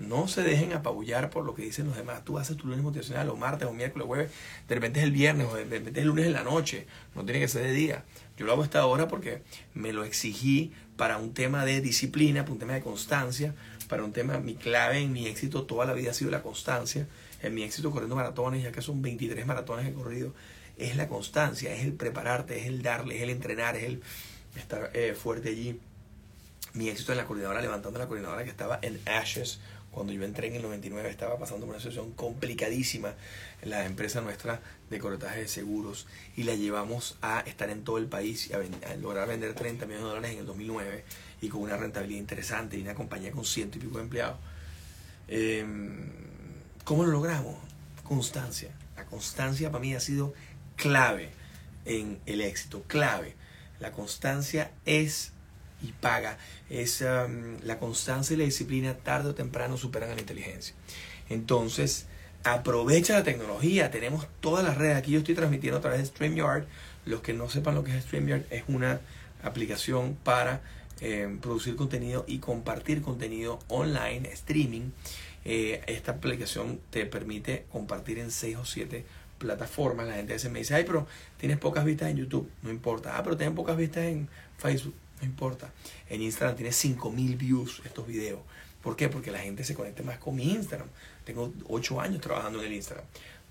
No 0.00 0.26
se 0.26 0.42
dejen 0.42 0.72
apabullar 0.72 1.30
por 1.30 1.44
lo 1.44 1.54
que 1.54 1.62
dicen 1.62 1.86
los 1.86 1.96
demás. 1.96 2.24
Tú 2.24 2.38
haces 2.38 2.56
tu 2.56 2.66
lunes 2.66 2.82
motivacional 2.82 3.30
o 3.30 3.36
martes 3.36 3.68
o 3.68 3.72
miércoles 3.72 4.04
o 4.04 4.08
jueves. 4.08 4.32
De 4.68 4.74
repente 4.74 4.98
es 4.98 5.04
el 5.04 5.12
viernes 5.12 5.46
o 5.48 5.54
de 5.54 5.62
repente 5.62 6.00
es 6.00 6.02
el 6.02 6.08
lunes 6.08 6.26
en 6.26 6.32
la 6.32 6.42
noche. 6.42 6.88
No 7.14 7.24
tiene 7.24 7.38
que 7.38 7.46
ser 7.46 7.62
de 7.62 7.72
día. 7.72 8.04
Yo 8.36 8.44
lo 8.46 8.52
hago 8.52 8.62
a 8.62 8.64
esta 8.64 8.84
hora 8.86 9.06
porque 9.06 9.42
me 9.74 9.92
lo 9.92 10.02
exigí 10.02 10.72
para 10.96 11.18
un 11.18 11.34
tema 11.34 11.64
de 11.64 11.80
disciplina, 11.80 12.42
para 12.42 12.52
un 12.52 12.58
tema 12.58 12.72
de 12.72 12.80
constancia, 12.80 13.54
para 13.88 14.02
un 14.02 14.12
tema, 14.12 14.40
mi 14.40 14.56
clave 14.56 14.98
en 14.98 15.12
mi 15.12 15.28
éxito 15.28 15.62
toda 15.62 15.86
la 15.86 15.92
vida 15.92 16.10
ha 16.10 16.14
sido 16.14 16.32
la 16.32 16.42
constancia. 16.42 17.06
En 17.42 17.54
mi 17.54 17.62
éxito 17.62 17.92
corriendo 17.92 18.16
maratones, 18.16 18.60
ya 18.60 18.72
que 18.72 18.82
son 18.82 19.02
23 19.02 19.46
maratones 19.46 19.86
he 19.86 19.92
corrido, 19.92 20.34
es 20.76 20.96
la 20.96 21.06
constancia, 21.06 21.72
es 21.72 21.84
el 21.84 21.92
prepararte, 21.92 22.58
es 22.58 22.66
el 22.66 22.82
darle, 22.82 23.16
es 23.16 23.22
el 23.22 23.30
entrenar, 23.30 23.76
es 23.76 23.84
el 23.84 24.02
estar 24.56 24.90
eh, 24.94 25.14
fuerte 25.14 25.50
allí. 25.50 25.78
Mi 26.74 26.88
éxito 26.88 27.12
en 27.12 27.18
la 27.18 27.24
coordinadora, 27.24 27.60
levantando 27.60 27.98
la 27.98 28.06
coordinadora 28.06 28.44
que 28.44 28.50
estaba 28.50 28.78
en 28.82 29.00
Ashes, 29.06 29.60
cuando 29.94 30.12
yo 30.12 30.24
entré 30.24 30.48
en 30.48 30.56
el 30.56 30.62
99 30.62 31.08
estaba 31.08 31.38
pasando 31.38 31.66
por 31.66 31.74
una 31.74 31.78
situación 31.78 32.10
complicadísima 32.12 33.14
en 33.62 33.70
la 33.70 33.84
empresa 33.86 34.20
nuestra 34.20 34.60
de 34.90 34.98
corretaje 34.98 35.40
de 35.40 35.48
seguros 35.48 36.08
y 36.36 36.42
la 36.42 36.56
llevamos 36.56 37.16
a 37.22 37.40
estar 37.40 37.70
en 37.70 37.84
todo 37.84 37.98
el 37.98 38.06
país 38.06 38.50
y 38.50 38.54
a, 38.54 38.96
lograr 38.96 39.28
vender 39.28 39.54
30 39.54 39.86
millones 39.86 40.04
de 40.04 40.08
dólares 40.08 40.32
en 40.32 40.38
el 40.40 40.46
2009 40.46 41.04
y 41.42 41.48
con 41.48 41.62
una 41.62 41.76
rentabilidad 41.76 42.18
interesante 42.18 42.76
y 42.76 42.82
una 42.82 42.94
compañía 42.94 43.30
con 43.30 43.44
ciento 43.44 43.78
y 43.78 43.82
pico 43.82 43.98
de 43.98 44.02
empleados. 44.02 44.38
Em, 45.28 46.10
¿Cómo 46.82 47.04
lo 47.04 47.12
logramos? 47.12 47.56
Constancia. 48.02 48.72
La 48.96 49.06
constancia 49.06 49.70
para 49.70 49.80
mí 49.80 49.94
ha 49.94 50.00
sido 50.00 50.34
clave 50.76 51.30
en 51.84 52.20
el 52.26 52.40
éxito, 52.40 52.82
clave. 52.82 53.36
La 53.78 53.92
constancia 53.92 54.72
es 54.84 55.33
y 55.84 55.92
paga. 55.92 56.38
Es 56.70 57.02
um, 57.02 57.58
la 57.62 57.78
constancia 57.78 58.34
y 58.34 58.38
la 58.38 58.44
disciplina 58.44 58.94
tarde 58.94 59.30
o 59.30 59.34
temprano 59.34 59.76
superan 59.76 60.10
a 60.10 60.14
la 60.14 60.20
inteligencia. 60.20 60.74
Entonces, 61.28 62.06
aprovecha 62.44 63.14
la 63.14 63.24
tecnología. 63.24 63.90
Tenemos 63.90 64.26
todas 64.40 64.64
las 64.64 64.76
redes. 64.76 64.96
Aquí 64.96 65.12
yo 65.12 65.18
estoy 65.18 65.34
transmitiendo 65.34 65.78
a 65.78 65.80
través 65.80 66.00
de 66.00 66.06
StreamYard. 66.06 66.64
Los 67.04 67.20
que 67.20 67.32
no 67.34 67.50
sepan 67.50 67.74
lo 67.74 67.84
que 67.84 67.96
es 67.96 68.04
StreamYard, 68.04 68.44
es 68.50 68.64
una 68.68 69.00
aplicación 69.42 70.16
para 70.22 70.62
eh, 71.00 71.36
producir 71.40 71.76
contenido 71.76 72.24
y 72.26 72.38
compartir 72.38 73.02
contenido 73.02 73.58
online, 73.68 74.28
streaming. 74.32 74.90
Eh, 75.44 75.82
esta 75.86 76.12
aplicación 76.12 76.80
te 76.90 77.04
permite 77.04 77.66
compartir 77.70 78.18
en 78.18 78.30
6 78.30 78.56
o 78.56 78.64
7 78.64 79.04
plataformas. 79.38 80.06
La 80.06 80.14
gente 80.14 80.48
me 80.48 80.60
dice, 80.60 80.74
ay, 80.74 80.84
pero 80.84 81.06
tienes 81.36 81.58
pocas 81.58 81.84
vistas 81.84 82.10
en 82.10 82.16
YouTube. 82.16 82.50
No 82.62 82.70
importa. 82.70 83.18
Ah, 83.18 83.22
pero 83.22 83.36
tienes 83.36 83.54
pocas 83.54 83.76
vistas 83.76 84.04
en 84.04 84.28
Facebook. 84.56 84.94
No 85.20 85.26
importa. 85.26 85.72
En 86.08 86.22
Instagram 86.22 86.56
tienes 86.56 86.76
5000 86.76 87.36
views 87.36 87.82
estos 87.84 88.06
videos. 88.06 88.40
¿Por 88.82 88.96
qué? 88.96 89.08
Porque 89.08 89.30
la 89.30 89.38
gente 89.38 89.64
se 89.64 89.74
conecta 89.74 90.02
más 90.02 90.18
con 90.18 90.34
mi 90.34 90.50
Instagram. 90.52 90.88
Tengo 91.24 91.52
8 91.68 92.00
años 92.00 92.20
trabajando 92.20 92.60
en 92.60 92.66
el 92.66 92.72
Instagram. 92.74 93.06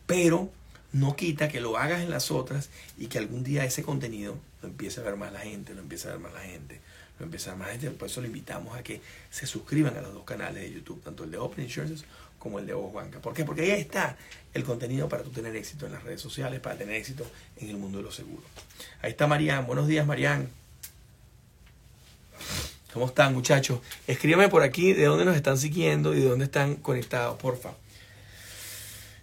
Pero 0.06 0.52
no 0.92 1.16
quita 1.16 1.50
que 1.50 1.60
lo 1.60 1.78
hagas 1.78 2.02
en 2.02 2.12
las 2.12 2.30
otras 2.30 2.70
y 2.98 3.08
que 3.08 3.18
algún 3.18 3.44
día 3.44 3.66
ese 3.66 3.82
contenido 3.82 4.38
lo 4.62 4.70
empiece 4.70 5.00
a 5.00 5.04
ver 5.04 5.16
más 5.16 5.34
la 5.34 5.40
gente, 5.40 5.74
lo 5.74 5.82
empiece 5.82 6.08
a 6.08 6.12
ver 6.12 6.20
más 6.20 6.34
la 6.34 6.42
gente, 6.42 6.80
lo 7.18 7.26
empiece 7.26 7.50
a 7.50 7.54
ver 7.54 7.60
más 7.60 7.68
la 7.68 7.74
gente. 7.74 7.92
Por 7.92 8.08
eso 8.08 8.22
le 8.22 8.28
invitamos 8.28 8.78
a 8.78 8.84
que 8.84 9.02
se 9.32 9.48
suscriban 9.48 9.98
a 9.98 10.02
los 10.02 10.14
dos 10.14 10.24
canales 10.24 10.62
de 10.62 10.72
YouTube, 10.72 11.02
tanto 11.02 11.24
el 11.24 11.32
de 11.32 11.38
Open 11.38 11.64
Insurances 11.64 12.06
como 12.38 12.60
el 12.60 12.68
de 12.68 12.74
Banca. 12.74 13.20
¿Por 13.20 13.34
qué? 13.34 13.46
Porque 13.46 13.62
ahí 13.62 13.72
está 13.72 14.18
el 14.54 14.64
contenido 14.64 15.10
para 15.10 15.24
tú 15.24 15.32
tener 15.32 15.56
éxito 15.56 15.86
en 15.86 15.94
las 15.94 16.04
redes 16.04 16.22
sociales, 16.22 16.60
para 16.60 16.78
tener 16.78 16.96
éxito 16.96 17.26
en 17.58 17.70
el 17.70 17.78
mundo 17.78 18.00
de 18.00 18.04
los 18.04 18.16
seguros. 18.16 18.46
Ahí 19.02 19.12
está 19.12 19.26
Marian. 19.26 19.66
Buenos 19.66 19.88
días, 19.88 20.06
Marian. 20.06 20.63
¿Cómo 22.94 23.08
están, 23.08 23.34
muchachos? 23.34 23.80
Escríbame 24.06 24.50
por 24.50 24.62
aquí 24.62 24.94
de 24.94 25.06
dónde 25.06 25.26
nos 25.26 25.36
están 25.36 25.58
siguiendo 25.58 26.14
y 26.14 26.20
de 26.20 26.30
dónde 26.30 26.46
están 26.46 26.76
conectados, 26.76 27.40
porfa. 27.40 27.72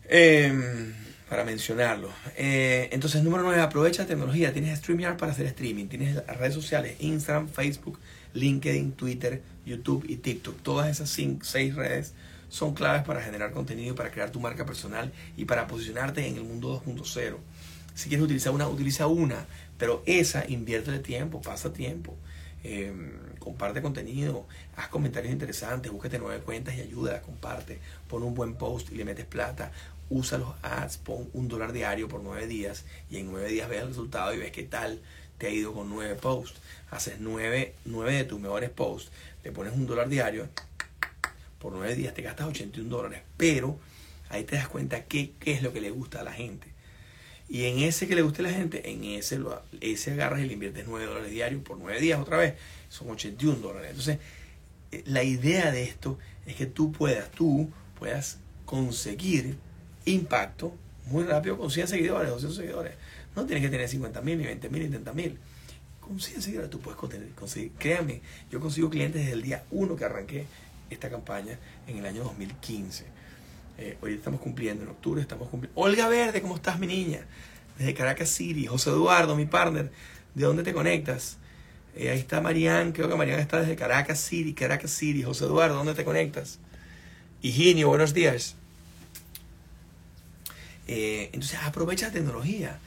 Eh, 0.09 0.93
para 1.29 1.45
mencionarlo. 1.45 2.11
Eh, 2.37 2.89
entonces, 2.91 3.23
número 3.23 3.45
9, 3.45 3.61
aprovecha 3.61 4.07
tecnología. 4.07 4.53
Tienes 4.53 4.77
StreamYard 4.79 5.17
para 5.17 5.31
hacer 5.31 5.47
streaming. 5.47 5.87
Tienes 5.87 6.17
redes 6.27 6.53
sociales, 6.53 6.97
Instagram, 6.99 7.49
Facebook, 7.49 8.01
LinkedIn, 8.35 8.91
Twitter, 8.93 9.41
YouTube 9.65 10.05
y 10.09 10.17
TikTok. 10.17 10.61
Todas 10.63 10.91
esas 10.91 11.09
cinco, 11.09 11.45
seis 11.45 11.77
redes 11.77 12.15
son 12.49 12.75
claves 12.75 13.05
para 13.05 13.23
generar 13.23 13.53
contenido, 13.53 13.95
para 13.95 14.11
crear 14.11 14.31
tu 14.31 14.41
marca 14.41 14.67
personal 14.67 15.13
y 15.37 15.45
para 15.45 15.69
posicionarte 15.69 16.27
en 16.27 16.35
el 16.35 16.43
mundo 16.43 16.83
2.0. 16.85 17.37
Si 17.95 18.09
quieres 18.09 18.25
utilizar 18.25 18.53
una, 18.53 18.67
utiliza 18.67 19.07
una, 19.07 19.47
pero 19.79 20.03
esa 20.07 20.45
invierte 20.49 20.99
tiempo, 20.99 21.41
pasa 21.41 21.73
tiempo. 21.73 22.17
Eh, 22.65 22.93
comparte 23.41 23.83
contenido, 23.83 24.47
haz 24.77 24.89
comentarios 24.89 25.33
interesantes, 25.33 25.91
búsquete 25.91 26.21
nueve 26.21 26.41
cuentas 26.41 26.77
y 26.77 26.83
ayuda, 26.83 27.23
comparte, 27.23 27.81
pon 28.09 28.23
un 28.23 28.35
buen 28.35 28.55
post 28.55 28.93
y 28.93 28.95
le 28.95 29.05
metes 29.05 29.27
plata, 29.27 29.73
usa 30.09 30.39
los 30.39 30.55
ads, 30.63 30.99
pon 30.99 31.29
un 31.33 31.49
dólar 31.49 31.73
diario 31.73 32.07
por 32.07 32.23
nueve 32.23 32.47
días 32.47 32.85
y 33.11 33.17
en 33.17 33.27
nueve 33.27 33.49
días 33.49 33.69
ves 33.69 33.83
el 33.83 33.89
resultado 33.89 34.33
y 34.35 34.39
ves 34.39 34.53
qué 34.53 34.63
tal 34.63 35.01
te 35.39 35.49
ha 35.49 35.51
ido 35.51 35.73
con 35.73 35.89
nueve 35.89 36.15
posts. 36.15 36.61
Haces 36.91 37.17
nueve, 37.19 37.75
nueve 37.85 38.13
de 38.13 38.25
tus 38.25 38.39
mejores 38.39 38.71
posts, 38.71 39.11
le 39.43 39.53
pones 39.53 39.73
un 39.73 39.87
dólar 39.87 40.09
diario, 40.09 40.49
por 41.59 41.73
nueve 41.73 41.95
días 41.95 42.15
te 42.15 42.23
gastas 42.23 42.47
81 42.49 42.89
dólares, 42.89 43.23
pero 43.37 43.79
ahí 44.29 44.45
te 44.45 44.57
das 44.57 44.69
cuenta 44.69 45.05
qué, 45.05 45.33
qué 45.41 45.53
es 45.53 45.63
lo 45.63 45.73
que 45.73 45.81
le 45.81 45.91
gusta 45.91 46.21
a 46.21 46.25
la 46.25 46.33
gente. 46.33 46.69
Y 47.49 47.65
en 47.65 47.81
ese 47.81 48.07
que 48.07 48.15
le 48.15 48.23
guste 48.23 48.43
a 48.43 48.45
la 48.45 48.53
gente, 48.53 48.91
en 48.91 49.03
ese, 49.03 49.39
lo, 49.39 49.61
ese 49.81 50.13
agarras 50.13 50.41
y 50.41 50.47
le 50.47 50.53
inviertes 50.53 50.87
9 50.87 51.05
dólares 51.05 51.31
diarios 51.33 51.63
por 51.63 51.79
9 51.79 52.01
días 52.01 52.21
otra 52.21 52.37
vez, 52.37 52.55
son 52.91 53.09
81 53.09 53.61
dólares. 53.61 53.91
Entonces, 53.91 54.19
eh, 54.93 55.03
la 55.07 55.23
idea 55.23 55.71
de 55.71 55.85
esto 55.85 56.19
es 56.45 56.57
que 56.57 56.67
tú 56.67 56.93
puedas, 56.93 57.31
tú 57.31 57.71
puedas 57.99 58.39
conseguir 58.67 59.57
impacto 60.05 60.75
muy 61.07 61.25
rápido 61.25 61.57
con 61.57 61.71
100 61.71 61.89
seguidores, 61.89 62.31
200 62.31 62.57
seguidores. 62.57 62.95
No 63.35 63.47
tienes 63.47 63.65
que 63.65 63.71
tener 63.71 63.89
50 63.89 64.21
mil, 64.21 64.39
ni 64.39 64.45
20 64.45 64.69
mil, 64.69 64.83
ni 64.83 64.89
30 64.89 65.13
mil. 65.15 65.39
Con 66.01 66.21
100 66.21 66.43
seguidores 66.43 66.71
tú 66.71 66.81
puedes 66.81 66.99
conseguir. 67.35 67.73
Créame, 67.79 68.21
yo 68.51 68.61
consigo 68.61 68.91
clientes 68.91 69.23
desde 69.23 69.35
el 69.35 69.43
día 69.43 69.65
1 69.71 69.97
que 69.97 70.05
arranqué 70.05 70.47
esta 70.91 71.09
campaña 71.09 71.59
en 71.87 71.99
el 71.99 72.07
año 72.07 72.25
2015. 72.25 73.05
Eh, 73.79 73.97
hoy 74.03 74.15
estamos 74.15 74.41
cumpliendo, 74.41 74.83
en 74.83 74.91
octubre 74.91 75.23
estamos 75.23 75.49
cumpliendo. 75.49 75.81
Olga 75.81 76.09
Verde, 76.09 76.43
¿cómo 76.43 76.57
estás, 76.57 76.79
mi 76.79 76.87
niña? 76.87 77.25
Desde 77.79 77.95
Caracas 77.95 78.29
City. 78.29 78.67
José 78.67 78.91
Eduardo, 78.91 79.37
mi 79.37 79.47
partner, 79.47 79.91
¿de 80.35 80.45
dónde 80.45 80.65
te 80.65 80.73
conectas? 80.73 81.39
Eh, 81.97 82.11
ahí 82.11 82.19
está 82.19 82.41
Marian, 82.41 82.93
creo 82.93 83.09
que 83.09 83.17
Marian 83.17 83.41
está 83.41 83.61
desde 83.61 83.77
Caracas 83.77 84.21
City, 84.21 84.55
Caracas 84.55 84.91
City. 84.91 85.23
José 85.23 85.45
Eduardo, 85.45 85.77
¿dónde 85.77 85.95
te 85.95 86.05
conectas? 86.05 86.59
Higinio, 87.43 87.89
buenos 87.89 88.15
días. 88.15 88.55
Eh, 90.87 91.31
entonces 91.33 91.59
aprovecha 91.63 92.07
la 92.07 92.13
tecnología. 92.13 92.79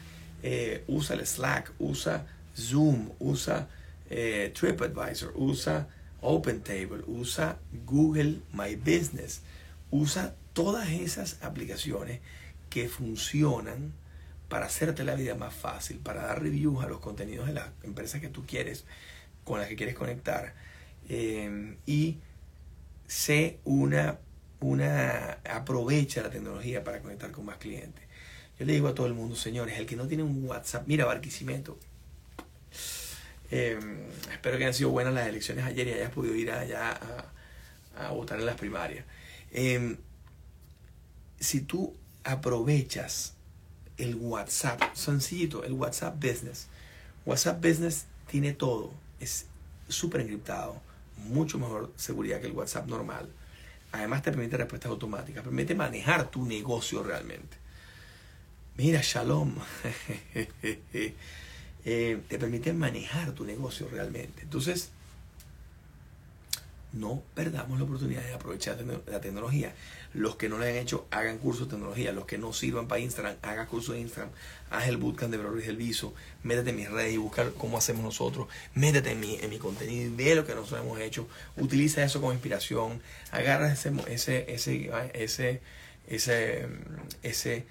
usa 0.87 1.15
el 1.15 1.25
Slack, 1.25 1.71
usa 1.79 2.25
Zoom, 2.57 3.09
usa 3.19 3.67
TripAdvisor, 4.09 5.33
usa 5.35 5.87
OpenTable, 6.21 7.03
usa 7.07 7.57
Google 7.85 8.39
My 8.51 8.75
Business, 8.75 9.41
usa 9.91 10.35
todas 10.53 10.89
esas 10.89 11.37
aplicaciones 11.41 12.19
que 12.69 12.89
funcionan 12.89 13.93
para 14.53 14.67
hacerte 14.67 15.03
la 15.03 15.15
vida 15.15 15.33
más 15.33 15.55
fácil, 15.55 15.97
para 15.97 16.27
dar 16.27 16.43
reviews 16.43 16.83
a 16.83 16.87
los 16.87 16.99
contenidos 16.99 17.47
de 17.47 17.53
las 17.53 17.69
empresas 17.81 18.21
que 18.21 18.27
tú 18.27 18.45
quieres, 18.45 18.85
con 19.43 19.59
las 19.59 19.67
que 19.67 19.75
quieres 19.75 19.95
conectar. 19.95 20.53
Eh, 21.09 21.75
y 21.87 22.19
sé 23.07 23.57
una, 23.63 24.19
una, 24.59 25.39
aprovecha 25.49 26.21
la 26.21 26.29
tecnología 26.29 26.83
para 26.83 26.99
conectar 26.99 27.31
con 27.31 27.45
más 27.45 27.57
clientes. 27.57 28.03
Yo 28.59 28.67
le 28.67 28.73
digo 28.73 28.89
a 28.89 28.93
todo 28.93 29.07
el 29.07 29.15
mundo, 29.15 29.35
señores, 29.35 29.79
el 29.79 29.87
que 29.87 29.95
no 29.95 30.07
tiene 30.07 30.21
un 30.21 30.45
WhatsApp, 30.45 30.83
mira 30.85 31.05
Barquisimeto, 31.05 31.79
Em, 33.55 34.09
espero 34.31 34.57
que 34.57 34.63
hayan 34.65 34.73
sido 34.73 34.89
buenas 34.89 35.13
las 35.13 35.27
elecciones 35.27 35.63
ayer 35.65 35.87
y 35.87 35.93
hayas 35.93 36.11
podido 36.11 36.35
ir 36.35 36.49
allá 36.51 36.99
a, 37.95 38.11
votar 38.11 38.39
en 38.39 38.47
las 38.47 38.55
primarias. 38.55 39.05
Em, 39.51 39.97
si 41.39 41.61
tú 41.61 41.95
aprovechas 42.23 43.35
el 43.97 44.15
WhatsApp, 44.15 44.81
sencillito, 44.93 45.63
el 45.63 45.73
WhatsApp 45.73 46.15
Business. 46.15 46.67
WhatsApp 47.25 47.63
Business 47.63 48.05
tiene 48.27 48.53
todo, 48.53 48.91
es 49.19 49.47
súper 49.87 50.21
encriptado, 50.21 50.81
mucho 51.27 51.57
mejor 51.59 51.91
seguridad 51.95 52.41
que 52.41 52.47
el 52.47 52.53
WhatsApp 52.53 52.87
normal. 52.87 53.29
Además 53.91 54.23
te 54.23 54.31
permite 54.31 54.57
respuestas 54.57 54.89
automáticas, 54.89 55.43
permite 55.43 55.75
manejar 55.75 56.29
tu 56.29 56.45
negocio 56.45 57.03
realmente. 57.03 57.57
Mira, 58.77 59.01
Shalom. 59.01 59.55
Eh, 61.85 62.21
te 62.29 62.39
permite 62.39 62.71
manejar 62.71 63.33
tu 63.33 63.43
negocio 63.43 63.89
realmente. 63.91 64.43
Entonces, 64.43 64.91
no 66.93 67.21
perdamos 67.33 67.77
la 67.77 67.83
oportunidad 67.83 68.23
de 68.23 68.33
aprovechar 68.33 68.77
la 69.07 69.19
tecnología. 69.19 69.73
Los 70.13 70.35
que 70.35 70.47
no 70.47 70.57
lo 70.57 70.65
han 70.65 70.75
hecho, 70.75 71.07
hagan 71.11 71.37
cursos 71.39 71.67
de 71.67 71.75
tecnología. 71.75 72.11
Los 72.11 72.25
que 72.25 72.37
no 72.37 72.53
sirvan 72.53 72.87
para 72.87 73.01
Instagram, 73.01 73.35
hagan 73.41 73.65
cursos 73.65 73.95
de 73.95 74.01
Instagram. 74.01 74.31
Haz 74.69 74.87
el 74.87 74.97
bootcamp 74.97 75.31
de 75.31 75.37
Valores 75.37 75.65
del 75.65 75.77
Viso. 75.77 76.13
Métete 76.43 76.69
en 76.69 76.75
mis 76.75 76.89
redes 76.89 77.13
y 77.13 77.17
busca 77.17 77.49
cómo 77.57 77.77
hacemos 77.77 78.03
nosotros. 78.03 78.47
Métete 78.75 79.11
en 79.11 79.19
mi, 79.19 79.35
en 79.35 79.49
mi 79.49 79.57
contenido 79.57 80.05
y 80.05 80.09
ve 80.09 80.35
lo 80.35 80.45
que 80.45 80.53
nosotros 80.53 80.81
hemos 80.81 80.99
hecho. 80.99 81.27
Utiliza 81.57 82.03
eso 82.03 82.21
como 82.21 82.33
inspiración. 82.33 83.01
Agarra 83.31 83.71
ese, 83.71 83.91
ese, 84.07 84.53
ese, 84.53 84.91
ese, 85.13 85.61
ese, 86.07 86.67
ese 87.23 87.65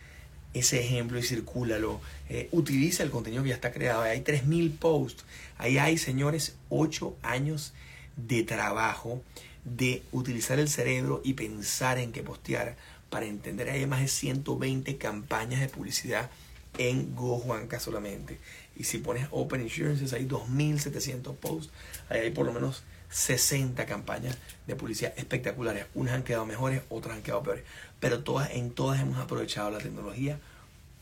ese 0.54 0.80
ejemplo 0.80 1.18
y 1.18 1.22
circúlalo. 1.22 2.00
Eh, 2.28 2.48
utiliza 2.52 3.02
el 3.02 3.10
contenido 3.10 3.42
que 3.42 3.50
ya 3.50 3.54
está 3.54 3.72
creado. 3.72 4.02
Hay 4.02 4.20
3.000 4.20 4.78
posts. 4.78 5.24
Ahí 5.58 5.78
hay, 5.78 5.98
señores, 5.98 6.56
8 6.68 7.16
años 7.22 7.72
de 8.16 8.42
trabajo 8.42 9.22
de 9.64 10.02
utilizar 10.12 10.58
el 10.58 10.68
cerebro 10.68 11.20
y 11.24 11.34
pensar 11.34 11.98
en 11.98 12.12
qué 12.12 12.22
postear 12.22 12.76
para 13.10 13.26
entender. 13.26 13.68
Hay 13.70 13.86
más 13.86 14.00
de 14.00 14.08
120 14.08 14.96
campañas 14.98 15.60
de 15.60 15.68
publicidad 15.68 16.30
en 16.78 17.14
GoJuanca 17.14 17.80
solamente. 17.80 18.38
Y 18.76 18.84
si 18.84 18.98
pones 18.98 19.28
Open 19.30 19.60
Insurances, 19.60 20.12
hay 20.12 20.26
2.700 20.26 21.36
posts. 21.36 21.72
Ahí 22.08 22.20
hay 22.20 22.30
por 22.30 22.46
lo 22.46 22.52
menos 22.52 22.82
60 23.10 23.84
campañas 23.86 24.38
de 24.66 24.74
publicidad 24.74 25.12
espectaculares. 25.16 25.86
Unas 25.94 26.14
han 26.14 26.22
quedado 26.22 26.46
mejores, 26.46 26.82
otras 26.88 27.16
han 27.16 27.22
quedado 27.22 27.42
peores 27.42 27.64
pero 28.02 28.24
todas, 28.24 28.50
en 28.50 28.72
todas 28.72 29.00
hemos 29.00 29.16
aprovechado 29.18 29.70
la 29.70 29.78
tecnología 29.78 30.40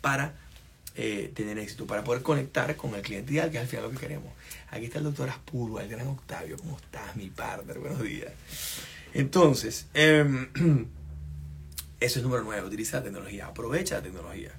para 0.03 0.35
eh, 1.03 1.33
tener 1.35 1.59
éxito, 1.59 1.87
para 1.87 2.05
poder 2.05 2.23
conectar 2.23 2.77
con 2.77 2.95
el 2.95 3.01
cliente 3.01 3.33
ideal, 3.33 3.51
que 3.51 3.57
es 3.57 3.63
al 3.63 3.69
final 3.69 3.85
lo 3.87 3.91
que 3.93 3.97
queremos. 3.97 4.35
Aquí 4.71 4.85
está 4.85 4.99
el 4.99 5.05
doctor 5.05 5.31
Aspurgo, 5.31 5.81
el 5.81 5.89
gran 5.89 6.07
Octavio. 6.07 6.59
¿Cómo 6.59 6.77
estás, 6.77 7.17
mi 7.17 7.31
partner? 7.31 7.79
Buenos 7.79 8.03
días. 8.03 8.31
Entonces, 9.15 9.87
em, 9.95 10.51
eso 12.01 12.19
es 12.19 12.23
número 12.23 12.43
9, 12.45 12.67
utiliza 12.67 12.99
la 12.99 13.05
tecnología, 13.05 13.47
aprovecha 13.47 13.95
la 13.95 14.03
tecnología. 14.03 14.51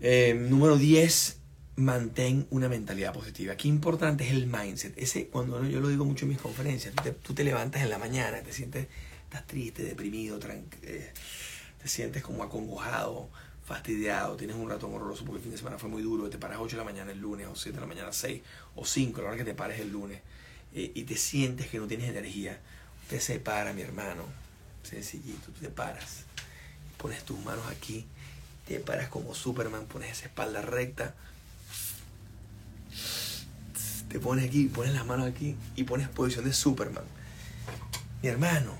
Em, 0.00 0.50
número 0.50 0.76
10, 0.76 1.36
mantén 1.76 2.48
una 2.50 2.68
mentalidad 2.68 3.12
positiva. 3.12 3.56
Qué 3.56 3.68
importante 3.68 4.24
es 4.24 4.32
el 4.32 4.48
mindset. 4.48 4.98
Ese, 4.98 5.28
cuando 5.28 5.64
yo 5.68 5.78
lo 5.78 5.86
digo 5.86 6.04
mucho 6.04 6.24
en 6.24 6.30
mis 6.30 6.40
conferencias, 6.40 6.92
tú 7.22 7.32
te, 7.32 7.44
levantas 7.44 7.82
en 7.82 7.90
la 7.90 7.98
mañana, 7.98 8.42
te 8.42 8.52
sientes, 8.52 8.88
estás 9.22 9.46
triste, 9.46 9.84
deprimido, 9.84 10.40
eh, 10.82 11.12
te 11.80 11.88
sientes 11.88 12.24
como 12.24 12.42
acongojado, 12.42 13.30
fastidiado, 13.70 14.34
tienes 14.36 14.56
un 14.56 14.68
rato 14.68 14.88
horroroso 14.88 15.24
porque 15.24 15.36
el 15.36 15.42
fin 15.44 15.52
de 15.52 15.58
semana 15.58 15.78
fue 15.78 15.88
muy 15.88 16.02
duro, 16.02 16.28
te 16.28 16.38
paras 16.38 16.58
a 16.58 16.60
8 16.60 16.74
de 16.74 16.78
la 16.78 16.84
mañana 16.84 17.12
el 17.12 17.20
lunes, 17.20 17.46
o 17.46 17.54
7 17.54 17.76
de 17.76 17.80
la 17.80 17.86
mañana 17.86 18.12
6, 18.12 18.42
o 18.74 18.84
5, 18.84 19.22
la 19.22 19.28
hora 19.28 19.36
que 19.36 19.44
te 19.44 19.54
pares 19.54 19.78
el 19.78 19.92
lunes, 19.92 20.20
eh, 20.74 20.90
y 20.92 21.04
te 21.04 21.16
sientes 21.16 21.68
que 21.68 21.78
no 21.78 21.86
tienes 21.86 22.10
energía, 22.10 22.58
usted 23.02 23.20
se 23.20 23.38
para, 23.38 23.72
mi 23.72 23.82
hermano, 23.82 24.24
sencillito, 24.82 25.52
tú 25.52 25.60
te 25.60 25.68
paras, 25.68 26.24
pones 26.96 27.22
tus 27.22 27.38
manos 27.44 27.64
aquí, 27.68 28.06
te 28.66 28.80
paras 28.80 29.08
como 29.08 29.36
Superman, 29.36 29.86
pones 29.86 30.18
esa 30.18 30.26
espalda 30.26 30.62
recta, 30.62 31.14
te 34.08 34.18
pones 34.18 34.48
aquí, 34.48 34.64
pones 34.64 34.94
las 34.94 35.06
manos 35.06 35.28
aquí 35.28 35.54
y 35.76 35.84
pones 35.84 36.08
posición 36.08 36.44
de 36.44 36.52
Superman. 36.52 37.04
Mi 38.20 38.30
hermano, 38.30 38.74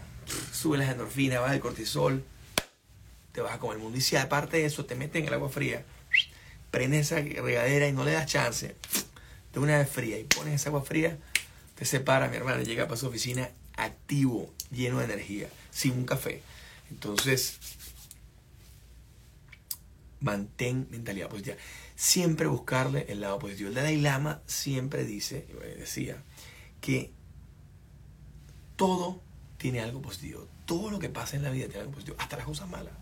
sube 0.52 0.78
las 0.78 0.90
endorfinas, 0.90 1.40
baja 1.40 1.54
el 1.54 1.60
cortisol, 1.60 2.24
te 3.32 3.40
vas 3.40 3.54
a 3.54 3.58
comer 3.58 3.76
el 3.76 3.82
mundo. 3.82 3.98
Y 3.98 4.00
si 4.00 4.16
aparte 4.16 4.58
de 4.58 4.64
eso 4.64 4.84
te 4.84 4.94
metes 4.94 5.20
en 5.20 5.28
el 5.28 5.34
agua 5.34 5.48
fría, 5.48 5.84
prendes 6.70 7.12
esa 7.12 7.20
regadera 7.20 7.88
y 7.88 7.92
no 7.92 8.04
le 8.04 8.12
das 8.12 8.26
chance 8.26 8.76
de 9.52 9.60
una 9.60 9.78
vez 9.78 9.88
fría 9.88 10.18
y 10.18 10.24
pones 10.24 10.54
esa 10.54 10.70
agua 10.70 10.82
fría, 10.82 11.18
te 11.74 11.84
separa, 11.84 12.28
mi 12.28 12.36
hermano, 12.36 12.62
llega 12.62 12.84
para 12.86 12.96
su 12.96 13.06
oficina 13.06 13.50
activo, 13.76 14.52
lleno 14.70 14.98
de 14.98 15.06
energía, 15.06 15.48
sin 15.70 15.92
un 15.92 16.04
café. 16.04 16.42
Entonces, 16.90 17.58
mantén 20.20 20.86
mentalidad 20.90 21.28
positiva. 21.28 21.56
Siempre 21.96 22.46
buscarle 22.46 23.06
el 23.08 23.20
lado 23.20 23.38
positivo. 23.38 23.68
El 23.68 23.74
Dalai 23.74 23.96
Lama 23.96 24.40
siempre 24.46 25.04
dice, 25.04 25.46
decía, 25.78 26.22
que 26.80 27.10
todo 28.76 29.20
tiene 29.60 29.80
algo 29.80 30.00
positivo. 30.00 30.48
Todo 30.64 30.90
lo 30.90 30.98
que 30.98 31.10
pasa 31.10 31.36
en 31.36 31.42
la 31.42 31.50
vida 31.50 31.66
tiene 31.66 31.80
algo 31.80 31.92
positivo, 31.92 32.16
hasta 32.18 32.38
las 32.38 32.46
cosas 32.46 32.68
malas. 32.68 32.94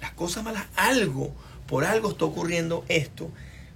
Las 0.00 0.12
cosas 0.12 0.44
malas, 0.44 0.66
algo, 0.76 1.34
por 1.66 1.84
algo 1.84 2.10
está 2.10 2.26
ocurriendo 2.26 2.84
esto, 2.88 3.30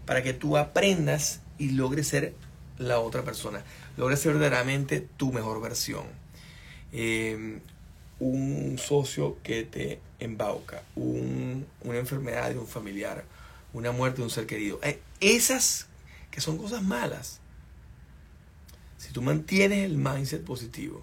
para 0.05 0.22
que 0.22 0.34
tú 0.34 0.59
aprendas 0.59 1.41
y 1.57 1.70
logres 1.70 2.09
ser 2.09 2.34
la 2.78 2.99
otra 3.01 3.24
persona, 3.24 3.64
logres 3.97 4.20
ser 4.20 4.34
verdaderamente 4.34 5.01
tu 5.01 5.32
mejor 5.32 5.62
versión. 5.62 6.05
Eh, 6.93 7.59
un 8.20 8.76
socio 8.78 9.39
que 9.43 9.64
te 9.64 10.01
embauca, 10.20 10.82
una 10.95 11.99
enfermedad 11.99 12.51
de 12.51 12.59
un 12.59 12.66
familiar, 12.66 13.24
una 13.72 13.93
muerte 13.93 14.18
de 14.18 14.24
un 14.24 14.30
ser 14.30 14.47
querido. 14.47 14.78
Eh, 14.82 15.01
esas 15.20 15.87
que 16.30 16.43
son 16.43 16.59
cosas 16.59 16.82
malas, 16.82 17.41
si 18.99 19.11
tú 19.12 19.22
mantienes 19.22 19.87
el 19.87 19.97
mindset 19.97 20.45
positivo, 20.45 21.03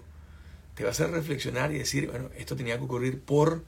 te 0.74 0.82
va 0.82 0.90
a 0.90 0.92
hacer 0.92 1.10
reflexionar 1.10 1.72
y 1.72 1.78
decir, 1.78 2.08
bueno, 2.08 2.30
esto 2.36 2.56
tenía 2.56 2.76
que 2.78 2.84
ocurrir 2.84 3.20
por 3.20 3.64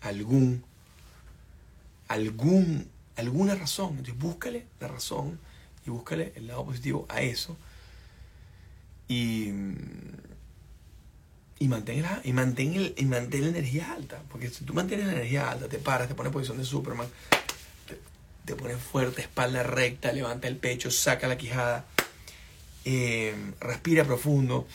algún, 0.00 0.64
algún, 2.08 2.88
alguna 3.16 3.54
razón. 3.54 3.90
Entonces 3.90 4.18
búscale 4.18 4.66
la 4.80 4.88
razón 4.88 5.38
y 5.86 5.90
búscale 5.90 6.32
el 6.36 6.48
lado 6.48 6.64
positivo 6.64 7.06
a 7.08 7.22
eso. 7.22 7.56
Y 9.06 9.52
y 11.58 11.68
mantén, 11.68 12.04
y, 12.24 12.32
mantén 12.32 12.74
el, 12.74 12.94
y 12.96 13.04
mantén 13.04 13.42
la 13.42 13.48
energía 13.48 13.92
alta. 13.92 14.22
Porque 14.30 14.50
si 14.50 14.64
tú 14.64 14.74
mantienes 14.74 15.06
la 15.06 15.12
energía 15.12 15.50
alta, 15.50 15.68
te 15.68 15.78
paras, 15.78 16.08
te 16.08 16.14
pones 16.14 16.28
en 16.28 16.32
posición 16.32 16.58
de 16.58 16.64
Superman, 16.64 17.06
te, 18.44 18.54
pones 18.54 18.76
fuerte, 18.76 19.22
espalda 19.22 19.62
recta, 19.62 20.12
levanta 20.12 20.48
el 20.48 20.56
pecho, 20.56 20.90
saca 20.90 21.28
la 21.28 21.38
quijada, 21.38 21.86
eh, 22.84 23.34
respira 23.60 24.04
profundo. 24.04 24.66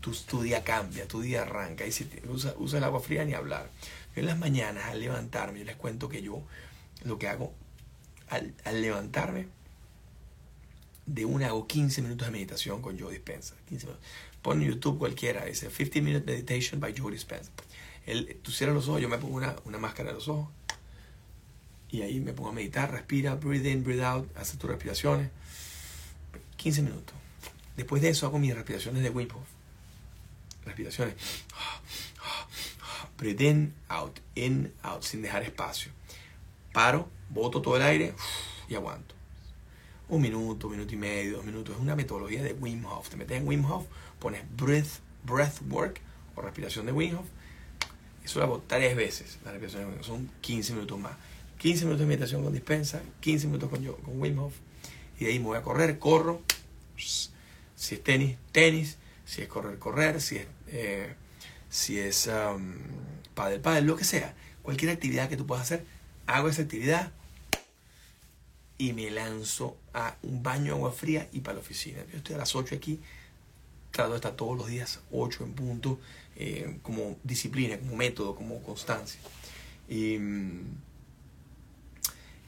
Tu, 0.00 0.12
tu, 0.12 0.42
día 0.42 0.64
cambia, 0.64 1.06
tu 1.06 1.20
día 1.20 1.42
arranca. 1.42 1.86
Y 1.86 1.92
si 1.92 2.08
usa, 2.28 2.54
usa 2.58 2.78
el 2.78 2.84
agua 2.84 3.00
fría 3.00 3.24
ni 3.24 3.34
hablar. 3.34 3.70
En 4.16 4.26
las 4.26 4.38
mañanas 4.38 4.86
al 4.86 5.00
levantarme, 5.00 5.60
yo 5.60 5.64
les 5.64 5.76
cuento 5.76 6.08
que 6.08 6.22
yo 6.22 6.42
lo 7.04 7.18
que 7.18 7.28
hago 7.28 7.52
al, 8.28 8.54
al 8.64 8.82
levantarme, 8.82 9.48
de 11.06 11.24
una 11.24 11.52
o 11.54 11.66
15 11.66 12.02
minutos 12.02 12.26
de 12.26 12.32
meditación 12.32 12.82
con 12.82 12.98
Joe 12.98 13.12
Dispenza. 13.12 13.54
15 13.68 13.86
minutos. 13.86 14.06
Pon 14.40 14.62
en 14.62 14.68
YouTube 14.68 14.98
cualquiera, 14.98 15.44
dice 15.44 15.68
15 15.68 16.00
Minute 16.00 16.26
Meditation 16.26 16.80
by 16.80 16.94
Joe 16.96 17.12
Dispenza. 17.12 17.50
Él, 18.06 18.40
tú 18.42 18.50
cierras 18.50 18.74
los 18.74 18.88
ojos, 18.88 19.00
yo 19.00 19.08
me 19.08 19.18
pongo 19.18 19.36
una, 19.36 19.54
una 19.64 19.78
máscara 19.78 20.08
de 20.08 20.14
los 20.14 20.28
ojos 20.28 20.48
y 21.92 22.02
ahí 22.02 22.18
me 22.18 22.32
pongo 22.32 22.48
a 22.50 22.52
meditar, 22.52 22.90
respira, 22.90 23.36
breathe 23.36 23.70
in, 23.70 23.84
breathe 23.84 24.02
out, 24.02 24.28
hace 24.36 24.56
tus 24.56 24.68
respiraciones. 24.68 25.30
15 26.56 26.82
minutos. 26.82 27.14
Después 27.76 28.02
de 28.02 28.08
eso 28.08 28.26
hago 28.26 28.38
mis 28.38 28.54
respiraciones 28.54 29.02
de 29.02 29.10
Wim 29.10 29.28
Hof. 29.32 29.46
Respiraciones. 30.64 31.14
Breathe 33.18 33.42
in, 33.42 33.74
out, 33.88 34.18
in, 34.34 34.72
out, 34.82 35.02
sin 35.02 35.22
dejar 35.22 35.44
espacio. 35.44 35.92
Paro, 36.72 37.08
boto 37.28 37.62
todo 37.62 37.76
el 37.76 37.82
aire 37.82 38.14
y 38.68 38.74
aguanto 38.74 39.14
un 40.12 40.20
minuto, 40.20 40.68
minuto 40.68 40.92
y 40.94 40.98
medio, 40.98 41.36
dos 41.36 41.44
minutos. 41.46 41.74
Es 41.74 41.80
una 41.80 41.96
metodología 41.96 42.42
de 42.42 42.52
Wim 42.52 42.84
Hof. 42.84 43.08
Te 43.08 43.16
metes 43.16 43.38
en 43.40 43.48
Wim 43.48 43.64
Hof, 43.64 43.86
pones 44.18 44.42
breath, 44.56 45.00
breath 45.24 45.60
work 45.70 46.00
o 46.36 46.42
respiración 46.42 46.84
de 46.84 46.92
Wim 46.92 47.16
Hof. 47.16 47.26
Eso 48.22 48.38
lo 48.38 48.44
hago 48.44 48.64
tres 48.66 48.94
veces. 48.94 49.38
La 49.42 49.52
respiración 49.52 50.04
son 50.04 50.30
15 50.42 50.74
minutos 50.74 50.98
más. 50.98 51.12
15 51.62 51.84
minutos 51.84 52.00
de 52.00 52.06
meditación 52.06 52.42
con 52.42 52.52
dispensa, 52.52 53.00
15 53.20 53.46
minutos 53.46 53.70
con, 53.70 53.80
yo, 53.84 53.96
con 53.98 54.20
Wim 54.20 54.36
Hof. 54.40 54.52
Y 55.20 55.26
de 55.26 55.30
ahí 55.30 55.38
me 55.38 55.44
voy 55.44 55.58
a 55.58 55.62
correr, 55.62 55.96
corro. 56.00 56.42
Si 56.96 57.94
es 57.94 58.02
tenis, 58.02 58.36
tenis. 58.50 58.98
Si 59.24 59.42
es 59.42 59.48
correr, 59.48 59.78
correr. 59.78 60.20
Si 60.20 60.38
es, 60.38 60.46
eh, 60.66 61.14
si 61.70 62.00
es 62.00 62.26
um, 62.26 62.74
padel, 63.36 63.60
padel, 63.60 63.86
lo 63.86 63.94
que 63.94 64.02
sea. 64.02 64.34
Cualquier 64.64 64.90
actividad 64.90 65.28
que 65.28 65.36
tú 65.36 65.46
puedas 65.46 65.62
hacer, 65.62 65.86
hago 66.26 66.48
esa 66.48 66.62
actividad 66.62 67.12
y 68.76 68.92
me 68.92 69.08
lanzo 69.12 69.76
a 69.94 70.16
un 70.22 70.42
baño 70.42 70.64
de 70.64 70.78
agua 70.78 70.90
fría 70.90 71.28
y 71.30 71.42
para 71.42 71.54
la 71.54 71.60
oficina. 71.60 72.04
Yo 72.10 72.18
estoy 72.18 72.34
a 72.34 72.38
las 72.38 72.56
8 72.56 72.74
aquí, 72.74 72.98
trato 73.92 74.10
de 74.10 74.16
estar 74.16 74.34
todos 74.34 74.58
los 74.58 74.66
días 74.66 74.98
8 75.12 75.44
en 75.44 75.52
punto, 75.52 76.00
eh, 76.34 76.78
como 76.82 77.20
disciplina, 77.22 77.78
como 77.78 77.94
método, 77.94 78.34
como 78.34 78.60
constancia. 78.64 79.20
Y, 79.88 80.18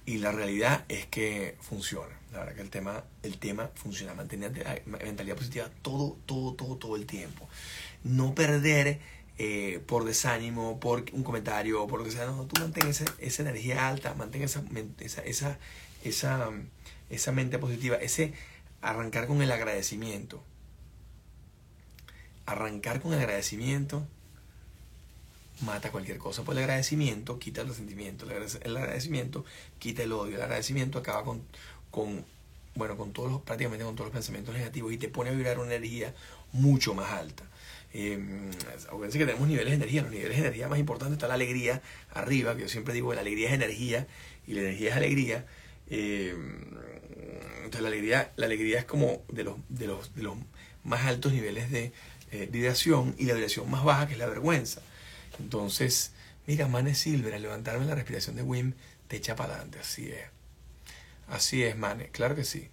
y, 0.07 0.19
la 0.19 0.33
realidad 0.33 0.85
es 0.89 1.07
que 1.07 1.57
funciona. 1.61 2.15
La 2.33 2.41
verdad 2.41 2.55
que 2.55 2.63
el 2.63 2.71
tema, 2.71 3.05
el 3.23 3.39
tema 3.39 3.71
funciona. 3.75 4.15
Mantener 4.15 4.83
mentalidad 4.87 5.37
positiva 5.37 5.71
todo, 5.83 6.17
todo, 6.27 6.55
todo, 6.55 6.77
todo 6.77 6.97
el 6.97 7.07
tiempo. 7.07 7.49
No 8.03 8.35
perder 8.35 9.01
eh, 9.39 9.81
por 9.87 10.05
desánimo, 10.05 10.81
por 10.81 11.05
un 11.13 11.23
comentario, 11.23 11.87
por 11.87 12.01
lo 12.01 12.05
que 12.05 12.11
sea. 12.11 12.27
No, 12.27 12.45
tú 12.47 12.61
mantén 12.61 12.89
esa, 12.89 13.05
esa 13.19 13.43
energía 13.43 13.89
alta, 13.89 14.15
mantén 14.15 14.43
esa, 14.43 14.63
esa, 15.01 15.23
esa 15.23 15.59
esa, 16.05 16.51
esa 17.11 17.33
mente 17.33 17.59
positiva, 17.59 17.97
ese 17.97 18.35
arrancar 18.83 19.27
con 19.27 19.43
el 19.43 19.51
agradecimiento. 19.51 20.43
Arrancar 22.47 23.01
con 23.01 23.15
el 23.15 23.21
agradecimiento 23.21 24.07
mata 25.61 25.91
cualquier 25.91 26.19
cosa. 26.19 26.43
Pues 26.43 26.57
el 26.57 26.65
agradecimiento 26.65 27.39
quita 27.39 27.63
el 27.63 27.69
resentimiento, 27.69 28.27
el 28.27 28.77
agradecimiento 28.77 29.45
quita 29.79 30.03
el 30.03 30.13
odio, 30.13 30.37
el 30.37 30.43
agradecimiento 30.43 30.99
acaba 30.99 31.25
con, 31.25 31.43
bueno, 32.75 32.97
con 32.97 33.13
todos 33.13 33.31
los, 33.31 33.43
prácticamente 33.43 33.85
con 33.85 33.95
todos 33.95 34.09
los 34.09 34.15
pensamientos 34.15 34.55
negativos 34.55 34.93
y 34.93 34.99
te 34.99 35.09
pone 35.09 35.31
a 35.31 35.33
vibrar 35.33 35.59
una 35.59 35.75
energía 35.75 36.15
mucho 36.53 36.95
más 36.95 37.11
alta. 37.13 37.45
Eh, 37.97 38.19
que 39.13 39.19
tenemos 39.19 39.47
niveles 39.47 39.71
de 39.71 39.77
energía. 39.77 40.03
Los 40.03 40.11
niveles 40.11 40.37
de 40.37 40.43
energía 40.43 40.69
más 40.69 40.81
importantes 40.81 41.15
está 41.15 41.29
la 41.29 41.35
alegría 41.35 41.81
arriba, 42.13 42.57
que 42.57 42.63
yo 42.63 42.69
siempre 42.69 42.93
digo 42.93 43.11
que 43.11 43.15
la 43.15 43.21
alegría 43.21 43.49
es 43.49 43.55
energía 43.55 44.07
y 44.47 44.55
la 44.55 44.63
energía 44.63 44.91
es 44.91 44.97
alegría. 44.97 45.47
Eh, 45.89 46.35
entonces 47.59 47.83
la 47.83 47.89
alegría, 47.89 48.33
la 48.37 48.47
alegría 48.47 48.81
es 48.81 48.85
como 48.85 49.23
de 49.29 49.45
los, 49.45 49.57
de 49.69 49.87
los, 49.87 50.15
de 50.15 50.23
los 50.25 50.37
más 50.83 51.07
altos 51.07 51.33
niveles 51.33 51.71
de 51.71 51.93
eh, 52.33 52.49
vibración 52.51 53.15
y 53.17 53.27
la 53.27 53.35
vibración 53.35 53.71
más 53.71 53.85
baja 53.85 54.09
que 54.09 54.15
es 54.15 54.19
la 54.19 54.27
vergüenza. 54.27 54.83
Entonces, 55.39 56.13
mira, 56.47 56.69
Mane 56.69 56.95
Silver, 56.95 57.35
al 57.35 57.43
levantarme 57.43 57.87
la 57.87 57.95
respiración 57.95 58.37
de 58.37 58.43
Wim, 58.43 58.75
te 59.09 59.17
echa 59.17 59.37
para 59.37 59.55
adelante, 59.55 59.79
así 59.81 60.11
es. 60.11 60.27
Así 61.29 61.63
es, 61.63 61.77
Mane, 61.77 62.09
claro 62.09 62.35
que 62.35 62.45
sí. 62.45 62.69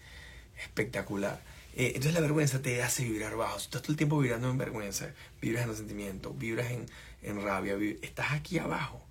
Espectacular. 0.61 1.41
Eh, 1.75 1.87
entonces 1.87 2.13
la 2.13 2.19
vergüenza 2.19 2.61
te 2.61 2.81
hace 2.83 3.03
vibrar 3.03 3.35
bajo. 3.35 3.57
Estás 3.57 3.81
todo 3.81 3.93
el 3.93 3.97
tiempo 3.97 4.19
vibrando 4.19 4.49
en 4.49 4.57
vergüenza, 4.57 5.11
vibras 5.41 5.63
en 5.63 5.69
resentimiento, 5.69 6.33
vibras 6.33 6.69
en, 6.71 6.85
en 7.23 7.41
rabia, 7.41 7.77
estás 8.01 8.31
aquí 8.31 8.59
abajo. 8.59 9.01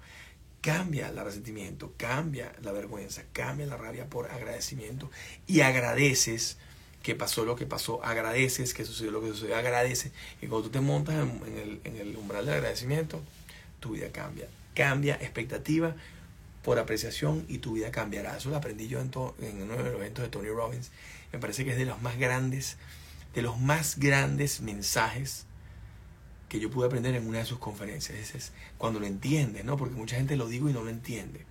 Cambia 0.61 1.09
el 1.09 1.17
resentimiento, 1.17 1.95
cambia 1.97 2.53
la 2.63 2.73
vergüenza, 2.73 3.23
cambia 3.33 3.67
la 3.67 3.79
rabia 3.79 4.11
por 4.11 4.31
agradecimiento 4.31 5.11
y 5.47 5.63
agradeces 5.63 6.59
que 7.03 7.15
pasó 7.15 7.47
lo 7.47 7.57
que 7.57 7.65
pasó, 7.65 8.05
agradeces 8.05 8.75
que 8.75 8.85
sucedió 8.85 9.11
lo 9.11 9.23
que 9.23 9.29
sucedió, 9.29 9.57
agradeces. 9.57 10.13
Y 10.43 10.49
cuando 10.49 10.69
tú 10.69 10.73
te 10.73 10.81
montas 10.81 11.15
en, 11.15 11.57
el, 11.57 11.81
en 11.85 11.97
el 11.97 12.15
umbral 12.15 12.45
del 12.45 12.57
agradecimiento, 12.57 13.23
tu 13.81 13.93
vida 13.93 14.11
cambia 14.13 14.47
Cambia 14.75 15.17
expectativa 15.17 15.97
por 16.63 16.79
apreciación 16.79 17.45
y 17.49 17.59
tu 17.59 17.73
vida 17.73 17.91
cambiará. 17.91 18.37
Eso 18.37 18.51
lo 18.51 18.57
aprendí 18.57 18.87
yo 18.87 19.01
en, 19.01 19.11
en 19.41 19.63
uno 19.63 19.77
de 19.77 19.85
los 19.85 19.95
eventos 19.95 20.23
de 20.23 20.31
Tony 20.31 20.49
Robbins. 20.49 20.91
Me 21.33 21.39
parece 21.39 21.65
que 21.65 21.73
es 21.73 21.77
de 21.77 21.87
los 21.87 22.01
más 22.03 22.19
grandes, 22.19 22.77
de 23.35 23.43
los 23.43 23.59
más 23.59 23.99
grandes 23.99 24.61
mensajes 24.61 25.47
que 26.49 26.61
yo 26.61 26.71
pude 26.71 26.87
aprender 26.87 27.15
en 27.15 27.27
una 27.27 27.39
de 27.39 27.45
sus 27.45 27.59
conferencias. 27.59 28.19
Ese 28.19 28.39
es 28.39 28.53
cuando 28.79 29.01
lo 29.01 29.07
entiendes, 29.07 29.65
¿no? 29.65 29.77
Porque 29.77 29.95
mucha 29.95 30.17
gente 30.17 30.37
lo 30.37 30.49
digo 30.49 30.69
y 30.69 30.73
no 30.73 30.83
lo 30.83 30.91
entiende. 30.91 31.45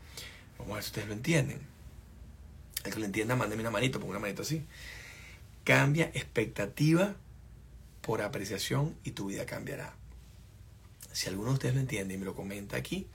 Vamos 0.58 0.74
a 0.74 0.76
ver 0.76 0.84
si 0.84 0.90
ustedes 0.90 1.08
lo 1.08 1.14
entienden. 1.14 1.60
El 2.84 2.94
que 2.94 3.00
lo 3.00 3.06
entienda, 3.06 3.36
mándeme 3.36 3.62
una 3.62 3.72
manito, 3.72 4.00
ponga 4.00 4.12
una 4.12 4.20
manito 4.20 4.42
así. 4.42 4.66
Cambia 5.64 6.06
expectativa 6.14 7.16
por 8.02 8.22
apreciación 8.22 8.96
y 9.04 9.12
tu 9.12 9.28
vida 9.28 9.46
cambiará. 9.46 9.99
Si 11.12 11.28
alguno 11.28 11.50
de 11.50 11.54
ustedes 11.56 11.76
lo 11.76 11.82
entiende 11.82 12.14
y 12.14 12.18
me 12.18 12.26
lo 12.26 12.36
comenta 12.36 12.78
aquí, 12.78 13.08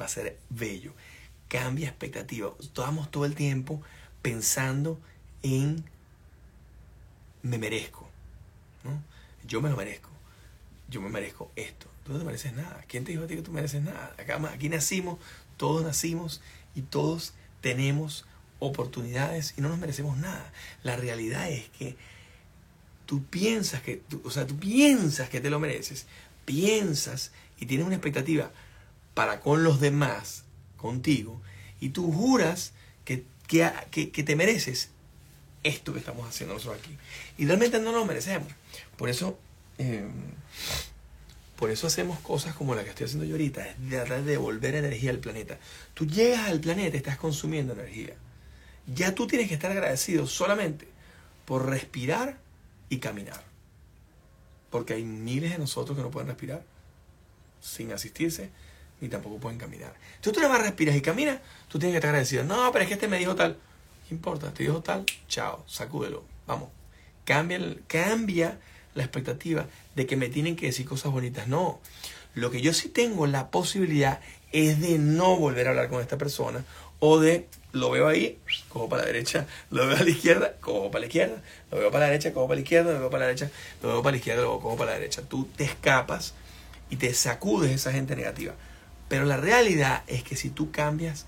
va 0.00 0.06
a 0.06 0.08
ser 0.08 0.38
bello. 0.48 0.94
Cambia 1.48 1.88
expectativa. 1.88 2.52
Estamos 2.60 3.10
todo 3.10 3.24
el 3.24 3.34
tiempo 3.34 3.82
pensando 4.22 5.00
en 5.42 5.84
me 7.42 7.58
merezco. 7.58 8.08
¿no? 8.84 9.02
Yo 9.46 9.60
me 9.60 9.70
lo 9.70 9.76
merezco. 9.76 10.10
Yo 10.88 11.00
me 11.00 11.08
merezco 11.08 11.50
esto. 11.56 11.86
Tú 12.04 12.12
no 12.12 12.18
te 12.18 12.24
mereces 12.24 12.52
nada. 12.52 12.84
¿Quién 12.88 13.04
te 13.04 13.12
dijo 13.12 13.24
a 13.24 13.26
ti 13.26 13.36
que 13.36 13.42
tú 13.42 13.52
mereces 13.52 13.82
nada? 13.82 14.14
Acá, 14.18 14.40
aquí 14.52 14.68
nacimos, 14.68 15.18
todos 15.56 15.84
nacimos 15.84 16.40
y 16.74 16.82
todos 16.82 17.34
tenemos 17.60 18.24
oportunidades 18.58 19.54
y 19.56 19.60
no 19.60 19.68
nos 19.68 19.78
merecemos 19.78 20.16
nada. 20.18 20.52
La 20.82 20.96
realidad 20.96 21.50
es 21.50 21.68
que 21.70 21.96
tú 23.06 23.24
piensas 23.24 23.82
que, 23.82 24.02
o 24.24 24.30
sea, 24.30 24.46
tú 24.46 24.56
piensas 24.56 25.28
que 25.28 25.40
te 25.40 25.50
lo 25.50 25.58
mereces, 25.58 26.06
piensas 26.50 27.30
y 27.60 27.66
tienes 27.66 27.86
una 27.86 27.94
expectativa 27.94 28.50
para 29.14 29.38
con 29.38 29.62
los 29.62 29.80
demás, 29.80 30.42
contigo, 30.76 31.40
y 31.78 31.90
tú 31.90 32.10
juras 32.10 32.72
que, 33.04 33.24
que, 33.46 34.22
te 34.24 34.34
mereces 34.34 34.90
esto 35.62 35.92
que 35.92 36.00
estamos 36.00 36.28
haciendo 36.28 36.54
nosotros 36.54 36.80
aquí. 36.82 36.96
Y 37.38 37.46
realmente 37.46 37.78
no 37.78 37.92
lo 37.92 38.04
merecemos. 38.04 38.48
Por 38.96 39.08
eso, 39.08 39.38
em, 39.78 40.10
por 41.54 41.70
eso 41.70 41.86
hacemos 41.86 42.18
cosas 42.18 42.56
como 42.56 42.74
la 42.74 42.82
que 42.82 42.90
estoy 42.90 43.06
haciendo 43.06 43.26
yo 43.26 43.34
ahorita, 43.34 43.68
es 43.68 43.78
de 43.88 44.22
devolver 44.22 44.74
energía 44.74 45.10
al 45.10 45.18
planeta. 45.18 45.58
Tú 45.94 46.04
llegas 46.06 46.48
al 46.48 46.60
planeta 46.60 46.96
estás 46.96 47.16
consumiendo 47.16 47.74
energía. 47.74 48.14
Ya 48.92 49.14
tú 49.14 49.28
tienes 49.28 49.46
que 49.46 49.54
estar 49.54 49.70
agradecido 49.70 50.26
solamente 50.26 50.88
por 51.44 51.66
respirar 51.66 52.38
y 52.88 52.98
caminar. 52.98 53.49
Porque 54.70 54.94
hay 54.94 55.04
miles 55.04 55.52
de 55.52 55.58
nosotros 55.58 55.96
que 55.96 56.02
no 56.02 56.10
pueden 56.10 56.28
respirar 56.28 56.62
sin 57.60 57.92
asistirse 57.92 58.50
ni 59.00 59.08
tampoco 59.08 59.38
pueden 59.38 59.58
caminar. 59.58 59.94
Si 60.20 60.30
tú 60.30 60.40
nada 60.40 60.52
más 60.52 60.62
respiras 60.62 60.94
y 60.94 61.00
caminas, 61.00 61.40
tú 61.68 61.78
tienes 61.78 61.94
que 61.94 61.98
estar 61.98 62.10
agradecido. 62.10 62.44
No, 62.44 62.70
pero 62.72 62.82
es 62.82 62.88
que 62.88 62.94
este 62.94 63.08
me 63.08 63.18
dijo 63.18 63.34
tal. 63.34 63.56
¿Qué 64.08 64.14
importa? 64.14 64.52
Te 64.52 64.62
dijo 64.62 64.82
tal. 64.82 65.06
Chao, 65.28 65.64
sacúdelo. 65.66 66.24
Vamos. 66.46 66.68
Cambia, 67.24 67.58
cambia 67.86 68.58
la 68.94 69.02
expectativa 69.02 69.66
de 69.94 70.06
que 70.06 70.16
me 70.16 70.28
tienen 70.28 70.56
que 70.56 70.66
decir 70.66 70.86
cosas 70.86 71.12
bonitas. 71.12 71.48
No. 71.48 71.80
Lo 72.34 72.50
que 72.50 72.60
yo 72.60 72.74
sí 72.74 72.88
tengo 72.88 73.26
la 73.26 73.50
posibilidad 73.50 74.20
es 74.52 74.80
de 74.80 74.98
no 74.98 75.36
volver 75.36 75.66
a 75.66 75.70
hablar 75.70 75.88
con 75.88 76.00
esta 76.00 76.18
persona 76.18 76.64
o 76.98 77.18
de 77.18 77.48
lo 77.72 77.90
veo 77.90 78.08
ahí, 78.08 78.38
cojo 78.68 78.88
para 78.88 79.02
la 79.02 79.06
derecha, 79.06 79.46
lo 79.70 79.86
veo 79.86 79.96
a 79.96 80.02
la 80.02 80.10
izquierda, 80.10 80.54
cojo 80.60 80.90
para 80.90 81.00
la 81.00 81.06
izquierda, 81.06 81.42
lo 81.70 81.78
veo 81.78 81.90
para 81.90 82.06
la 82.06 82.10
derecha, 82.10 82.32
cojo 82.32 82.48
para 82.48 82.56
la 82.56 82.62
izquierda, 82.62 82.92
lo 82.92 83.00
veo 83.00 83.10
para 83.10 83.20
la 83.20 83.26
derecha, 83.26 83.50
lo 83.82 83.88
veo 83.88 84.02
para 84.02 84.12
la 84.12 84.16
izquierda, 84.16 84.42
lo 84.42 84.60
cojo 84.60 84.76
para 84.76 84.90
la 84.92 84.98
derecha. 84.98 85.22
Tú 85.22 85.48
te 85.56 85.64
escapas 85.64 86.34
y 86.88 86.96
te 86.96 87.12
sacudes 87.14 87.70
esa 87.70 87.92
gente 87.92 88.16
negativa. 88.16 88.54
Pero 89.08 89.24
la 89.24 89.36
realidad 89.36 90.02
es 90.06 90.22
que 90.22 90.36
si 90.36 90.50
tú 90.50 90.70
cambias 90.70 91.26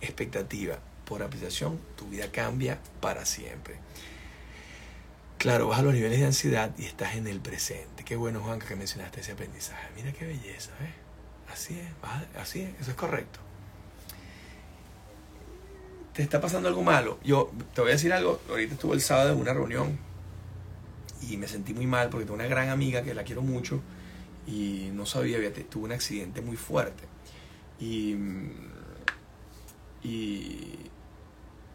expectativa 0.00 0.78
por 1.04 1.22
apreciación, 1.22 1.78
tu 1.96 2.06
vida 2.08 2.30
cambia 2.30 2.78
para 3.00 3.24
siempre. 3.26 3.76
Claro, 5.38 5.68
vas 5.68 5.80
a 5.80 5.82
los 5.82 5.94
niveles 5.94 6.20
de 6.20 6.26
ansiedad 6.26 6.70
y 6.78 6.84
estás 6.84 7.16
en 7.16 7.26
el 7.26 7.40
presente. 7.40 8.04
Qué 8.04 8.14
bueno, 8.14 8.40
Juanca, 8.40 8.66
que 8.66 8.76
mencionaste 8.76 9.20
ese 9.20 9.32
aprendizaje. 9.32 9.88
Mira 9.96 10.12
qué 10.12 10.24
belleza, 10.24 10.70
¿eh? 10.80 10.94
Así 11.52 11.78
es, 11.78 11.88
así 12.40 12.62
es, 12.62 12.80
eso 12.80 12.92
es 12.92 12.96
correcto 12.96 13.40
te 16.12 16.22
está 16.22 16.40
pasando 16.40 16.68
algo 16.68 16.82
malo. 16.82 17.18
Yo 17.24 17.50
te 17.74 17.80
voy 17.80 17.90
a 17.90 17.94
decir 17.94 18.12
algo. 18.12 18.40
Ahorita 18.48 18.74
estuve 18.74 18.94
el 18.94 19.00
sábado 19.00 19.32
en 19.32 19.38
una 19.38 19.52
reunión 19.52 19.98
y 21.28 21.36
me 21.36 21.48
sentí 21.48 21.72
muy 21.72 21.86
mal 21.86 22.08
porque 22.10 22.24
tengo 22.24 22.34
una 22.34 22.46
gran 22.46 22.68
amiga 22.68 23.02
que 23.02 23.14
la 23.14 23.24
quiero 23.24 23.42
mucho 23.42 23.80
y 24.46 24.90
no 24.92 25.06
sabía, 25.06 25.38
tuvo 25.70 25.84
un 25.84 25.92
accidente 25.92 26.40
muy 26.40 26.56
fuerte. 26.56 27.04
Y, 27.80 28.14
y 30.02 30.76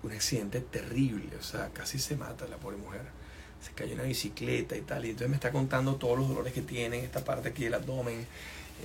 un 0.04 0.12
accidente 0.12 0.62
terrible, 0.62 1.36
o 1.38 1.44
sea, 1.44 1.70
casi 1.70 2.00
se 2.00 2.16
mata 2.16 2.48
la 2.48 2.58
pobre 2.58 2.78
mujer. 2.78 3.02
Se 3.62 3.72
cayó 3.72 3.94
en 3.94 4.00
una 4.00 4.08
bicicleta 4.08 4.78
y 4.78 4.82
tal. 4.82 5.06
Y 5.06 5.10
entonces 5.10 5.30
me 5.30 5.36
está 5.36 5.52
contando 5.52 5.96
todos 5.96 6.18
los 6.20 6.30
dolores 6.30 6.54
que 6.54 6.62
tiene 6.62 7.00
en 7.00 7.06
esta 7.06 7.24
parte 7.26 7.50
aquí 7.50 7.64
del 7.64 7.74
abdomen 7.74 8.28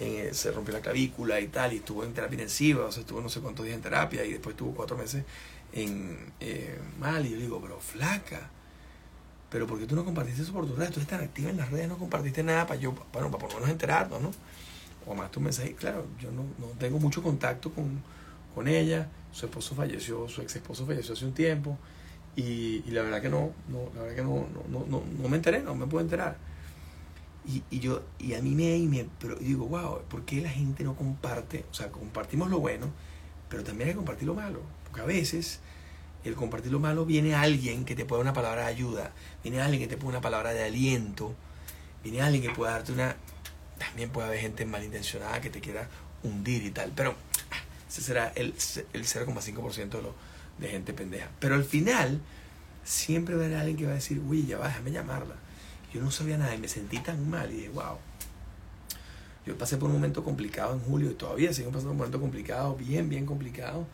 eh, 0.00 0.30
se 0.32 0.50
rompió 0.50 0.74
la 0.74 0.80
clavícula 0.80 1.40
y 1.40 1.48
tal, 1.48 1.72
y 1.72 1.76
estuvo 1.76 2.04
en 2.04 2.12
terapia 2.12 2.34
intensiva, 2.34 2.86
o 2.86 2.92
sea, 2.92 3.02
estuvo 3.02 3.20
no 3.20 3.28
sé 3.28 3.40
cuántos 3.40 3.64
días 3.64 3.76
en 3.76 3.82
terapia 3.82 4.24
y 4.24 4.32
después 4.32 4.54
estuvo 4.54 4.72
cuatro 4.72 4.96
meses 4.96 5.24
en 5.72 6.32
eh, 6.40 6.78
mal. 6.98 7.24
Y 7.26 7.30
yo 7.30 7.36
digo, 7.36 7.60
pero 7.60 7.78
flaca, 7.78 8.50
pero 9.50 9.66
¿por 9.66 9.78
qué 9.78 9.86
tú 9.86 9.94
no 9.94 10.04
compartiste 10.04 10.42
eso 10.42 10.52
por 10.52 10.64
redes? 10.64 10.90
Tú 10.90 11.00
eres 11.00 11.08
tan 11.08 11.20
activa 11.20 11.50
en 11.50 11.58
las 11.58 11.70
redes, 11.70 11.88
no 11.88 11.98
compartiste 11.98 12.42
nada 12.42 12.66
para 12.66 12.80
yo, 12.80 12.92
bueno, 13.12 13.30
para 13.30 13.42
por 13.42 13.50
lo 13.50 13.56
menos 13.56 13.70
enterarnos, 13.70 14.22
¿no? 14.22 14.30
O 15.06 15.14
más 15.14 15.30
tu 15.30 15.40
mensaje, 15.40 15.74
claro, 15.74 16.06
yo 16.20 16.30
no, 16.30 16.44
no 16.58 16.72
tengo 16.78 16.98
mucho 16.98 17.22
contacto 17.22 17.70
con, 17.70 18.02
con, 18.54 18.68
ella, 18.68 19.08
su 19.32 19.46
esposo 19.46 19.74
falleció, 19.74 20.28
su 20.28 20.42
ex 20.42 20.56
esposo 20.56 20.86
falleció 20.86 21.14
hace 21.14 21.24
un 21.26 21.34
tiempo, 21.34 21.76
y, 22.36 22.82
y 22.86 22.90
la 22.92 23.02
verdad 23.02 23.20
que 23.20 23.28
no, 23.28 23.50
no, 23.68 23.90
la 23.94 24.02
verdad 24.02 24.16
que 24.16 24.22
no, 24.22 24.46
no, 24.70 24.86
no, 24.86 25.02
no 25.20 25.28
me 25.28 25.36
enteré, 25.36 25.62
no 25.62 25.74
me 25.74 25.86
puedo 25.86 26.02
enterar. 26.02 26.36
Y, 27.46 27.62
y, 27.70 27.80
yo, 27.80 28.02
y 28.18 28.34
a 28.34 28.42
mí 28.42 28.54
me, 28.54 28.76
y 28.76 28.86
me 28.86 29.06
pero 29.18 29.36
digo, 29.36 29.66
wow, 29.66 30.02
¿por 30.08 30.24
qué 30.24 30.40
la 30.40 30.50
gente 30.50 30.84
no 30.84 30.94
comparte? 30.94 31.64
O 31.70 31.74
sea, 31.74 31.90
compartimos 31.90 32.50
lo 32.50 32.60
bueno, 32.60 32.90
pero 33.48 33.64
también 33.64 33.88
hay 33.88 33.94
que 33.94 33.96
compartir 33.96 34.26
lo 34.26 34.34
malo. 34.34 34.60
Porque 34.84 35.00
a 35.00 35.04
veces 35.04 35.60
el 36.24 36.34
compartir 36.34 36.70
lo 36.70 36.78
malo 36.78 37.04
viene 37.04 37.34
alguien 37.34 37.84
que 37.84 37.96
te 37.96 38.04
puede 38.04 38.20
dar 38.20 38.30
una 38.30 38.34
palabra 38.34 38.62
de 38.62 38.68
ayuda, 38.68 39.12
viene 39.42 39.60
alguien 39.60 39.82
que 39.82 39.88
te 39.88 39.96
pone 39.96 40.10
una 40.10 40.20
palabra 40.20 40.52
de 40.52 40.62
aliento, 40.62 41.34
viene 42.02 42.22
alguien 42.22 42.42
que 42.42 42.50
puede 42.50 42.72
darte 42.72 42.92
una... 42.92 43.16
También 43.78 44.10
puede 44.10 44.28
haber 44.28 44.38
gente 44.38 44.64
malintencionada 44.64 45.40
que 45.40 45.50
te 45.50 45.60
quiera 45.60 45.88
hundir 46.22 46.64
y 46.64 46.70
tal, 46.70 46.92
pero 46.94 47.16
ah, 47.50 47.56
ese 47.88 48.00
será 48.00 48.32
el, 48.36 48.54
el 48.92 49.04
0,5% 49.04 49.88
de, 49.90 50.02
de 50.58 50.68
gente 50.68 50.92
pendeja. 50.92 51.30
Pero 51.40 51.56
al 51.56 51.64
final, 51.64 52.20
siempre 52.84 53.34
va 53.34 53.42
a 53.42 53.46
haber 53.46 53.58
alguien 53.58 53.76
que 53.76 53.86
va 53.86 53.90
a 53.90 53.96
decir, 53.96 54.20
uy, 54.20 54.46
ya 54.46 54.58
va, 54.58 54.68
déjame 54.68 54.92
llamarla 54.92 55.41
yo 55.92 56.00
no 56.00 56.10
sabía 56.10 56.38
nada 56.38 56.54
y 56.54 56.58
me 56.58 56.68
sentí 56.68 56.98
tan 56.98 57.28
mal 57.28 57.50
y 57.52 57.56
dije, 57.56 57.68
wow. 57.70 57.98
Yo 59.44 59.58
pasé 59.58 59.76
por 59.76 59.88
un 59.88 59.96
momento 59.96 60.22
complicado 60.22 60.72
en 60.72 60.80
julio 60.80 61.10
y 61.10 61.14
todavía 61.14 61.52
sigo 61.52 61.70
pasando 61.70 61.88
por 61.88 61.92
un 61.92 61.98
momento 61.98 62.20
complicado, 62.20 62.76
bien, 62.76 63.08
bien 63.08 63.26
complicado. 63.26 63.86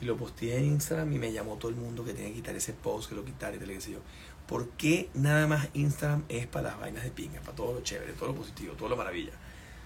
Y 0.00 0.06
lo 0.06 0.16
posteé 0.16 0.58
en 0.58 0.64
Instagram 0.64 1.12
y 1.12 1.18
me 1.18 1.32
llamó 1.32 1.56
todo 1.56 1.70
el 1.70 1.76
mundo 1.76 2.04
que 2.04 2.14
tenía 2.14 2.30
que 2.30 2.36
quitar 2.36 2.56
ese 2.56 2.72
post, 2.72 3.08
que 3.08 3.14
lo 3.14 3.24
quitara 3.24 3.54
y 3.54 3.58
tal, 3.58 3.70
y 3.70 3.78
qué 3.78 3.92
yo. 3.92 4.00
¿Por 4.48 4.70
qué 4.70 5.10
nada 5.14 5.46
más 5.46 5.68
Instagram 5.74 6.24
es 6.28 6.46
para 6.46 6.70
las 6.70 6.80
vainas 6.80 7.04
de 7.04 7.10
pinga, 7.10 7.40
para 7.40 7.54
todo 7.54 7.74
lo 7.74 7.80
chévere, 7.82 8.12
todo 8.14 8.30
lo 8.30 8.34
positivo, 8.34 8.74
todo 8.74 8.88
lo 8.88 8.96
maravilla? 8.96 9.32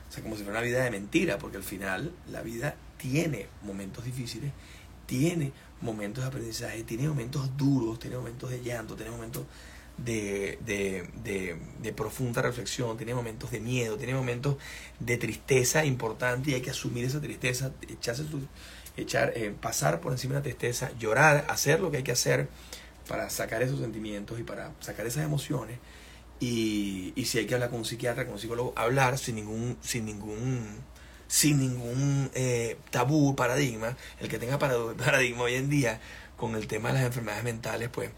O 0.08 0.12
sea, 0.12 0.22
como 0.22 0.36
si 0.36 0.42
fuera 0.42 0.58
una 0.58 0.66
vida 0.66 0.82
de 0.82 0.90
mentira, 0.90 1.38
porque 1.38 1.58
al 1.58 1.62
final 1.62 2.12
la 2.30 2.42
vida 2.42 2.74
tiene 2.96 3.48
momentos 3.62 4.04
difíciles, 4.04 4.52
tiene 5.06 5.52
momentos 5.80 6.24
de 6.24 6.28
aprendizaje, 6.28 6.82
tiene 6.84 7.08
momentos 7.08 7.56
duros, 7.56 7.98
tiene 7.98 8.16
momentos 8.16 8.50
de 8.50 8.62
llanto, 8.62 8.96
tiene 8.96 9.10
momentos 9.10 9.44
de, 9.98 10.58
de, 10.64 11.56
de, 11.82 11.92
profunda 11.92 12.40
reflexión, 12.40 12.96
tiene 12.96 13.14
momentos 13.14 13.50
de 13.50 13.60
miedo, 13.60 13.96
tiene 13.96 14.14
momentos 14.14 14.56
de 15.00 15.16
tristeza 15.16 15.84
importante 15.84 16.50
y 16.50 16.54
hay 16.54 16.60
que 16.62 16.70
asumir 16.70 17.04
esa 17.04 17.20
tristeza, 17.20 17.72
echarse 17.88 18.24
echar, 18.96 19.32
eh, 19.36 19.54
pasar 19.60 20.00
por 20.00 20.12
encima 20.12 20.34
de 20.34 20.40
la 20.40 20.44
tristeza, 20.44 20.90
llorar, 20.98 21.46
hacer 21.48 21.80
lo 21.80 21.90
que 21.90 21.98
hay 21.98 22.02
que 22.02 22.12
hacer 22.12 22.48
para 23.08 23.30
sacar 23.30 23.62
esos 23.62 23.80
sentimientos 23.80 24.38
y 24.38 24.42
para 24.42 24.72
sacar 24.80 25.06
esas 25.06 25.24
emociones. 25.24 25.78
Y, 26.40 27.12
y 27.16 27.24
si 27.24 27.38
hay 27.38 27.46
que 27.46 27.54
hablar 27.54 27.70
con 27.70 27.80
un 27.80 27.84
psiquiatra, 27.84 28.24
con 28.24 28.34
un 28.34 28.40
psicólogo, 28.40 28.72
hablar 28.76 29.18
sin 29.18 29.36
ningún, 29.36 29.76
sin 29.80 30.04
ningún, 30.04 30.64
sin 31.26 31.58
ningún 31.58 32.30
eh, 32.34 32.76
tabú, 32.90 33.34
paradigma. 33.34 33.96
El 34.20 34.28
que 34.28 34.38
tenga 34.38 34.58
paradigma 34.58 35.42
hoy 35.42 35.54
en 35.54 35.68
día 35.68 36.00
con 36.36 36.54
el 36.54 36.68
tema 36.68 36.88
de 36.88 36.94
las 36.94 37.04
enfermedades 37.04 37.44
mentales, 37.44 37.88
pues 37.88 38.10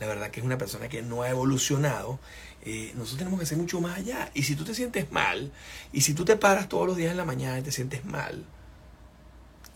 la 0.00 0.06
verdad 0.06 0.30
que 0.30 0.40
es 0.40 0.46
una 0.46 0.58
persona 0.58 0.88
que 0.88 1.02
no 1.02 1.22
ha 1.22 1.30
evolucionado, 1.30 2.18
eh, 2.62 2.92
nosotros 2.94 3.18
tenemos 3.18 3.40
que 3.40 3.46
ser 3.46 3.58
mucho 3.58 3.80
más 3.80 3.98
allá. 3.98 4.30
Y 4.34 4.44
si 4.44 4.54
tú 4.56 4.64
te 4.64 4.74
sientes 4.74 5.10
mal, 5.10 5.52
y 5.92 6.02
si 6.02 6.14
tú 6.14 6.24
te 6.24 6.36
paras 6.36 6.68
todos 6.68 6.86
los 6.86 6.96
días 6.96 7.10
en 7.10 7.16
la 7.16 7.24
mañana 7.24 7.58
y 7.58 7.62
te 7.62 7.72
sientes 7.72 8.04
mal, 8.04 8.44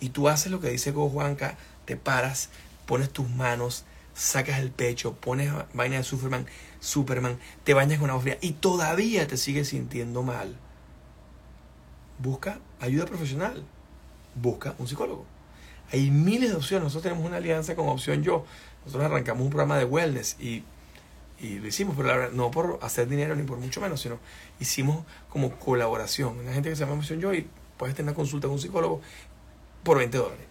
y 0.01 0.11
tú 0.11 0.29
haces 0.29 0.51
lo 0.51 0.61
que 0.61 0.71
dice 0.71 0.91
Go 0.91 1.09
Juanca, 1.09 1.57
te 1.85 1.97
paras, 1.97 2.51
pones 2.87 3.11
tus 3.11 3.29
manos, 3.31 3.85
sacas 4.15 4.59
el 4.59 4.71
pecho, 4.71 5.15
pones 5.15 5.53
vaina 5.75 5.97
de 5.97 6.05
Superman, 6.05 6.47
Superman, 6.81 7.39
te 7.65 7.75
bañas 7.75 7.99
con 7.99 8.11
agua 8.11 8.23
fría 8.23 8.39
y 8.41 8.53
todavía 8.53 9.27
te 9.27 9.37
sigues 9.37 9.69
sintiendo 9.69 10.23
mal, 10.23 10.57
busca 12.19 12.61
ayuda 12.81 13.07
profesional. 13.07 13.65
busca 14.35 14.75
un 14.79 14.89
psicólogo. 14.89 15.27
Hay 15.93 16.11
miles 16.11 16.51
de 16.51 16.57
opciones. 16.57 16.85
Nosotros 16.85 17.03
tenemos 17.03 17.27
una 17.27 17.37
alianza 17.37 17.77
con 17.77 17.89
Opción 17.89 18.23
Yo. 18.23 18.47
Nosotros 18.85 19.11
arrancamos 19.11 19.43
un 19.43 19.51
programa 19.51 19.79
de 19.79 19.85
wellness 19.85 20.37
y, 20.41 20.63
y 21.41 21.59
lo 21.59 21.67
hicimos, 21.67 21.97
pero 21.97 22.31
no 22.33 22.51
por 22.51 22.79
hacer 22.83 23.09
dinero 23.09 23.37
ni 23.37 23.43
por 23.45 23.59
mucho 23.59 23.81
menos, 23.81 24.01
sino 24.01 24.19
hicimos 24.61 25.05
como 25.29 25.59
colaboración. 25.59 26.39
Una 26.39 26.53
gente 26.53 26.71
que 26.71 26.77
se 26.77 26.85
llama 26.85 26.99
Opción 26.99 27.21
Yo 27.21 27.33
y 27.35 27.47
puedes 27.77 27.95
tener 27.95 28.11
una 28.11 28.17
consulta 28.17 28.49
con 28.49 28.55
un 28.55 28.61
psicólogo 28.61 29.01
por 29.83 29.99
20 29.99 30.17
dólares. 30.19 30.47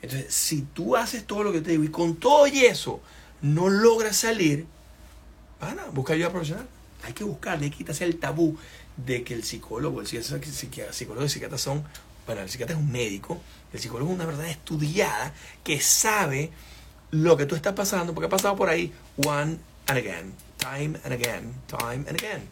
Entonces, 0.00 0.34
si 0.34 0.62
tú 0.62 0.96
haces 0.96 1.24
todo 1.26 1.44
lo 1.44 1.52
que 1.52 1.60
te 1.60 1.70
digo 1.70 1.84
y 1.84 1.88
con 1.88 2.16
todo 2.16 2.46
y 2.46 2.64
eso 2.64 3.00
no 3.40 3.68
logras 3.68 4.16
salir, 4.16 4.66
a 5.60 5.74
busca 5.92 6.14
ayuda 6.14 6.30
profesional. 6.30 6.66
Hay 7.04 7.12
que 7.12 7.24
buscarle, 7.24 7.64
hay 7.64 7.70
que 7.70 7.78
quitarse 7.78 8.04
el 8.04 8.18
tabú 8.18 8.56
de 8.96 9.22
que 9.24 9.34
el 9.34 9.44
psicólogo, 9.44 10.00
el 10.00 10.06
psicólogo 10.06 11.20
y 11.20 11.24
el 11.24 11.30
psiquiatra 11.30 11.58
son, 11.58 11.84
bueno, 12.26 12.42
el 12.42 12.50
psiquiatra 12.50 12.76
es 12.76 12.82
un 12.82 12.90
médico, 12.92 13.40
el 13.72 13.80
psicólogo 13.80 14.10
es 14.10 14.16
una 14.16 14.26
verdad 14.26 14.48
estudiada 14.48 15.32
que 15.64 15.80
sabe 15.80 16.50
lo 17.12 17.36
que 17.36 17.46
tú 17.46 17.54
estás 17.54 17.74
pasando, 17.74 18.14
porque 18.14 18.26
ha 18.26 18.30
pasado 18.30 18.56
por 18.56 18.68
ahí 18.68 18.92
one 19.24 19.58
and 19.86 19.98
again, 19.98 20.32
time 20.56 20.98
and 21.04 21.12
again, 21.12 21.54
time 21.68 22.04
and 22.08 22.18
again. 22.18 22.48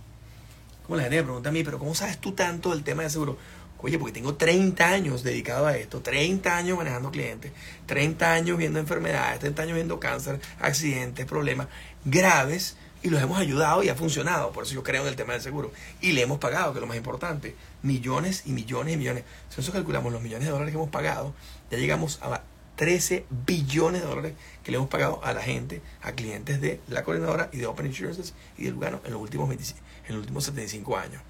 Como 0.85 0.97
la 0.97 1.05
gente 1.05 1.17
me 1.17 1.23
pregunta 1.25 1.49
a 1.49 1.53
mí, 1.53 1.65
pero 1.65 1.79
¿cómo 1.79 1.95
sabes 1.95 2.19
tú 2.19 2.33
tanto 2.33 2.71
del 2.71 2.85
tema 2.85 3.03
de 3.03 3.11
seguro? 3.11 3.39
Oye, 3.83 3.99
porque 3.99 4.13
tengo 4.13 4.35
30 4.35 4.87
años 4.87 5.23
dedicado 5.23 5.67
a 5.67 5.77
esto, 5.77 6.01
30 6.01 6.55
años 6.55 6.77
manejando 6.77 7.11
clientes, 7.11 7.53
30 7.87 8.33
años 8.33 8.59
viendo 8.59 8.79
enfermedades, 8.79 9.41
30 9.41 9.63
años 9.63 9.75
viendo 9.77 9.99
cáncer, 9.99 10.39
accidentes, 10.61 11.25
problemas 11.25 11.69
graves 12.05 12.77
y 13.03 13.09
los 13.09 13.23
hemos 13.23 13.39
ayudado 13.39 13.83
y 13.83 13.89
ha 13.89 13.95
funcionado. 13.95 14.53
Por 14.53 14.65
eso 14.65 14.75
yo 14.75 14.83
creo 14.83 15.03
en 15.03 15.09
el 15.09 15.17
tema 15.17 15.33
del 15.33 15.41
seguro. 15.41 15.73
Y 16.03 16.13
le 16.13 16.21
hemos 16.21 16.39
pagado, 16.39 16.73
que 16.73 16.79
es 16.79 16.81
lo 16.83 16.87
más 16.87 16.99
importante, 16.99 17.57
millones 17.83 18.43
y 18.45 18.53
millones 18.53 18.95
y 18.95 18.97
millones. 18.99 19.25
Si 19.49 19.57
nosotros 19.57 19.81
calculamos 19.81 20.13
los 20.13 20.21
millones 20.21 20.45
de 20.45 20.53
dólares 20.53 20.73
que 20.73 20.77
hemos 20.77 20.91
pagado, 20.91 21.33
ya 21.71 21.79
llegamos 21.79 22.19
a 22.21 22.43
13 22.81 23.27
billones 23.47 24.01
de 24.01 24.09
dólares 24.09 24.33
que 24.65 24.71
le 24.71 24.79
hemos 24.79 24.89
pagado 24.89 25.23
a 25.23 25.35
la 25.35 25.43
gente, 25.43 25.83
a 26.01 26.13
clientes 26.13 26.63
de 26.63 26.81
la 26.89 27.05
coordinadora 27.05 27.51
y 27.53 27.59
de 27.59 27.67
Open 27.67 27.85
Insurances 27.85 28.33
y 28.57 28.65
de 28.65 28.71
Lugano 28.71 29.03
en 29.05 29.13
los 29.13 29.21
últimos, 29.21 29.51
en 29.51 30.15
los 30.15 30.21
últimos 30.21 30.45
75 30.45 30.97
años 30.97 31.23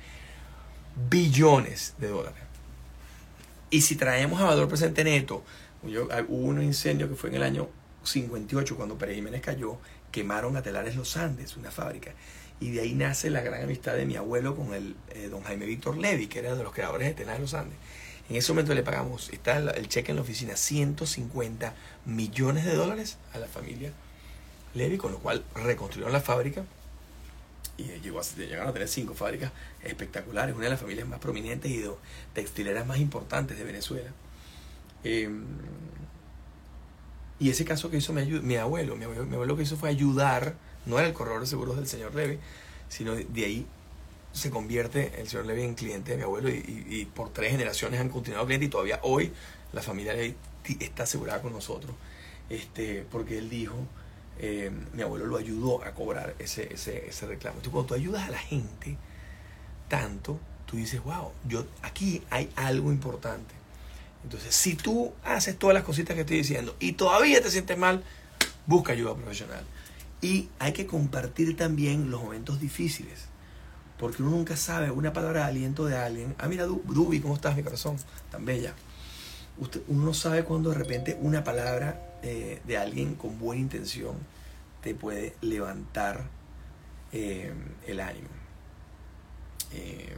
billones 1.10 1.94
de 1.98 2.06
dólares. 2.06 2.38
Y 3.68 3.80
si 3.80 3.96
traemos 3.96 4.40
a 4.40 4.44
valor 4.44 4.68
presente 4.68 5.02
neto, 5.02 5.42
yo, 5.82 6.06
hubo 6.28 6.46
un 6.46 6.62
incendio 6.62 7.08
que 7.08 7.16
fue 7.16 7.30
en 7.30 7.36
el 7.36 7.42
año 7.42 7.68
58 8.04 8.76
cuando 8.76 8.96
Pérez 8.96 9.16
Jiménez 9.16 9.42
cayó, 9.42 9.78
quemaron 10.12 10.56
a 10.56 10.62
Telares 10.62 10.94
Los 10.94 11.16
Andes, 11.16 11.56
una 11.56 11.72
fábrica. 11.72 12.12
Y 12.60 12.70
de 12.70 12.82
ahí 12.82 12.94
nace 12.94 13.28
la 13.28 13.40
gran 13.40 13.64
amistad 13.64 13.96
de 13.96 14.06
mi 14.06 14.14
abuelo 14.14 14.54
con 14.54 14.72
el 14.72 14.94
eh, 15.16 15.26
don 15.28 15.42
Jaime 15.42 15.66
Víctor 15.66 15.96
Levy, 15.96 16.28
que 16.28 16.38
era 16.38 16.54
de 16.54 16.62
los 16.62 16.72
creadores 16.72 17.08
de 17.08 17.14
Telares 17.14 17.40
Los 17.40 17.54
Andes. 17.54 17.76
En 18.30 18.36
ese 18.36 18.52
momento 18.52 18.74
le 18.74 18.84
pagamos, 18.84 19.28
está 19.30 19.58
el 19.58 19.88
cheque 19.88 20.12
en 20.12 20.16
la 20.16 20.22
oficina, 20.22 20.56
150 20.56 21.74
millones 22.06 22.64
de 22.64 22.74
dólares 22.76 23.18
a 23.34 23.38
la 23.38 23.46
familia 23.46 23.92
Levy, 24.74 24.98
con 24.98 25.10
lo 25.10 25.18
cual 25.18 25.44
reconstruyeron 25.54 26.12
la 26.12 26.20
fábrica 26.20 26.64
y 27.76 27.84
llegó 28.00 28.20
a, 28.20 28.22
llegaron 28.36 28.68
a 28.68 28.72
tener 28.72 28.88
cinco 28.88 29.14
fábricas 29.14 29.50
espectaculares, 29.82 30.54
una 30.54 30.64
de 30.64 30.70
las 30.70 30.80
familias 30.80 31.08
más 31.08 31.18
prominentes 31.18 31.70
y 31.70 31.78
de 31.78 31.90
textileras 32.32 32.86
más 32.86 32.98
importantes 32.98 33.58
de 33.58 33.64
Venezuela. 33.64 34.10
Em, 35.02 35.44
y 37.38 37.50
ese 37.50 37.64
caso 37.64 37.90
que 37.90 37.96
hizo 37.96 38.12
mi, 38.12 38.24
mi 38.26 38.56
abuelo, 38.56 38.96
mi 38.96 39.04
abuelo, 39.04 39.24
mi 39.24 39.34
abuelo 39.34 39.54
lo 39.54 39.56
que 39.56 39.62
hizo 39.64 39.76
fue 39.76 39.88
ayudar, 39.88 40.54
no 40.86 40.98
era 40.98 41.08
el 41.08 41.14
corredor 41.14 41.40
de 41.40 41.46
seguros 41.46 41.76
del 41.76 41.86
señor 41.86 42.14
Levy, 42.14 42.38
sino 42.88 43.14
de, 43.14 43.44
ahí 43.44 43.66
se 44.32 44.50
convierte 44.50 45.20
el 45.20 45.28
señor 45.28 45.46
Levy 45.46 45.62
en 45.62 45.74
cliente 45.74 46.12
de 46.12 46.16
mi 46.18 46.22
abuelo 46.22 46.48
y, 46.50 47.08
por 47.14 47.30
tres 47.30 47.50
generaciones 47.50 48.00
han 48.00 48.08
continuado 48.08 48.46
clientes 48.46 48.68
y 48.68 48.70
todavía 48.70 49.00
hoy 49.02 49.32
la 49.72 49.82
familia 49.82 50.14
Levy 50.14 50.36
está 50.80 51.04
asegurada 51.04 51.42
con 51.42 51.52
nosotros, 51.52 51.94
este, 52.48 53.04
porque 53.10 53.38
él 53.38 53.50
dijo, 53.50 53.76
eh, 54.38 54.70
mi 54.94 55.02
abuelo 55.02 55.26
lo 55.26 55.36
ayudó 55.36 55.84
a 55.84 55.92
cobrar 55.92 56.34
ese, 56.38 56.72
ese, 56.72 57.08
ese 57.08 57.26
reclamo. 57.26 57.56
Entonces, 57.56 57.72
cuando 57.72 57.88
tú 57.88 57.94
ayudas 57.94 58.28
a 58.28 58.30
la 58.30 58.38
gente 58.38 58.96
tanto, 59.88 60.38
tú 60.66 60.76
dices, 60.76 61.02
wow, 61.02 61.32
yo, 61.46 61.66
aquí 61.82 62.22
hay 62.30 62.50
algo 62.56 62.92
importante. 62.92 63.54
Entonces, 64.22 64.54
si 64.54 64.74
tú 64.74 65.12
haces 65.24 65.58
todas 65.58 65.74
las 65.74 65.84
cositas 65.84 66.14
que 66.14 66.20
estoy 66.20 66.38
diciendo 66.38 66.76
y 66.78 66.92
todavía 66.92 67.42
te 67.42 67.50
sientes 67.50 67.76
mal, 67.76 68.04
busca 68.66 68.92
ayuda 68.92 69.14
profesional. 69.14 69.64
Y 70.22 70.48
hay 70.58 70.72
que 70.72 70.86
compartir 70.86 71.56
también 71.56 72.10
los 72.10 72.22
momentos 72.22 72.60
difíciles. 72.60 73.29
Porque 74.00 74.22
uno 74.22 74.32
nunca 74.32 74.56
sabe 74.56 74.90
una 74.90 75.12
palabra 75.12 75.40
de 75.40 75.46
aliento 75.46 75.84
de 75.84 75.98
alguien. 75.98 76.34
Ah, 76.38 76.48
mira, 76.48 76.64
Dubi, 76.64 77.20
¿cómo 77.20 77.34
estás, 77.34 77.54
mi 77.54 77.62
corazón? 77.62 77.98
Tan 78.30 78.46
bella. 78.46 78.72
Usted, 79.58 79.82
uno 79.88 80.06
no 80.06 80.14
sabe 80.14 80.42
cuando 80.42 80.70
de 80.70 80.76
repente 80.76 81.18
una 81.20 81.44
palabra 81.44 82.16
eh, 82.22 82.62
de 82.66 82.78
alguien 82.78 83.14
con 83.14 83.38
buena 83.38 83.60
intención 83.60 84.14
te 84.82 84.94
puede 84.94 85.34
levantar 85.42 86.24
eh, 87.12 87.52
el 87.86 88.00
ánimo. 88.00 88.28
Eh, 89.74 90.16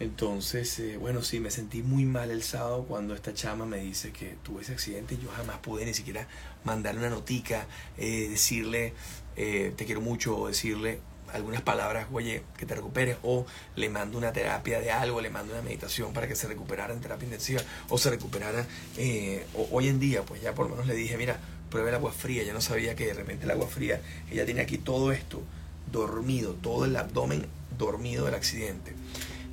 entonces, 0.00 0.80
bueno, 0.98 1.20
sí, 1.20 1.38
me 1.38 1.50
sentí 1.50 1.82
muy 1.82 2.06
mal 2.06 2.30
el 2.30 2.42
sábado 2.42 2.86
cuando 2.88 3.14
esta 3.14 3.34
chama 3.34 3.66
me 3.66 3.76
dice 3.76 4.10
que 4.10 4.36
tuve 4.42 4.62
ese 4.62 4.72
accidente 4.72 5.16
y 5.16 5.18
yo 5.18 5.30
jamás 5.30 5.58
pude 5.58 5.84
ni 5.84 5.92
siquiera 5.92 6.26
mandarle 6.64 7.00
una 7.00 7.10
notica, 7.10 7.66
decirle 7.96 8.94
te 9.36 9.84
quiero 9.84 10.00
mucho 10.00 10.36
o 10.36 10.48
decirle 10.48 11.00
algunas 11.32 11.62
palabras, 11.62 12.06
oye, 12.12 12.42
que 12.56 12.66
te 12.66 12.74
recuperes, 12.74 13.16
o 13.22 13.46
le 13.76 13.88
mando 13.88 14.18
una 14.18 14.32
terapia 14.32 14.80
de 14.80 14.90
algo, 14.90 15.20
le 15.20 15.30
mando 15.30 15.52
una 15.52 15.62
meditación 15.62 16.12
para 16.12 16.28
que 16.28 16.36
se 16.36 16.46
recuperara 16.46 16.92
en 16.92 17.00
terapia 17.00 17.24
intensiva, 17.24 17.62
o 17.88 17.98
se 17.98 18.10
recuperara, 18.10 18.66
eh, 18.96 19.46
hoy 19.70 19.88
en 19.88 19.98
día, 19.98 20.22
pues 20.22 20.42
ya 20.42 20.54
por 20.54 20.66
lo 20.66 20.72
menos 20.72 20.86
le 20.86 20.94
dije, 20.94 21.16
mira, 21.16 21.38
pruebe 21.70 21.88
el 21.88 21.94
agua 21.94 22.12
fría, 22.12 22.42
ya 22.42 22.52
no 22.52 22.60
sabía 22.60 22.94
que 22.94 23.06
de 23.06 23.14
repente 23.14 23.44
el 23.44 23.50
agua 23.50 23.66
fría, 23.66 24.00
ella 24.30 24.44
tiene 24.44 24.60
aquí 24.60 24.78
todo 24.78 25.12
esto 25.12 25.42
dormido, 25.90 26.52
todo 26.54 26.84
el 26.84 26.94
abdomen 26.96 27.46
dormido 27.78 28.26
del 28.26 28.34
accidente. 28.34 28.94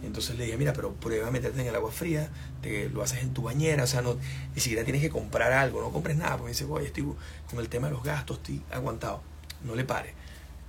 Entonces 0.03 0.38
le 0.38 0.45
dije, 0.45 0.57
mira, 0.57 0.71
pero 0.73 0.93
prueba 0.93 1.30
meterte 1.30 1.61
en 1.61 1.67
el 1.67 1.75
agua 1.75 1.91
fría, 1.91 2.30
te 2.61 2.89
lo 2.89 3.03
haces 3.03 3.21
en 3.21 3.34
tu 3.34 3.41
bañera, 3.43 3.84
o 3.84 3.88
sea, 3.88 4.01
no, 4.01 4.17
ni 4.55 4.61
siquiera 4.61 4.84
tienes 4.84 5.01
que 5.01 5.09
comprar 5.09 5.51
algo, 5.51 5.82
no 5.82 5.91
compres 5.91 6.15
nada, 6.17 6.32
porque 6.32 6.45
me 6.45 6.49
dice, 6.51 6.65
oye, 6.65 6.88
estoy 6.88 7.03
con 7.49 7.59
el 7.59 7.67
tema 7.67 7.88
de 7.88 7.93
los 7.93 8.03
gastos, 8.03 8.38
estoy 8.38 8.61
aguantado, 8.71 9.21
no 9.63 9.75
le 9.75 9.84
pare 9.84 10.18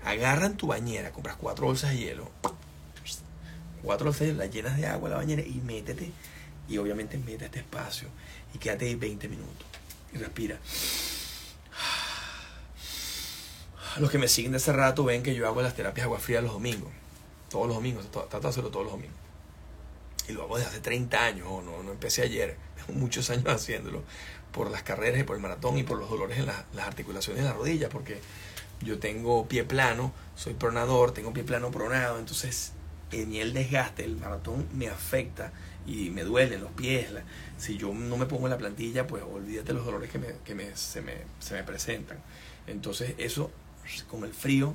agarran 0.04 0.56
tu 0.56 0.68
bañera, 0.68 1.12
compras 1.12 1.36
cuatro 1.36 1.66
bolsas 1.66 1.90
de 1.90 1.98
hielo, 1.98 2.30
cuatro 3.82 4.06
bolsas 4.06 4.20
de 4.20 4.26
hielo, 4.26 4.38
las 4.38 4.50
llenas 4.50 4.76
de 4.76 4.86
agua 4.86 5.10
la 5.10 5.16
bañera 5.16 5.42
y 5.42 5.60
métete. 5.60 6.10
Y 6.68 6.78
obviamente 6.78 7.18
mete 7.18 7.46
este 7.46 7.58
espacio 7.58 8.08
y 8.54 8.58
quédate 8.58 8.86
ahí 8.86 8.94
20 8.94 9.28
minutos 9.28 9.66
y 10.12 10.18
respira. 10.18 10.58
Los 13.98 14.10
que 14.10 14.18
me 14.18 14.28
siguen 14.28 14.52
de 14.52 14.58
hace 14.58 14.72
rato 14.72 15.04
ven 15.04 15.22
que 15.22 15.34
yo 15.34 15.48
hago 15.48 15.62
las 15.62 15.74
terapias 15.74 16.04
agua 16.04 16.20
fría 16.20 16.40
los 16.40 16.52
domingos. 16.52 16.90
Todos 17.48 17.66
los 17.66 17.76
domingos, 17.76 18.08
trato 18.10 18.40
de 18.40 18.48
hacerlo 18.48 18.70
todos 18.70 18.84
los 18.84 18.92
domingos. 18.92 19.18
Y 20.28 20.32
lo 20.32 20.44
hago 20.44 20.56
desde 20.56 20.70
hace 20.70 20.80
30 20.80 21.24
años, 21.24 21.48
no, 21.64 21.82
no 21.82 21.90
empecé 21.90 22.22
ayer, 22.22 22.56
muchos 22.92 23.30
años 23.30 23.46
haciéndolo, 23.48 24.04
por 24.52 24.70
las 24.70 24.84
carreras 24.84 25.20
y 25.20 25.24
por 25.24 25.34
el 25.34 25.42
maratón 25.42 25.76
y 25.76 25.82
por 25.82 25.98
los 25.98 26.08
dolores 26.08 26.38
en 26.38 26.46
las 26.46 26.86
articulaciones 26.86 27.42
de 27.42 27.48
la 27.48 27.56
rodilla, 27.56 27.88
porque 27.88 28.20
yo 28.82 28.98
tengo 28.98 29.46
pie 29.46 29.64
plano, 29.64 30.12
soy 30.36 30.54
pronador, 30.54 31.12
tengo 31.12 31.32
pie 31.32 31.44
plano 31.44 31.70
pronado, 31.70 32.18
entonces 32.18 32.72
en 33.12 33.34
el 33.34 33.52
desgaste, 33.52 34.04
el 34.04 34.16
maratón 34.16 34.66
me 34.72 34.88
afecta 34.88 35.52
y 35.86 36.10
me 36.10 36.22
duelen 36.22 36.60
los 36.60 36.72
pies. 36.72 37.08
si 37.58 37.76
yo 37.76 37.92
no 37.92 38.16
me 38.16 38.26
pongo 38.26 38.46
en 38.46 38.50
la 38.50 38.58
plantilla, 38.58 39.06
pues 39.06 39.22
olvídate 39.22 39.72
los 39.72 39.84
dolores 39.84 40.10
que, 40.10 40.18
me, 40.18 40.28
que 40.44 40.54
me, 40.54 40.76
se, 40.76 41.02
me, 41.02 41.14
se 41.40 41.54
me 41.54 41.62
presentan. 41.64 42.18
Entonces 42.66 43.14
eso, 43.18 43.50
con 44.08 44.24
el 44.24 44.32
frío, 44.32 44.74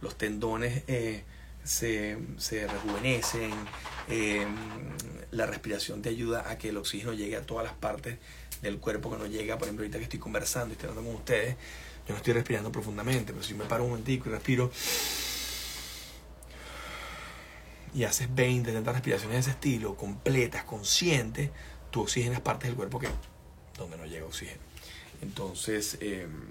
los 0.00 0.16
tendones 0.16 0.82
eh, 0.86 1.24
se, 1.64 2.18
se, 2.38 2.66
rejuvenecen, 2.66 3.52
eh, 4.08 4.46
la 5.30 5.46
respiración 5.46 6.02
te 6.02 6.08
ayuda 6.08 6.50
a 6.50 6.58
que 6.58 6.70
el 6.70 6.76
oxígeno 6.76 7.12
llegue 7.12 7.36
a 7.36 7.42
todas 7.42 7.64
las 7.64 7.74
partes 7.74 8.18
del 8.62 8.78
cuerpo 8.78 9.10
que 9.10 9.18
no 9.18 9.26
llega. 9.26 9.58
Por 9.58 9.66
ejemplo, 9.66 9.84
ahorita 9.84 9.98
que 9.98 10.04
estoy 10.04 10.18
conversando 10.18 10.70
y 10.70 10.72
estoy 10.72 10.88
hablando 10.88 11.10
con 11.10 11.20
ustedes, 11.20 11.56
yo 12.06 12.14
no 12.14 12.16
estoy 12.16 12.32
respirando 12.32 12.72
profundamente, 12.72 13.32
pero 13.32 13.44
si 13.44 13.54
me 13.54 13.64
paro 13.64 13.84
un 13.84 13.90
momentico 13.90 14.28
y 14.28 14.32
respiro 14.32 14.70
y 17.94 18.04
haces 18.04 18.34
20, 18.34 18.70
30 18.70 18.92
respiraciones 18.92 19.34
de 19.34 19.40
ese 19.40 19.50
estilo, 19.50 19.96
completas, 19.96 20.64
conscientes, 20.64 21.50
tú 21.90 22.02
oxigenas 22.02 22.40
partes 22.40 22.68
del 22.68 22.76
cuerpo 22.76 22.98
que 22.98 23.08
donde 23.76 23.96
no 23.96 24.06
llega 24.06 24.26
oxígeno. 24.26 24.60
Entonces, 25.20 25.98
em, 26.00 26.46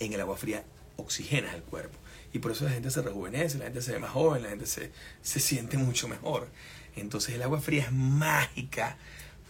en 0.00 0.12
el 0.12 0.20
agua 0.20 0.36
fría 0.36 0.64
oxigenas 0.96 1.54
el 1.54 1.62
cuerpo. 1.62 1.98
Y 2.32 2.38
por 2.38 2.52
eso 2.52 2.64
la 2.64 2.70
gente 2.70 2.90
se 2.90 3.02
rejuvenece, 3.02 3.58
la 3.58 3.64
gente 3.64 3.82
se 3.82 3.92
ve 3.92 3.98
más 3.98 4.10
joven, 4.10 4.42
la 4.42 4.48
gente 4.50 4.66
se, 4.66 4.90
se 5.22 5.40
siente 5.40 5.78
mucho 5.78 6.08
mejor. 6.08 6.48
Entonces 6.96 7.34
el 7.34 7.42
agua 7.42 7.60
fría 7.60 7.84
es 7.84 7.92
mágica 7.92 8.96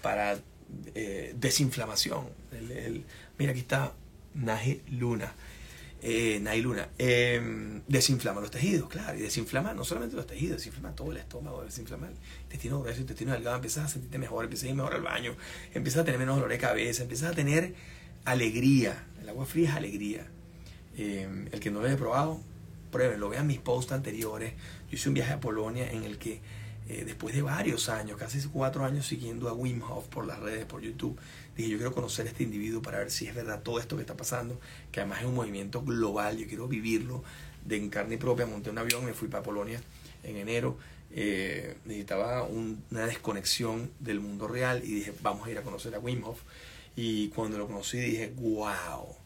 para 0.03 0.39
eh, 0.95 1.33
desinflamación. 1.37 2.29
mira, 3.39 3.53
aquí 3.53 3.61
está 3.61 3.93
Naje 4.37 4.83
Luna. 4.91 5.33
Eh, 6.03 6.39
Nailuna, 6.41 6.91
eh, 6.99 7.81
desinflama 7.89 8.41
los 8.41 8.51
tejidos, 8.51 8.89
claro, 8.89 9.19
y 9.19 9.23
desinflama 9.23 9.73
no 9.73 9.83
solamente 9.83 10.15
los 10.15 10.27
tejidos, 10.27 10.59
desinflama 10.59 10.95
todo 10.95 11.11
el 11.11 11.17
estómago, 11.17 11.65
desinflama 11.65 12.09
el 12.09 12.15
intestino 12.45 12.81
grueso, 12.81 12.97
el 12.97 13.01
intestino 13.01 13.33
delgado, 13.33 13.57
empiezas 13.57 13.87
a 13.87 13.89
sentirte 13.89 14.19
mejor, 14.19 14.45
empiezas 14.45 14.67
a 14.67 14.69
ir 14.69 14.75
mejor 14.77 14.95
al 14.95 15.03
baño, 15.03 15.35
empiezas 15.73 16.03
a 16.03 16.05
tener 16.05 16.21
menos 16.21 16.37
dolor 16.37 16.51
de 16.51 16.59
cabeza, 16.59 17.03
empiezas 17.03 17.33
a 17.33 17.35
tener 17.35 17.75
alegría. 18.27 19.07
El 19.23 19.31
agua 19.31 19.47
fría 19.47 19.71
es 19.71 19.75
alegría. 19.75 20.27
Eh, 20.99 21.49
el 21.51 21.61
que 21.61 21.71
no 21.71 21.81
lo 21.81 21.87
haya 21.87 21.97
probado, 21.97 22.41
pruébenlo, 22.93 23.31
vean 23.31 23.47
mis 23.47 23.59
posts 23.59 23.93
anteriores. 23.93 24.53
Yo 24.91 24.97
hice 24.97 25.09
un 25.09 25.15
viaje 25.15 25.33
a 25.33 25.41
Polonia 25.41 25.91
en 25.91 26.05
el 26.05 26.19
que 26.19 26.41
eh, 26.89 27.05
después 27.05 27.35
de 27.35 27.43
varios 27.43 27.89
años, 27.89 28.17
casi 28.17 28.41
cuatro 28.49 28.85
años 28.85 29.07
siguiendo 29.07 29.49
a 29.49 29.53
Wim 29.53 29.83
Hof 29.83 30.07
por 30.07 30.25
las 30.25 30.39
redes, 30.39 30.67
por 30.67 30.83
YouTube, 30.83 31.19
dije, 31.57 31.71
yo 31.71 31.77
quiero 31.79 31.93
conocer 31.93 32.27
a 32.27 32.31
este 32.31 32.43
individuo 32.43 32.83
para 32.83 32.99
ver 32.99 33.11
si 33.11 33.27
es 33.27 33.35
verdad 33.35 33.63
todo 33.63 33.81
esto 33.81 33.97
que 33.97 34.03
está 34.03 34.17
pasando, 34.17 34.61
que 34.93 35.01
además 35.01 35.21
es 35.21 35.27
un 35.27 35.35
movimiento 35.35 35.83
global, 35.83 36.37
yo 36.37 36.47
quiero 36.47 36.69
vivirlo 36.69 37.25
de 37.65 37.77
en 37.77 37.91
carne 37.91 38.19
propia, 38.19 38.47
monté 38.47 38.71
un 38.71 38.79
avión, 38.79 39.05
me 39.05 39.13
fui 39.13 39.29
para 39.29 39.43
Polonia 39.43 39.81
en 40.23 40.37
enero, 40.37 40.79
eh, 41.11 41.77
necesitaba 41.85 42.43
una 42.43 43.07
desconexión 43.07 43.91
del 44.01 44.21
mundo 44.21 44.49
real 44.49 44.83
y 44.85 44.95
dije, 44.95 45.13
vamos 45.23 45.47
a 45.47 45.51
ir 45.51 45.59
a 45.59 45.63
conocer 45.63 45.95
a 45.95 45.99
Wim 45.99 46.25
Hof. 46.25 46.41
Y 46.95 47.29
cuando 47.29 47.59
lo 47.59 47.67
conocí 47.67 47.99
dije, 47.99 48.33
wow, 48.37 49.17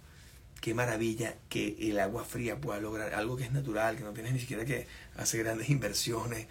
qué 0.60 0.74
maravilla 0.74 1.36
que 1.48 1.76
el 1.80 1.98
agua 1.98 2.24
fría 2.24 2.60
pueda 2.60 2.80
lograr 2.80 3.14
algo 3.14 3.36
que 3.36 3.44
es 3.44 3.52
natural, 3.52 3.96
que 3.96 4.04
no 4.04 4.12
tienes 4.12 4.32
ni 4.32 4.40
siquiera 4.40 4.64
que 4.64 4.86
hacer 5.16 5.42
grandes 5.44 5.70
inversiones 5.70 6.46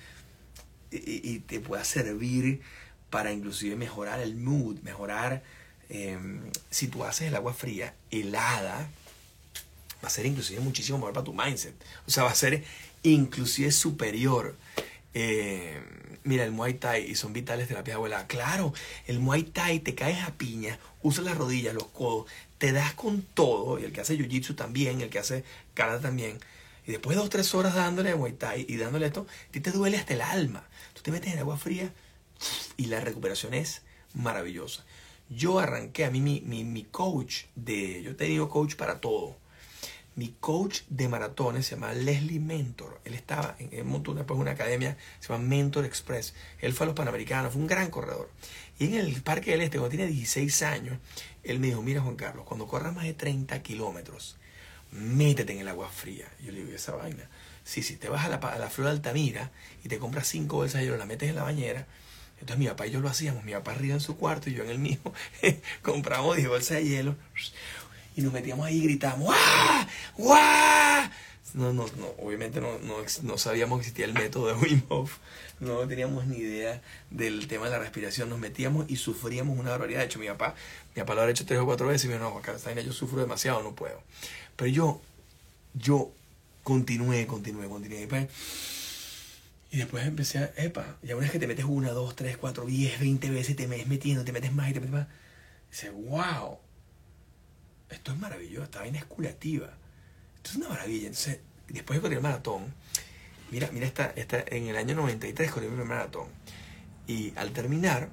y, 0.91 1.39
te 1.39 1.59
pueda 1.59 1.83
servir 1.83 2.61
para 3.09 3.31
inclusive 3.31 3.75
mejorar 3.75 4.19
el 4.19 4.35
mood, 4.35 4.79
mejorar, 4.81 5.43
em, 5.89 6.51
si 6.69 6.87
tú 6.87 7.03
haces 7.03 7.27
el 7.27 7.35
agua 7.35 7.53
fría 7.53 7.93
helada, 8.11 8.89
va 10.03 10.07
a 10.07 10.11
ser 10.11 10.25
inclusive 10.25 10.59
muchísimo 10.61 10.97
mejor 10.97 11.13
para 11.13 11.23
tu 11.23 11.33
mindset. 11.33 11.75
O 12.07 12.11
sea, 12.11 12.23
va 12.23 12.31
a 12.31 12.35
ser 12.35 12.63
inclusive 13.03 13.71
superior. 13.71 14.55
Eh, 15.13 15.81
mira, 16.23 16.43
el 16.43 16.51
Muay 16.51 16.75
Thai 16.75 17.09
y 17.09 17.15
son 17.15 17.33
vitales 17.33 17.67
de 17.67 17.75
la 17.75 17.83
de 17.83 17.93
abuela. 17.93 18.27
Claro, 18.27 18.73
el 19.07 19.19
Muay 19.19 19.43
Thai 19.43 19.79
te 19.79 19.95
caes 19.95 20.23
a 20.23 20.35
piña, 20.35 20.79
usas 21.01 21.25
las 21.25 21.37
rodillas, 21.37 21.73
los 21.73 21.87
codos, 21.87 22.27
te 22.57 22.71
das 22.71 22.93
con 22.93 23.21
todo, 23.21 23.79
y 23.79 23.85
el 23.85 23.91
que 23.91 24.01
hace 24.01 24.17
Jiu-Jitsu 24.17 24.55
también, 24.55 25.01
el 25.01 25.09
que 25.09 25.19
hace 25.19 25.43
Karate 25.73 26.03
también. 26.03 26.39
Y 26.85 26.91
después 26.91 27.15
de 27.15 27.17
dos 27.17 27.27
o 27.27 27.29
tres 27.29 27.53
horas 27.53 27.75
dándole 27.75 28.15
Muay 28.15 28.33
Thai 28.33 28.65
y 28.67 28.77
dándole 28.77 29.07
esto, 29.07 29.27
a 29.47 29.51
ti 29.51 29.59
te 29.59 29.71
duele 29.71 29.97
hasta 29.97 30.13
el 30.13 30.21
alma. 30.21 30.67
Tú 30.93 31.01
te 31.01 31.11
metes 31.11 31.33
en 31.33 31.39
agua 31.39 31.57
fría 31.57 31.91
y 32.77 32.85
la 32.85 32.99
recuperación 32.99 33.53
es 33.53 33.81
maravillosa. 34.13 34.85
Yo 35.29 35.59
arranqué, 35.59 36.05
a 36.05 36.11
mí 36.11 36.21
mi, 36.21 36.41
mi, 36.41 36.63
mi 36.63 36.83
coach 36.83 37.45
de, 37.55 38.01
yo 38.03 38.15
te 38.15 38.25
digo 38.25 38.49
coach 38.49 38.75
para 38.75 38.99
todo 38.99 39.37
mi 40.19 40.35
coach 40.41 40.81
de 40.89 41.07
maratones 41.07 41.65
se 41.65 41.75
llama 41.75 41.93
Leslie 41.93 42.41
Mentor. 42.41 42.99
Él 43.05 43.13
estaba, 43.13 43.55
en 43.57 43.87
montó 43.87 44.13
después 44.13 44.37
una 44.37 44.51
academia, 44.51 44.97
se 45.21 45.29
llama 45.29 45.45
Mentor 45.45 45.85
Express. 45.85 46.33
Él 46.59 46.73
fue 46.73 46.83
a 46.83 46.87
los 46.87 46.95
Panamericanos, 46.95 47.53
fue 47.53 47.61
un 47.61 47.67
gran 47.67 47.89
corredor. 47.89 48.29
Y 48.77 48.87
en 48.87 48.95
el 48.95 49.21
Parque 49.21 49.51
del 49.51 49.61
Este, 49.61 49.77
cuando 49.77 49.95
tiene 49.95 50.11
16 50.11 50.61
años, 50.63 50.97
él 51.41 51.61
me 51.61 51.67
dijo, 51.67 51.81
mira 51.81 52.01
Juan 52.01 52.17
Carlos, 52.17 52.45
cuando 52.45 52.67
corras 52.67 52.93
más 52.93 53.05
de 53.05 53.13
30 53.13 53.63
kilómetros, 53.63 54.35
métete 54.91 55.53
en 55.53 55.59
el 55.59 55.69
agua 55.69 55.87
fría. 55.87 56.27
Yo 56.43 56.51
le 56.51 56.65
digo, 56.65 56.75
esa 56.75 56.95
vaina? 56.95 57.29
Sí, 57.63 57.81
sí, 57.81 57.95
te 57.95 58.09
vas 58.09 58.25
a 58.25 58.27
la, 58.27 58.35
a 58.35 58.59
la 58.59 58.69
Flor 58.69 58.87
de 58.87 58.95
Altamira 58.95 59.51
y 59.85 59.87
te 59.87 59.99
compras 59.99 60.27
cinco 60.27 60.57
bolsas 60.57 60.81
de 60.81 60.87
hielo, 60.87 60.97
la 60.97 61.05
metes 61.05 61.29
en 61.29 61.37
la 61.37 61.43
bañera. 61.43 61.87
Entonces 62.39 62.57
mi 62.57 62.67
papá 62.67 62.87
y 62.87 62.91
yo 62.91 63.01
lo 63.01 63.09
hacíamos, 63.09 63.43
mi 63.43 63.51
papá 63.53 63.71
arriba 63.71 63.93
en 63.93 64.01
su 64.01 64.17
cuarto 64.17 64.49
y 64.49 64.53
yo 64.53 64.63
en 64.63 64.69
el 64.69 64.79
mío. 64.79 64.99
Compramos 65.81 66.37
10 66.37 66.49
bolsas 66.49 66.77
de 66.77 66.85
hielo 66.85 67.15
y 68.15 68.21
nos 68.21 68.33
metíamos 68.33 68.65
ahí 68.65 68.77
y 68.77 68.83
gritábamos 68.83 69.27
¡Guau! 69.27 69.87
¡Guau! 70.17 71.09
No, 71.53 71.73
no, 71.73 71.85
no, 71.97 72.07
obviamente 72.19 72.61
no, 72.61 72.77
no, 72.79 72.97
no, 73.23 73.37
sabíamos 73.39 73.79
que 73.79 73.81
existía 73.81 74.05
el 74.05 74.13
método 74.13 74.47
de 74.47 74.53
Wim 74.53 74.83
Hof, 74.89 75.17
no 75.59 75.87
teníamos 75.87 76.27
ni 76.27 76.37
idea 76.37 76.79
del 77.09 77.47
tema 77.47 77.65
de 77.65 77.71
la 77.71 77.79
respiración, 77.79 78.29
nos 78.29 78.37
metíamos 78.37 78.85
y 78.87 78.97
sufríamos 78.97 79.57
una 79.57 79.71
barbaridad. 79.71 80.01
De 80.01 80.05
hecho, 80.05 80.19
mi 80.19 80.27
papá, 80.27 80.53
mi 80.95 81.01
papá 81.01 81.15
lo 81.15 81.21
había 81.21 81.31
hecho 81.31 81.47
tres 81.47 81.59
o 81.59 81.65
cuatro 81.65 81.87
veces 81.87 82.05
y 82.05 82.07
me 82.09 82.13
dijo, 82.15 82.29
no, 82.29 82.37
acá 82.37 82.55
yo 82.81 82.93
sufro 82.93 83.19
demasiado, 83.19 83.63
no 83.63 83.73
puedo. 83.73 83.99
Pero 84.55 84.69
yo, 84.69 85.01
yo 85.73 86.11
continué, 86.63 87.25
continué, 87.25 87.67
continué. 87.67 88.07
Y 89.71 89.77
después 89.77 90.05
empecé 90.05 90.39
a, 90.39 90.51
epa, 90.57 90.97
ya 91.03 91.15
una 91.15 91.23
vez 91.23 91.31
que 91.31 91.39
te 91.39 91.47
metes 91.47 91.65
una, 91.65 91.91
dos, 91.91 92.15
tres, 92.15 92.37
cuatro, 92.37 92.65
diez, 92.65 92.99
veinte 92.99 93.29
veces, 93.29 93.55
te 93.55 93.67
metes 93.67 93.87
metiendo, 93.87 94.25
te 94.25 94.31
metes 94.31 94.51
más 94.51 94.69
y 94.69 94.73
te 94.73 94.79
metes 94.79 94.93
más, 94.93 95.07
dices, 95.69 95.91
wow, 95.93 96.57
esto 97.89 98.11
es 98.11 98.17
maravilloso, 98.17 98.63
esta 98.63 98.79
vaina 98.79 98.99
es 98.99 99.05
curativa. 99.05 99.73
Esto 100.37 100.51
es 100.51 100.55
una 100.57 100.69
maravilla. 100.69 101.07
Entonces, 101.07 101.39
después 101.67 101.97
de 101.97 102.01
correr 102.01 102.17
el 102.17 102.23
maratón, 102.23 102.73
mira, 103.51 103.69
mira 103.71 103.85
esta, 103.85 104.11
esta, 104.15 104.43
en 104.47 104.67
el 104.67 104.77
año 104.77 104.95
93 104.95 105.51
corrí 105.51 105.67
el 105.67 105.73
maratón. 105.85 106.27
Y 107.07 107.33
al 107.35 107.51
terminar, 107.51 108.09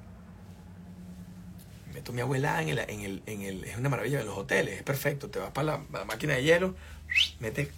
meto 1.92 2.12
a 2.12 2.14
mi 2.14 2.20
abuela 2.20 2.61
en 2.62 2.70
el, 2.70 2.78
en 2.78 3.00
el, 3.00 3.22
en 3.26 3.42
el, 3.42 3.64
es 3.64 3.76
una 3.76 3.88
maravilla 3.88 4.20
en 4.20 4.26
los 4.26 4.36
hoteles, 4.36 4.76
es 4.76 4.82
perfecto. 4.82 5.30
Te 5.30 5.38
vas 5.38 5.52
para 5.52 5.78
la, 5.92 6.04
máquina 6.04 6.34
de 6.34 6.42
hielo, 6.42 6.74
metes, 7.40 7.68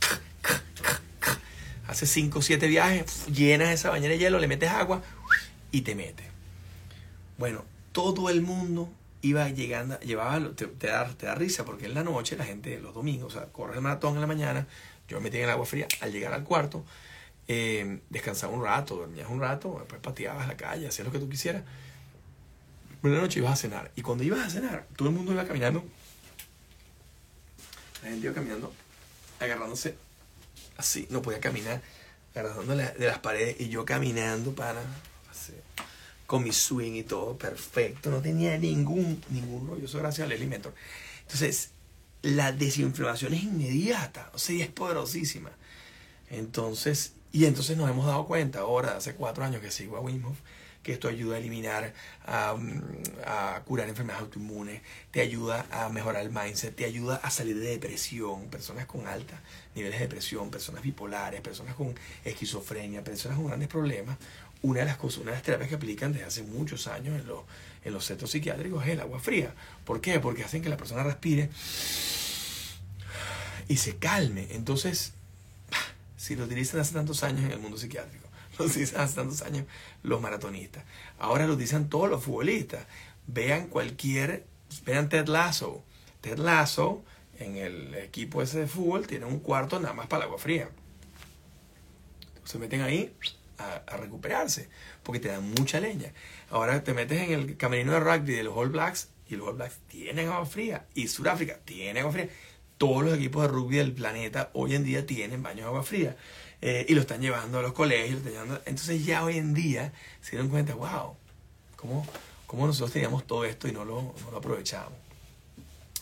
haces 1.89 2.11
5 2.11 2.39
o 2.39 2.43
7 2.43 2.67
viajes, 2.69 3.27
llenas 3.27 3.71
esa 3.71 3.91
bañera 3.91 4.13
de 4.13 4.19
hielo, 4.19 4.39
le 4.39 4.47
metes 4.47 4.71
agua 4.71 5.03
y 5.73 5.81
te 5.81 5.95
metes. 5.95 6.27
Bueno, 7.39 7.65
todo 7.93 8.29
el 8.29 8.43
mundo 8.43 8.93
iba 9.23 9.49
llegando, 9.49 9.99
llevaba, 10.01 10.55
te, 10.55 10.67
da, 10.87 11.09
te 11.09 11.27
da 11.27 11.35
risa 11.35 11.65
porque 11.65 11.87
en 11.87 11.95
la 11.95 12.05
noche 12.05 12.37
la 12.37 12.45
gente, 12.45 12.79
los 12.79 12.95
domingos, 12.95 13.35
o 13.35 13.39
sea, 13.39 13.49
corre 13.51 13.75
el 13.75 13.81
maratón 13.81 14.15
en 14.15 14.21
la 14.21 14.27
mañana, 14.27 14.67
yo 15.09 15.17
me 15.17 15.25
metía 15.25 15.41
en 15.41 15.45
el 15.47 15.51
agua 15.51 15.65
fría, 15.65 15.89
al 16.01 16.13
llegar 16.13 16.35
al 16.35 16.45
cuarto, 16.45 16.85
eh, 17.49 18.01
descansaba 18.11 18.53
un 18.53 18.63
rato, 18.63 18.97
dormías 18.97 19.29
un 19.31 19.41
rato, 19.41 19.77
después 19.79 20.01
pateabas 20.03 20.47
la 20.47 20.59
calle, 20.59 20.87
hacías 20.87 21.07
lo 21.07 21.13
que 21.13 21.19
tú 21.19 21.29
quisieras. 21.29 21.65
La 23.03 23.11
noche 23.21 23.39
ibas 23.39 23.53
a 23.53 23.57
cenar. 23.57 23.93
Y 23.97 24.03
cuando 24.03 24.25
ibas 24.25 24.41
a 24.41 24.51
cenar, 24.51 24.87
todo 24.97 25.09
el 25.09 25.15
mundo 25.15 25.33
iba 25.33 25.47
caminando. 25.47 25.85
La 28.03 28.11
gente 28.11 28.27
iba 28.27 28.35
caminando, 28.35 28.73
agarrándose 29.41 29.95
así, 30.79 31.07
no 31.11 31.21
podía 31.21 31.41
caminar, 31.41 31.83
agarrando 32.35 32.75
de 32.75 33.07
las 33.07 33.19
paredes 33.19 33.57
y 33.61 33.69
yo 33.69 33.85
caminando 33.85 34.55
para 34.55 34.81
con 36.29 36.45
mi 36.45 36.53
swing 36.53 36.93
y 36.93 37.05
todo 37.05 37.39
perfecto, 37.39 38.11
no 38.11 38.21
tenía 38.21 38.59
ningún, 38.59 39.25
ningún 39.31 39.67
rollo, 39.67 39.87
eso 39.87 39.99
gracias 39.99 40.27
al 40.27 40.33
alimento. 40.33 40.75
Entonces, 41.23 41.71
la 42.21 42.53
desinflamación 42.53 43.33
es 43.33 43.45
inmediata, 43.45 44.31
o 44.35 44.39
sea, 44.39 44.63
es 44.63 44.71
poderosísima. 44.71 45.51
Entonces, 46.29 47.15
y 47.33 47.47
entonces 47.47 47.79
nos 47.79 47.89
hemos 47.89 48.05
dado 48.05 48.27
cuenta 48.27 48.61
ahora, 48.61 48.99
hace 48.99 49.15
cuatro 49.15 49.43
años 49.43 49.63
que 49.63 49.71
sigo 49.71 49.97
a 49.97 50.01
Wim 50.01 50.23
Hof, 50.27 50.37
que 50.89 50.95
esto 50.95 51.09
ayuda 51.09 51.37
a 51.37 51.39
eliminar, 51.39 51.93
a, 52.25 53.61
curar 53.67 53.91
enfermedades 53.91 54.23
autoinmunes, 54.23 54.81
te 55.11 55.21
ayuda 55.21 55.67
a 55.71 55.91
mejorar 55.91 56.23
el 56.23 56.31
mindset, 56.31 56.75
te 56.75 56.87
ayuda 56.87 57.17
a 57.17 57.29
salir 57.29 57.59
de 57.59 57.69
depresión, 57.69 58.49
personas 58.49 58.87
con 58.87 59.07
altos 59.07 59.37
niveles 59.75 59.99
de 59.99 60.07
depresión, 60.07 60.51
personas 60.51 60.83
bipolares, 60.83 61.43
personas 61.43 61.75
con 61.75 61.95
esquizofrenia, 62.25 63.05
personas 63.05 63.37
con 63.37 63.49
grandes 63.49 63.69
problemas, 63.69 64.17
una 64.63 64.81
de 64.81 64.87
las 64.87 64.97
cosas, 64.97 65.19
una 65.19 65.33
de 65.33 65.37
las 65.37 65.43
terapias 65.43 65.69
que 65.69 65.75
aplican 65.75 66.15
desde 66.15 66.25
hace 66.25 66.43
muchos 66.43 66.87
años 66.87 67.21
en 67.21 67.27
los, 67.27 67.43
en 67.85 67.93
los 67.93 68.07
centros 68.07 68.31
psiquiátricos 68.31 68.83
es 68.87 68.93
el 68.93 69.01
agua 69.03 69.21
fría. 69.21 69.53
¿Por 69.85 70.01
qué? 70.01 70.21
Porque 70.21 70.43
hacen 70.43 70.63
que 70.63 70.71
la 70.71 70.79
persona 70.79 71.03
respire 71.03 71.51
y 73.69 73.77
se 73.77 73.97
calme. 73.97 74.47
Entonces, 74.53 75.13
si 76.17 76.35
lo 76.35 76.45
utilizan 76.45 76.81
hace 76.81 76.95
tantos 76.95 77.23
años 77.25 77.45
en 77.45 77.51
el 77.51 77.59
mundo 77.59 77.77
psiquiátrico, 77.77 78.28
hace 78.65 78.87
tantos 78.87 79.43
años 79.43 79.65
los 80.03 80.21
maratonistas, 80.21 80.85
ahora 81.19 81.47
lo 81.47 81.55
utilizan 81.55 81.89
todos 81.89 82.09
los 82.09 82.23
futbolistas. 82.23 82.87
Vean 83.27 83.67
cualquier, 83.69 84.47
vean 84.85 85.09
Ted 85.09 85.29
Lasso. 85.29 85.85
Ted 86.21 86.39
Lasso 86.39 87.05
en 87.39 87.57
el 87.57 87.95
equipo 87.95 88.43
ese 88.43 88.61
de 88.61 88.67
fútbol 88.67 89.07
tiene 89.07 89.27
un 89.27 89.39
cuarto 89.41 89.79
nada 89.79 89.95
más 89.95 90.07
para 90.07 90.25
el 90.25 90.29
agua 90.29 90.39
fría. 90.39 90.71
Se 92.45 92.59
meten 92.59 92.81
ahí 92.81 93.15
a, 93.59 93.97
recuperarse, 93.97 94.69
porque 95.03 95.21
te 95.21 95.29
dan 95.29 95.51
mucha 95.53 95.81
leña. 95.81 96.13
Ahora 96.51 96.83
te 96.83 96.95
metes 96.95 97.21
en 97.21 97.33
el 97.33 97.57
camerino 97.57 97.93
de 97.93 98.01
rugby 98.01 98.35
de 98.35 98.45
los 98.45 98.57
All 98.57 98.71
Blacks 98.71 99.11
y 99.29 99.37
los 99.37 99.49
All 99.49 99.57
Blacks 99.57 99.79
tienen 99.89 100.29
agua 100.29 100.47
fría 100.47 100.87
y 100.95 101.09
Sudáfrica 101.09 101.59
tiene 101.65 102.01
agua 102.01 102.13
fría. 102.13 102.29
Todos 102.79 103.05
los 103.05 103.15
equipos 103.15 103.43
de 103.43 103.49
rugby 103.49 103.77
del 103.77 103.93
planeta 103.93 104.51
hoy 104.55 104.75
en 104.75 104.85
día 104.85 105.05
tienen 105.05 105.43
baños 105.43 105.65
de 105.65 105.67
agua 105.67 105.83
fría 105.83 106.17
eh, 106.61 106.87
y 106.89 106.95
lo 106.95 107.03
están 107.03 107.21
llevando 107.21 107.59
a 107.59 107.63
los 107.63 107.73
colegios. 107.73 108.21
Entonces 108.67 109.05
ya 109.05 109.25
hoy 109.25 109.39
en 109.39 109.55
día 109.55 109.93
se 110.21 110.33
dieron 110.33 110.49
cuenta, 110.49 110.75
wow, 110.75 111.17
¿cómo, 111.77 112.07
cómo 112.47 112.67
nosotros 112.67 112.93
teníamos 112.93 113.27
todo 113.27 113.45
esto 113.45 113.69
y 113.69 113.73
no 113.73 113.85
lo, 113.85 114.15
no 114.25 114.31
lo 114.31 114.39
aprovechamos? 114.39 114.93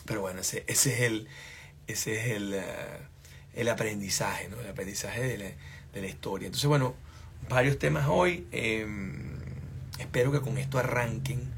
Pero 0.05 0.21
bueno, 0.21 0.41
ese, 0.41 0.63
ese 0.67 0.93
es 0.93 1.01
el, 1.01 1.27
ese 1.87 2.19
es 2.19 2.37
el, 2.37 2.53
eh, 2.53 2.63
el 3.53 3.67
aprendizaje, 3.69 4.49
¿no? 4.49 4.59
El 4.59 4.67
aprendizaje 4.67 5.21
de 5.21 5.37
la, 5.37 5.45
de 5.93 6.01
la 6.01 6.07
historia. 6.07 6.47
Entonces, 6.47 6.67
bueno, 6.67 6.95
varios 7.49 7.77
temas 7.77 8.07
hoy. 8.07 8.47
Em, 8.51 9.37
espero 9.99 10.31
que 10.31 10.41
con 10.41 10.57
esto 10.57 10.79
arranquen 10.79 11.51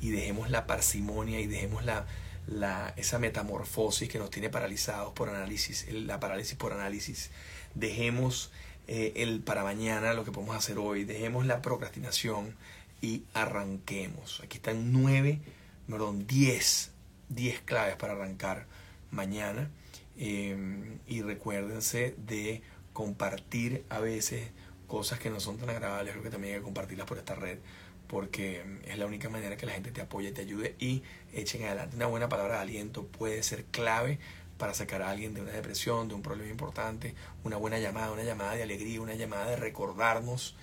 y 0.00 0.10
dejemos 0.10 0.50
la 0.50 0.66
parsimonia 0.66 1.40
y 1.40 1.46
dejemos 1.46 1.84
la, 1.84 2.06
la, 2.46 2.92
esa 2.96 3.18
metamorfosis 3.18 4.08
que 4.08 4.18
nos 4.18 4.30
tiene 4.30 4.50
paralizados 4.50 5.12
por 5.12 5.28
análisis, 5.28 5.86
la 5.90 6.20
parálisis 6.20 6.56
por 6.56 6.72
análisis. 6.72 7.30
Dejemos 7.74 8.50
eh, 8.86 9.12
el 9.16 9.40
para 9.40 9.62
mañana, 9.64 10.14
lo 10.14 10.24
que 10.24 10.32
podemos 10.32 10.56
hacer 10.56 10.78
hoy, 10.78 11.04
dejemos 11.04 11.46
la 11.46 11.62
procrastinación 11.62 12.54
y 13.00 13.24
arranquemos. 13.34 14.40
Aquí 14.42 14.58
están 14.58 14.92
nueve, 14.92 15.40
perdón, 15.88 16.26
diez, 16.26 16.90
diez 17.28 17.60
claves 17.60 17.96
para 17.96 18.14
arrancar 18.14 18.66
mañana. 19.10 19.70
Em, 20.16 20.98
y 21.08 21.22
recuérdense 21.22 22.14
de 22.18 22.62
compartir 22.92 23.84
a 23.88 23.98
veces 23.98 24.50
cosas 24.86 25.18
que 25.18 25.30
no 25.30 25.40
son 25.40 25.58
tan 25.58 25.70
agradables, 25.70 26.12
creo 26.12 26.22
que 26.22 26.30
también 26.30 26.54
hay 26.54 26.60
que 26.60 26.64
compartirlas 26.64 27.06
por 27.06 27.18
esta 27.18 27.34
red 27.34 27.58
porque 28.06 28.62
es 28.86 28.98
la 28.98 29.06
única 29.06 29.28
manera 29.28 29.56
que 29.56 29.66
la 29.66 29.72
gente 29.72 29.90
te 29.90 30.00
apoye, 30.00 30.30
te 30.32 30.42
ayude 30.42 30.74
y 30.78 31.02
echen 31.32 31.64
adelante. 31.64 31.96
Una 31.96 32.06
buena 32.06 32.28
palabra 32.28 32.56
de 32.56 32.60
aliento 32.60 33.06
puede 33.06 33.42
ser 33.42 33.64
clave 33.64 34.18
para 34.64 34.72
sacar 34.72 35.02
a 35.02 35.10
alguien 35.10 35.34
de 35.34 35.42
una 35.42 35.52
depresión, 35.52 36.08
de 36.08 36.14
un 36.14 36.22
problema 36.22 36.50
importante, 36.50 37.14
una 37.44 37.58
buena 37.58 37.78
llamada, 37.78 38.10
una 38.12 38.22
llamada 38.22 38.54
de 38.54 38.62
alegría, 38.62 38.98
una 39.02 39.12
llamada 39.12 39.50
de 39.50 39.56
recordarnos 39.56 40.54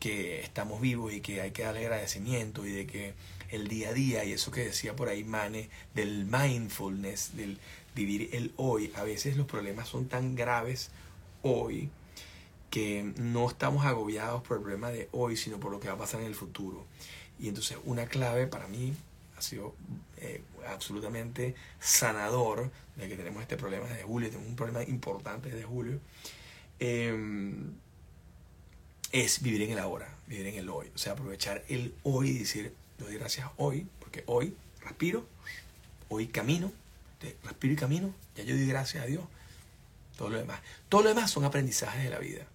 que 0.00 0.40
estamos 0.40 0.80
vivos 0.80 1.12
y 1.12 1.20
que 1.20 1.42
hay 1.42 1.50
que 1.50 1.64
darle 1.64 1.80
agradecimiento 1.80 2.64
y 2.64 2.72
de 2.72 2.86
que 2.86 3.12
el 3.50 3.68
día 3.68 3.90
a 3.90 3.92
día 3.92 4.24
y 4.24 4.32
eso 4.32 4.50
que 4.52 4.64
decía 4.64 4.96
por 4.96 5.10
ahí 5.10 5.22
Mane 5.22 5.68
del 5.94 6.24
mindfulness, 6.24 7.36
del 7.36 7.58
vivir 7.94 8.30
el 8.32 8.54
hoy, 8.56 8.90
a 8.96 9.02
veces 9.02 9.36
los 9.36 9.46
problemas 9.46 9.86
son 9.86 10.08
tan 10.08 10.34
graves 10.34 10.88
hoy 11.42 11.90
que 12.70 13.12
no 13.18 13.50
estamos 13.50 13.84
agobiados 13.84 14.42
por 14.44 14.56
el 14.56 14.62
problema 14.62 14.88
de 14.88 15.10
hoy, 15.12 15.36
sino 15.36 15.60
por 15.60 15.70
lo 15.70 15.78
que 15.78 15.88
va 15.88 15.94
a 15.94 15.98
pasar 15.98 16.22
en 16.22 16.26
el 16.28 16.34
futuro. 16.34 16.86
Y 17.38 17.48
entonces 17.48 17.76
una 17.84 18.06
clave 18.06 18.46
para 18.46 18.66
mí 18.66 18.94
ha 19.36 19.42
sido 19.42 19.74
eh, 20.24 20.40
absolutamente 20.68 21.56
sanador 21.80 22.70
de 22.94 23.08
que 23.08 23.16
tenemos 23.16 23.42
este 23.42 23.56
problema 23.56 23.88
desde 23.88 24.04
julio, 24.04 24.28
tenemos 24.28 24.48
un 24.50 24.54
problema 24.54 24.84
importante 24.84 25.50
desde 25.50 25.64
julio, 25.64 25.98
em, 26.78 27.72
es 29.10 29.42
vivir 29.42 29.62
en 29.62 29.72
el 29.72 29.80
ahora, 29.80 30.16
vivir 30.28 30.46
en 30.46 30.54
el 30.54 30.68
hoy. 30.68 30.92
O 30.94 30.98
sea, 30.98 31.14
aprovechar 31.14 31.64
el 31.68 31.92
hoy 32.04 32.30
y 32.30 32.38
decir, 32.38 32.72
doy 32.98 33.16
gracias 33.16 33.48
hoy, 33.56 33.88
porque 33.98 34.22
hoy 34.26 34.54
respiro, 34.80 35.26
hoy 36.08 36.28
camino, 36.28 36.72
respiro 37.42 37.74
y 37.74 37.76
camino, 37.76 38.14
ya 38.36 38.44
yo 38.44 38.54
doy 38.54 38.66
gracias 38.68 39.02
a 39.02 39.06
Dios. 39.06 39.24
Todo 40.16 40.30
lo 40.30 40.38
demás. 40.38 40.60
Todo 40.88 41.02
lo 41.02 41.08
demás 41.08 41.32
son 41.32 41.44
aprendizajes 41.44 42.04
de 42.04 42.10
la 42.10 42.20
vida. 42.20 42.46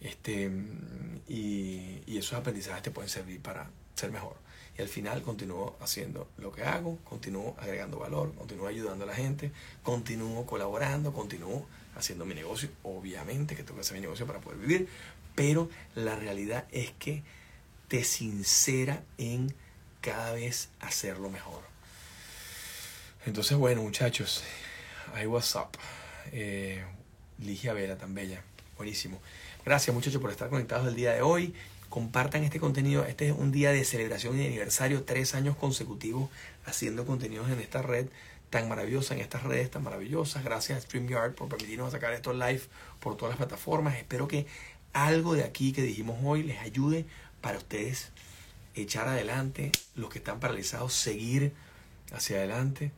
Este, 0.00 0.50
y 1.28 2.18
esos 2.18 2.32
aprendizajes 2.32 2.82
te 2.82 2.90
pueden 2.90 3.08
servir 3.08 3.40
para 3.40 3.70
ser 3.94 4.10
mejor. 4.10 4.41
Y 4.76 4.82
al 4.82 4.88
final 4.88 5.22
continúo 5.22 5.76
haciendo 5.80 6.28
lo 6.38 6.50
que 6.50 6.64
hago, 6.64 6.98
continúo 7.04 7.54
agregando 7.58 7.98
valor, 7.98 8.34
continúo 8.34 8.66
ayudando 8.66 9.04
a 9.04 9.06
la 9.06 9.14
gente, 9.14 9.52
continúo 9.82 10.46
colaborando, 10.46 11.12
continúo 11.12 11.66
haciendo 11.94 12.24
mi 12.24 12.34
negocio. 12.34 12.70
Obviamente 12.82 13.54
que 13.54 13.62
tengo 13.62 13.76
que 13.76 13.82
hacer 13.82 13.94
mi 13.94 14.00
negocio 14.00 14.26
para 14.26 14.40
poder 14.40 14.58
vivir, 14.58 14.88
pero 15.34 15.68
la 15.94 16.16
realidad 16.16 16.64
es 16.70 16.92
que 16.92 17.22
te 17.88 18.04
sincera 18.04 19.04
en 19.18 19.54
cada 20.00 20.32
vez 20.32 20.70
hacerlo 20.80 21.28
mejor. 21.28 21.62
Entonces, 23.26 23.56
bueno, 23.56 23.82
muchachos, 23.82 24.42
I 25.20 25.26
was 25.26 25.54
up. 25.54 25.78
Eh, 26.32 26.82
Ligia 27.38 27.72
Vela, 27.72 27.96
tan 27.96 28.14
bella. 28.14 28.42
Buenísimo. 28.76 29.20
Gracias 29.64 29.94
muchachos 29.94 30.20
por 30.20 30.30
estar 30.30 30.48
conectados 30.48 30.88
el 30.88 30.96
día 30.96 31.12
de 31.12 31.22
hoy. 31.22 31.54
Compartan 31.92 32.42
este 32.42 32.58
contenido. 32.58 33.04
Este 33.04 33.28
es 33.28 33.34
un 33.36 33.52
día 33.52 33.70
de 33.70 33.84
celebración 33.84 34.36
y 34.36 34.38
de 34.38 34.46
aniversario. 34.46 35.04
Tres 35.04 35.34
años 35.34 35.56
consecutivos 35.56 36.30
haciendo 36.64 37.04
contenidos 37.04 37.50
en 37.50 37.60
esta 37.60 37.82
red 37.82 38.06
tan 38.48 38.66
maravillosa, 38.66 39.12
en 39.12 39.20
estas 39.20 39.42
redes 39.42 39.70
tan 39.70 39.82
maravillosas. 39.82 40.42
Gracias 40.42 40.78
a 40.78 40.80
StreamYard 40.80 41.34
por 41.34 41.50
permitirnos 41.50 41.92
sacar 41.92 42.14
estos 42.14 42.34
live 42.34 42.62
por 42.98 43.18
todas 43.18 43.32
las 43.32 43.36
plataformas. 43.36 43.98
Espero 43.98 44.26
que 44.26 44.46
algo 44.94 45.34
de 45.34 45.44
aquí 45.44 45.72
que 45.72 45.82
dijimos 45.82 46.16
hoy 46.24 46.44
les 46.44 46.60
ayude 46.60 47.04
para 47.42 47.58
ustedes 47.58 48.08
echar 48.74 49.06
adelante. 49.06 49.70
Los 49.94 50.08
que 50.08 50.18
están 50.18 50.40
paralizados, 50.40 50.94
seguir 50.94 51.52
hacia 52.10 52.38
adelante. 52.38 52.90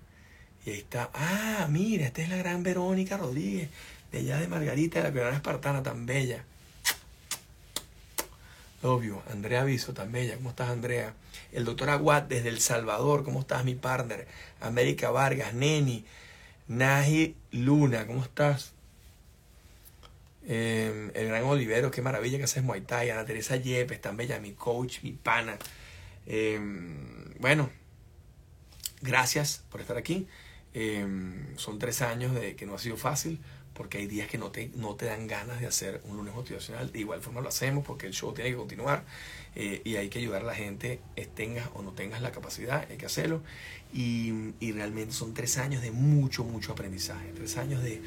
Y 0.65 0.71
ahí 0.71 0.79
está. 0.79 1.11
Ah, 1.15 1.67
mira, 1.69 2.07
esta 2.07 2.23
es 2.23 2.29
la 2.29 2.37
gran 2.37 2.63
Verónica 2.63 3.17
Rodríguez, 3.17 3.71
de 4.13 4.19
allá 4.19 4.39
de 4.39 4.47
Margarita, 4.47 5.01
de 5.01 5.09
la 5.09 5.13
Piedad 5.13 5.35
Espartana, 5.35 5.83
tan 5.83 6.07
bella. 6.07 6.45
Obvio, 8.85 9.23
Andrea 9.33 9.63
Aviso, 9.63 9.95
tan 9.95 10.13
bella. 10.13 10.37
¿Cómo 10.37 10.51
estás, 10.51 10.69
Andrea? 10.69 11.15
El 11.53 11.65
doctor 11.65 11.89
Aguat 11.89 12.29
desde 12.29 12.51
El 12.51 12.61
Salvador. 12.61 13.25
¿Cómo 13.25 13.41
estás, 13.41 13.65
mi 13.65 13.75
partner? 13.75 14.29
América 14.61 15.11
Vargas, 15.11 15.55
Neni, 15.55 16.05
Naji 16.69 17.35
Luna, 17.51 18.07
¿cómo 18.07 18.23
estás? 18.23 18.75
Em, 20.47 21.11
el 21.15 21.29
gran 21.29 21.45
Olivero, 21.45 21.91
qué 21.91 22.03
maravilla 22.03 22.37
que 22.37 22.45
haces 22.45 22.63
Muay 22.63 22.83
Thai. 22.83 23.09
Ana 23.09 23.25
Teresa 23.25 23.57
Yepes, 23.57 24.03
tan 24.03 24.19
bella, 24.19 24.39
mi 24.39 24.53
coach, 24.53 24.99
mi 25.03 25.13
pana. 25.13 25.57
Em, 26.27 27.33
bueno, 27.39 27.71
gracias 29.01 29.65
por 29.71 29.81
estar 29.81 29.97
aquí. 29.97 30.29
Em, 30.75 31.57
son 31.57 31.79
tres 31.79 32.03
años 32.03 32.35
de 32.35 32.55
que 32.55 32.67
no 32.67 32.75
ha 32.75 32.79
sido 32.79 32.99
fácil 32.99 33.41
porque 33.75 33.99
hay 33.99 34.07
días 34.07 34.29
que 34.29 34.39
no 34.39 34.51
te, 34.51 34.71
no 34.77 34.95
te 34.95 35.07
dan 35.07 35.27
ganas 35.27 35.61
de 35.61 35.67
hacer 35.67 36.01
un 36.05 36.17
lunes 36.17 36.35
motivacional. 36.35 36.93
De 36.93 37.01
igual 37.01 37.21
forma 37.21 37.41
lo 37.41 37.49
hacemos 37.49 37.85
porque 37.85 38.07
el 38.07 38.13
show 38.13 38.33
tiene 38.33 38.51
que 38.51 38.57
continuar 38.57 39.05
eh, 39.57 39.83
y 39.85 39.97
hay 39.97 40.09
que 40.09 40.21
ayudar 40.21 40.43
a 40.43 40.45
la 40.45 40.55
gente, 40.55 41.01
tengas 41.35 41.69
o 41.75 41.83
no 41.83 41.93
tengas 41.93 42.23
la 42.23 42.31
capacidad, 42.33 42.87
hay 42.89 42.97
que 42.97 43.07
hacerlo. 43.07 43.43
Y, 43.93 44.55
y, 44.61 44.73
realmente 44.73 45.13
son 45.13 45.35
tres 45.35 45.59
años 45.59 45.83
de 45.83 45.91
mucho, 45.91 46.45
mucho 46.45 46.73
aprendizaje, 46.73 47.33
tres 47.33 47.57
años 47.57 47.83
de, 47.83 48.03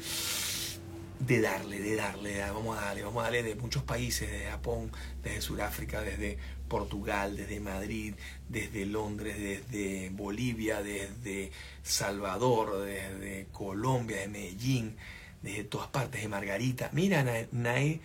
de 1.20 1.40
darle, 1.40 1.80
de 1.80 1.96
darle, 1.96 2.40
vamos 2.40 2.78
a 2.78 2.82
darle, 2.82 3.02
vamos 3.02 3.20
a 3.20 3.24
darle 3.24 3.42
de 3.42 3.54
muchos 3.54 3.82
países, 3.82 4.30
desde 4.30 4.50
Japón, 4.50 4.92
desde 5.22 5.40
Sudáfrica, 5.40 6.02
desde 6.02 6.36
Portugal, 6.68 7.36
desde 7.36 7.60
Madrid, 7.60 8.14
desde 8.48 8.84
Londres, 8.84 9.38
desde 9.38 10.10
Bolivia, 10.10 10.82
desde 10.82 11.50
Salvador, 11.82 12.84
desde 12.84 13.46
Colombia, 13.52 14.18
de 14.18 14.28
Medellín 14.28 14.96
de 15.42 15.64
todas 15.64 15.88
partes, 15.88 16.22
de 16.22 16.28
Margarita. 16.28 16.90
Mira, 16.92 17.24
Nay, 17.52 18.00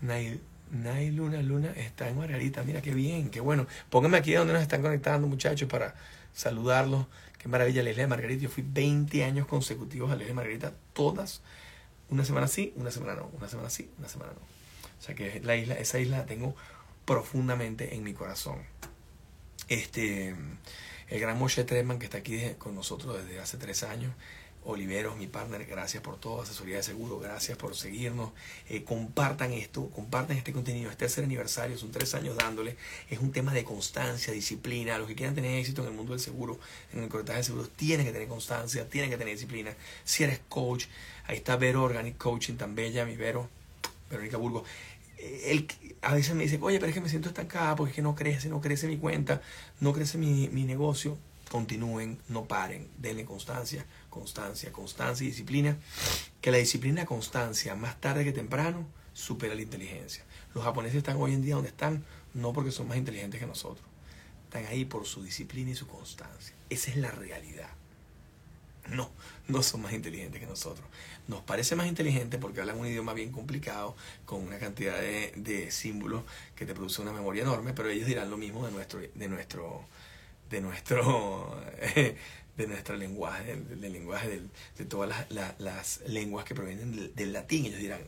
Nay, 0.00 1.10
Luna, 1.10 1.42
Luna 1.42 1.72
está 1.76 2.08
en 2.08 2.18
Margarita. 2.18 2.62
Mira 2.62 2.80
qué 2.80 2.94
bien, 2.94 3.30
qué 3.30 3.40
bueno. 3.40 3.66
Pónganme 3.90 4.18
aquí 4.18 4.32
donde 4.32 4.52
nos 4.52 4.62
están 4.62 4.82
conectando, 4.82 5.26
muchachos, 5.26 5.68
para 5.68 5.94
saludarlos. 6.32 7.06
Qué 7.38 7.48
maravilla, 7.48 7.82
la 7.82 7.90
isla 7.90 8.02
de 8.02 8.08
Margarita. 8.08 8.42
Yo 8.42 8.48
fui 8.50 8.64
20 8.66 9.24
años 9.24 9.46
consecutivos 9.46 10.10
a 10.10 10.14
la 10.14 10.22
isla 10.22 10.28
de 10.28 10.34
Margarita, 10.34 10.72
todas. 10.92 11.42
Una 12.08 12.24
semana 12.24 12.48
sí, 12.48 12.72
una 12.76 12.90
semana 12.90 13.14
no. 13.14 13.30
Una 13.36 13.48
semana 13.48 13.70
sí, 13.70 13.90
una 13.98 14.08
semana 14.08 14.32
no. 14.32 14.40
O 14.40 15.02
sea 15.02 15.14
que 15.14 15.40
la 15.40 15.56
isla, 15.56 15.74
esa 15.74 15.98
isla 15.98 16.18
la 16.18 16.26
tengo 16.26 16.54
profundamente 17.04 17.94
en 17.94 18.04
mi 18.04 18.12
corazón. 18.12 18.58
Este, 19.68 20.34
el 21.08 21.20
gran 21.20 21.38
Moshe 21.38 21.64
Treman 21.64 21.98
que 21.98 22.04
está 22.04 22.18
aquí 22.18 22.40
con 22.58 22.74
nosotros 22.74 23.24
desde 23.24 23.40
hace 23.40 23.56
tres 23.56 23.82
años. 23.82 24.12
Oliveros, 24.62 25.16
mi 25.16 25.26
partner, 25.26 25.64
gracias 25.64 26.02
por 26.02 26.20
todo, 26.20 26.42
asesoría 26.42 26.76
de 26.76 26.82
seguro, 26.82 27.18
gracias 27.18 27.56
por 27.56 27.74
seguirnos. 27.74 28.32
Eh, 28.68 28.84
compartan 28.84 29.52
esto, 29.54 29.88
compartan 29.88 30.36
este 30.36 30.52
contenido. 30.52 30.90
Este 30.90 31.06
tercer 31.06 31.24
aniversario, 31.24 31.78
son 31.78 31.90
tres 31.90 32.14
años 32.14 32.36
dándole. 32.36 32.76
Es 33.08 33.20
un 33.20 33.32
tema 33.32 33.54
de 33.54 33.64
constancia, 33.64 34.34
disciplina. 34.34 34.98
Los 34.98 35.08
que 35.08 35.14
quieran 35.14 35.34
tener 35.34 35.58
éxito 35.58 35.80
en 35.80 35.88
el 35.88 35.94
mundo 35.94 36.12
del 36.12 36.20
seguro, 36.20 36.60
en 36.92 37.02
el 37.02 37.08
corretaje 37.08 37.38
de 37.38 37.44
seguros, 37.44 37.70
tienen 37.70 38.04
que 38.04 38.12
tener 38.12 38.28
constancia, 38.28 38.86
tienen 38.86 39.08
que 39.08 39.16
tener 39.16 39.32
disciplina. 39.32 39.74
Si 40.04 40.24
eres 40.24 40.40
coach, 40.50 40.86
ahí 41.26 41.38
está 41.38 41.56
Vero 41.56 41.82
Organic 41.82 42.18
Coaching, 42.18 42.54
tan 42.54 42.74
bella, 42.74 43.06
mi 43.06 43.16
Vero, 43.16 43.48
Verónica 44.10 44.36
Burgo. 44.36 44.64
Eh, 45.16 45.66
a 46.02 46.12
veces 46.12 46.34
me 46.34 46.42
dice, 46.42 46.58
oye, 46.60 46.78
pero 46.78 46.88
es 46.88 46.94
que 46.94 47.00
me 47.00 47.08
siento 47.08 47.30
estancada 47.30 47.76
porque 47.76 47.92
es 47.92 47.96
que 47.96 48.02
no 48.02 48.14
crece, 48.14 48.50
no 48.50 48.60
crece 48.60 48.88
mi 48.88 48.98
cuenta, 48.98 49.40
no 49.80 49.94
crece 49.94 50.18
mi, 50.18 50.50
mi 50.50 50.64
negocio. 50.64 51.16
Continúen, 51.50 52.18
no 52.28 52.44
paren, 52.44 52.86
denle 52.98 53.24
constancia 53.24 53.84
constancia, 54.10 54.72
constancia 54.72 55.24
y 55.24 55.28
disciplina, 55.28 55.78
que 56.40 56.50
la 56.50 56.58
disciplina 56.58 57.06
constancia, 57.06 57.74
más 57.74 58.00
tarde 58.00 58.24
que 58.24 58.32
temprano, 58.32 58.86
supera 59.14 59.54
la 59.54 59.62
inteligencia. 59.62 60.24
Los 60.54 60.64
japoneses 60.64 60.98
están 60.98 61.16
hoy 61.16 61.32
en 61.32 61.42
día 61.42 61.54
donde 61.54 61.70
están, 61.70 62.04
no 62.34 62.52
porque 62.52 62.72
son 62.72 62.88
más 62.88 62.96
inteligentes 62.96 63.40
que 63.40 63.46
nosotros, 63.46 63.86
están 64.44 64.66
ahí 64.66 64.84
por 64.84 65.06
su 65.06 65.22
disciplina 65.22 65.70
y 65.70 65.76
su 65.76 65.86
constancia. 65.86 66.54
Esa 66.68 66.90
es 66.90 66.96
la 66.96 67.10
realidad. 67.10 67.70
No, 68.88 69.10
no 69.46 69.62
son 69.62 69.82
más 69.82 69.92
inteligentes 69.92 70.40
que 70.40 70.46
nosotros. 70.46 70.86
Nos 71.28 71.42
parece 71.42 71.76
más 71.76 71.86
inteligente 71.86 72.38
porque 72.38 72.60
hablan 72.60 72.78
un 72.78 72.86
idioma 72.86 73.12
bien 73.12 73.30
complicado, 73.30 73.94
con 74.24 74.42
una 74.42 74.58
cantidad 74.58 74.98
de, 74.98 75.32
de 75.36 75.70
símbolos 75.70 76.24
que 76.56 76.66
te 76.66 76.74
produce 76.74 77.00
una 77.00 77.12
memoria 77.12 77.42
enorme, 77.42 77.72
pero 77.72 77.88
ellos 77.88 78.08
dirán 78.08 78.30
lo 78.30 78.36
mismo 78.36 78.66
de 78.66 78.72
nuestro, 78.72 79.00
de 79.00 79.28
nuestro, 79.28 79.84
de 80.48 80.60
nuestro 80.60 81.62
de 82.56 82.66
nuestro 82.66 82.96
lenguaje, 82.96 83.56
del, 83.56 83.92
lenguaje 83.92 84.42
de 84.76 84.84
todas 84.84 85.26
las, 85.30 86.00
lenguas 86.06 86.44
que 86.44 86.54
provienen 86.54 87.14
del, 87.14 87.32
latín. 87.32 87.66
Ellos 87.66 87.78
dirán, 87.78 88.00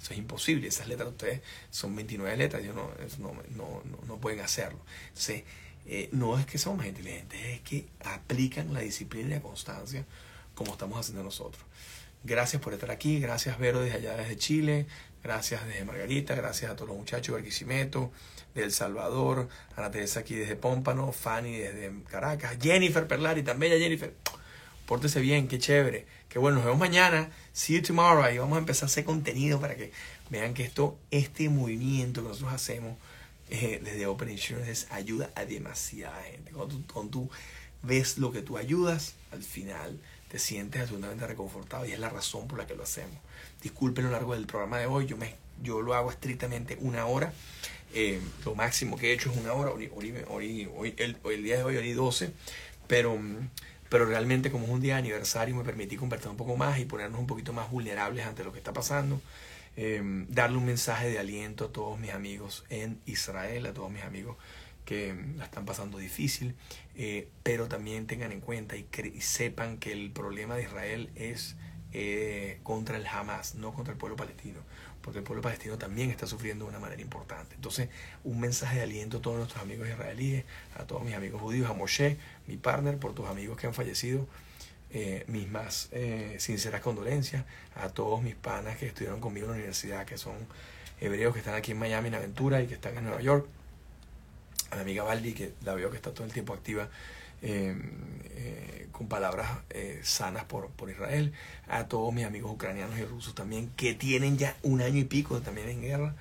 eso 0.00 0.12
es 0.12 0.18
imposible, 0.18 0.68
esas 0.68 0.88
letras 0.88 1.08
de 1.08 1.12
ustedes 1.12 1.40
son 1.70 1.94
29 1.96 2.36
letras, 2.36 2.62
ellos 2.62 2.74
no, 2.74 2.90
no, 3.18 3.42
no, 3.50 3.82
no, 4.06 4.16
pueden 4.18 4.40
hacerlo. 4.40 4.78
Entonces, 5.08 5.44
eh, 5.86 6.08
no 6.12 6.38
es 6.38 6.46
que 6.46 6.58
son 6.58 6.76
más 6.76 6.86
inteligentes, 6.86 7.40
es 7.44 7.60
que 7.60 7.86
aplican 8.04 8.72
la 8.74 8.80
disciplina 8.80 9.28
y 9.28 9.30
la 9.30 9.42
constancia 9.42 10.04
como 10.54 10.72
estamos 10.72 10.98
haciendo 10.98 11.22
nosotros. 11.22 11.62
Gracias 12.24 12.60
por 12.60 12.74
estar 12.74 12.90
aquí, 12.90 13.20
gracias 13.20 13.56
Vero 13.58 13.80
desde 13.80 13.98
allá 13.98 14.16
desde 14.16 14.36
Chile, 14.36 14.86
gracias 15.22 15.64
desde 15.66 15.84
Margarita, 15.84 16.34
gracias 16.34 16.72
a 16.72 16.74
todos 16.74 16.88
los 16.88 16.98
muchachos 16.98 17.28
de 17.28 17.32
Barquisimeto, 17.34 18.10
de 18.60 18.66
El 18.66 18.72
Salvador, 18.72 19.48
Ana 19.76 19.90
Teresa 19.90 20.20
aquí 20.20 20.34
desde 20.34 20.56
Pómpano, 20.56 21.12
Fanny 21.12 21.56
desde 21.56 21.92
Caracas, 22.04 22.56
Jennifer 22.60 23.06
Perlari, 23.06 23.42
también 23.42 23.72
bella 23.72 23.82
Jennifer. 23.82 24.14
Pórtese 24.86 25.20
bien, 25.20 25.48
qué 25.48 25.58
chévere. 25.58 26.06
Qué 26.28 26.38
bueno, 26.38 26.56
nos 26.56 26.66
vemos 26.66 26.78
mañana. 26.78 27.30
See 27.52 27.74
you 27.74 27.82
tomorrow. 27.82 28.32
Y 28.32 28.38
vamos 28.38 28.56
a 28.56 28.60
empezar 28.60 28.84
a 28.84 28.86
hacer 28.86 29.04
contenido 29.04 29.60
para 29.60 29.74
que 29.74 29.90
vean 30.30 30.54
que 30.54 30.62
esto, 30.62 30.98
este 31.10 31.48
movimiento 31.48 32.22
que 32.22 32.28
nosotros 32.28 32.52
hacemos 32.52 32.96
eh, 33.48 33.80
desde 33.82 34.06
Open 34.06 34.30
Insurance 34.30 34.86
ayuda 34.90 35.30
a 35.34 35.44
demasiada 35.44 36.22
gente. 36.24 36.52
Cuando 36.52 37.10
tú, 37.10 37.30
ves 37.82 38.18
lo 38.18 38.32
que 38.32 38.42
tú 38.42 38.58
ayudas, 38.58 39.14
al 39.32 39.42
final 39.42 40.00
te 40.28 40.38
sientes 40.38 40.82
absolutamente 40.82 41.26
reconfortado 41.26 41.86
y 41.86 41.92
es 41.92 41.98
la 41.98 42.08
razón 42.08 42.48
por 42.48 42.58
la 42.58 42.66
que 42.66 42.74
lo 42.74 42.82
hacemos. 42.82 43.16
Disculpen 43.62 44.04
lo 44.04 44.10
largo 44.10 44.34
del 44.34 44.46
programa 44.46 44.78
de 44.78 44.86
hoy, 44.86 45.06
yo, 45.06 45.16
me, 45.16 45.36
yo 45.62 45.80
lo 45.82 45.94
hago 45.94 46.10
estrictamente 46.10 46.76
una 46.80 47.06
hora. 47.06 47.32
Eh, 47.98 48.20
lo 48.44 48.54
máximo 48.54 48.98
que 48.98 49.08
he 49.08 49.12
hecho 49.14 49.30
es 49.30 49.38
una 49.38 49.54
hora, 49.54 49.70
hoy, 49.70 49.90
hoy, 49.94 50.94
el, 50.98 51.42
día 51.42 51.56
de 51.56 51.64
hoy, 51.64 51.78
hoy 51.78 51.92
12, 51.94 52.30
pero, 52.86 53.18
pero 53.88 54.04
realmente 54.04 54.50
como 54.50 54.66
es 54.66 54.70
un 54.70 54.82
día 54.82 54.96
de 54.96 54.98
aniversario 54.98 55.56
me 55.56 55.64
permití 55.64 55.96
conversar 55.96 56.30
un 56.30 56.36
poco 56.36 56.58
más 56.58 56.78
y 56.78 56.84
ponernos 56.84 57.18
un 57.18 57.26
poquito 57.26 57.54
más 57.54 57.70
vulnerables 57.70 58.26
ante 58.26 58.44
lo 58.44 58.52
que 58.52 58.58
está 58.58 58.74
pasando. 58.74 59.18
Em, 59.78 60.26
darle 60.28 60.58
un 60.58 60.66
mensaje 60.66 61.08
de 61.08 61.18
aliento 61.18 61.64
a 61.64 61.72
todos 61.72 61.98
mis 61.98 62.10
amigos 62.10 62.66
en 62.68 63.00
Israel, 63.06 63.64
a 63.64 63.72
todos 63.72 63.90
mis 63.90 64.02
amigos 64.02 64.36
que 64.84 65.14
la 65.38 65.46
están 65.46 65.64
pasando 65.64 65.96
difícil, 65.96 66.54
eh, 66.96 67.30
pero 67.42 67.66
también 67.66 68.06
tengan 68.06 68.30
en 68.30 68.42
cuenta 68.42 68.76
y, 68.76 68.86
sepan 69.22 69.78
que 69.78 69.92
el 69.92 70.10
problema 70.10 70.56
de 70.56 70.64
Israel 70.64 71.08
es 71.14 71.56
eh, 71.98 72.58
contra 72.62 72.98
el 72.98 73.06
Hamas, 73.06 73.54
no 73.54 73.72
contra 73.72 73.92
el 73.92 73.98
pueblo 73.98 74.16
palestino, 74.16 74.60
porque 75.00 75.20
el 75.20 75.24
pueblo 75.24 75.40
palestino 75.40 75.78
también 75.78 76.10
está 76.10 76.26
sufriendo 76.26 76.66
de 76.66 76.68
una 76.68 76.78
manera 76.78 77.00
importante. 77.00 77.54
Entonces, 77.54 77.88
un 78.22 78.38
mensaje 78.38 78.76
de 78.76 78.82
aliento 78.82 79.16
a 79.16 79.22
todos 79.22 79.38
nuestros 79.38 79.62
amigos 79.62 79.88
israelíes, 79.88 80.44
a 80.78 80.84
todos 80.84 81.02
mis 81.04 81.14
amigos 81.14 81.40
judíos, 81.40 81.70
a 81.70 81.72
Moshe, 81.72 82.18
mi 82.48 82.58
partner, 82.58 82.98
por 82.98 83.14
tus 83.14 83.26
amigos 83.26 83.56
que 83.56 83.66
han 83.66 83.72
fallecido 83.72 84.26
eh, 84.90 85.24
mis 85.26 85.48
más 85.48 85.88
eh, 85.92 86.36
sinceras 86.38 86.82
condolencias 86.82 87.46
a 87.76 87.88
todos 87.88 88.20
mis 88.20 88.34
panas 88.34 88.76
que 88.76 88.88
estudiaron 88.88 89.18
conmigo 89.18 89.46
en 89.46 89.52
la 89.52 89.56
universidad, 89.56 90.04
que 90.04 90.18
son 90.18 90.36
hebreos 91.00 91.32
que 91.32 91.38
están 91.38 91.54
aquí 91.54 91.72
en 91.72 91.78
Miami 91.78 92.08
en 92.08 92.16
Aventura 92.16 92.60
y 92.60 92.66
que 92.66 92.74
están 92.74 92.98
en 92.98 93.04
Nueva 93.04 93.22
York. 93.22 93.46
A 94.70 94.74
mi 94.76 94.82
amiga 94.82 95.02
Valdi, 95.02 95.32
que 95.32 95.54
la 95.64 95.72
veo 95.72 95.90
que 95.90 95.96
está 95.96 96.12
todo 96.12 96.26
el 96.26 96.32
tiempo 96.34 96.52
activa 96.52 96.90
em, 97.42 97.92
eh, 98.30 98.88
con 98.92 99.08
palabras 99.08 99.48
sanas 100.02 100.44
por, 100.44 100.70
por 100.70 100.90
Israel. 100.90 101.32
A 101.68 101.86
todos 101.88 102.12
mis 102.14 102.24
amigos 102.24 102.52
ucranianos 102.52 102.98
y 102.98 103.04
rusos 103.04 103.34
también, 103.34 103.70
que 103.76 103.94
tienen 103.94 104.38
ya 104.38 104.56
un 104.62 104.80
año 104.80 104.98
y 104.98 105.04
pico 105.04 105.40
también 105.40 105.68
en 105.68 105.82
guerra. 105.82 106.14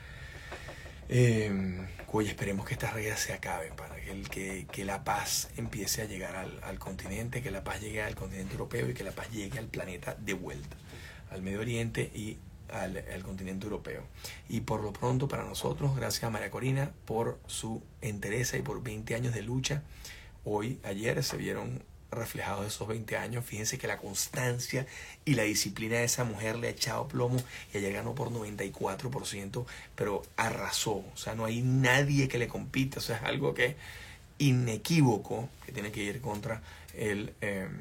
Eh, 1.08 1.86
esperemos 2.24 2.66
que 2.66 2.74
esta 2.74 2.92
regla 2.92 3.18
se 3.18 3.34
acabe 3.34 3.72
para 3.72 3.96
que, 3.96 4.68
que, 4.72 4.86
la 4.86 5.04
paz 5.04 5.50
empiece 5.58 6.02
a 6.02 6.06
llegar 6.06 6.36
al, 6.36 6.80
continente, 6.80 7.42
que 7.42 7.52
la 7.52 7.64
paz 7.64 7.82
llegue 7.82 8.02
al 8.02 8.16
continente 8.16 8.54
europeo 8.54 8.90
y 8.90 8.94
que 8.94 9.04
la 9.04 9.12
paz 9.12 9.30
llegue 9.32 9.60
al 9.60 9.68
planeta 9.68 10.16
de 10.16 10.34
vuelta, 10.34 10.78
al 11.32 11.42
Medio 11.42 11.60
Oriente 11.60 12.12
y 12.16 12.38
al, 12.72 13.04
al, 13.14 13.24
continente 13.24 13.66
europeo. 13.66 14.04
Y 14.48 14.62
por 14.62 14.82
lo 14.82 14.94
pronto 14.94 15.28
para 15.28 15.44
nosotros, 15.44 15.96
gracias 15.96 16.24
a 16.24 16.30
María 16.30 16.50
Corina 16.50 16.92
por 17.06 17.40
su 17.48 17.84
entereza 18.02 18.58
y 18.58 18.62
por 18.62 18.82
20 18.82 19.16
años 19.16 19.34
de 19.34 19.42
lucha. 19.42 19.84
Hoy, 20.46 20.80
ayer 20.84 21.24
se 21.24 21.38
vieron 21.38 21.82
reflejados 22.12 22.66
esos 22.66 22.88
20 22.88 23.18
años. 23.18 23.46
Fíjense 23.46 23.78
que 23.78 23.88
la 23.88 23.98
constancia 23.98 24.86
y 25.26 25.34
la 25.34 25.44
disciplina 25.44 25.98
de 25.98 26.06
esa 26.06 26.24
mujer 26.24 26.56
le 26.56 26.68
ha 26.68 26.72
echado 26.72 27.08
plomo 27.08 27.42
y 27.74 27.78
ella 27.78 27.90
ganó 27.90 28.16
por 28.16 28.30
94%, 28.32 29.66
pero 29.96 30.24
arrasó. 30.38 31.04
O 31.14 31.18
sea, 31.18 31.36
no 31.36 31.46
hay 31.46 31.62
nadie 31.62 32.28
que 32.28 32.38
le 32.38 32.48
compita. 32.48 33.00
O 33.00 33.02
sea, 33.02 33.18
es 33.18 33.24
algo 33.24 33.54
que 33.54 33.66
es 33.66 33.76
inequívoco 34.38 35.50
que 35.66 35.72
tiene 35.72 35.92
que 35.92 36.04
ir 36.04 36.22
contra 36.22 36.62
el 36.94 37.34
em, 37.42 37.80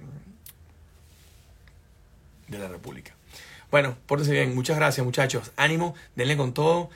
de 2.49 2.59
la 2.59 2.69
República. 2.69 3.15
Bueno, 3.71 3.97
pórtense 4.07 4.33
bien. 4.33 4.55
Muchas 4.55 4.77
gracias, 4.77 5.05
muchachos. 5.05 5.53
Ánimo, 5.57 5.95
denle 6.17 6.37
con 6.37 6.55
todo. 6.55 6.91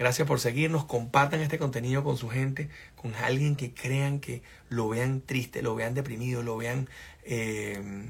Gracias 0.00 0.26
por 0.26 0.40
seguirnos. 0.40 0.86
Compartan 0.86 1.42
este 1.42 1.58
contenido 1.58 2.02
con 2.02 2.16
su 2.16 2.30
gente, 2.30 2.70
con 2.96 3.14
alguien 3.16 3.54
que 3.54 3.74
crean 3.74 4.18
que 4.18 4.42
lo 4.70 4.88
vean 4.88 5.20
triste, 5.20 5.60
lo 5.60 5.74
vean 5.74 5.92
deprimido, 5.92 6.42
lo 6.42 6.56
vean, 6.56 6.88
eh, 7.22 8.08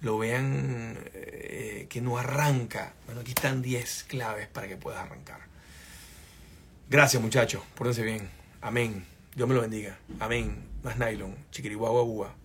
lo 0.00 0.18
vean 0.18 0.96
eh, 1.12 1.88
que 1.90 2.00
no 2.00 2.16
arranca. 2.16 2.94
Bueno, 3.06 3.22
aquí 3.22 3.32
están 3.32 3.60
10 3.60 4.04
claves 4.04 4.46
para 4.46 4.68
que 4.68 4.76
puedas 4.76 5.04
arrancar. 5.04 5.40
Gracias, 6.88 7.20
muchachos. 7.20 7.64
Pórtense 7.74 8.04
bien. 8.04 8.28
Amén. 8.60 9.04
Dios 9.34 9.48
me 9.48 9.56
lo 9.56 9.62
bendiga. 9.62 9.98
Amén. 10.20 10.64
Más 10.84 10.96
nylon. 10.96 11.34
Chiquirihuahua. 11.50 12.43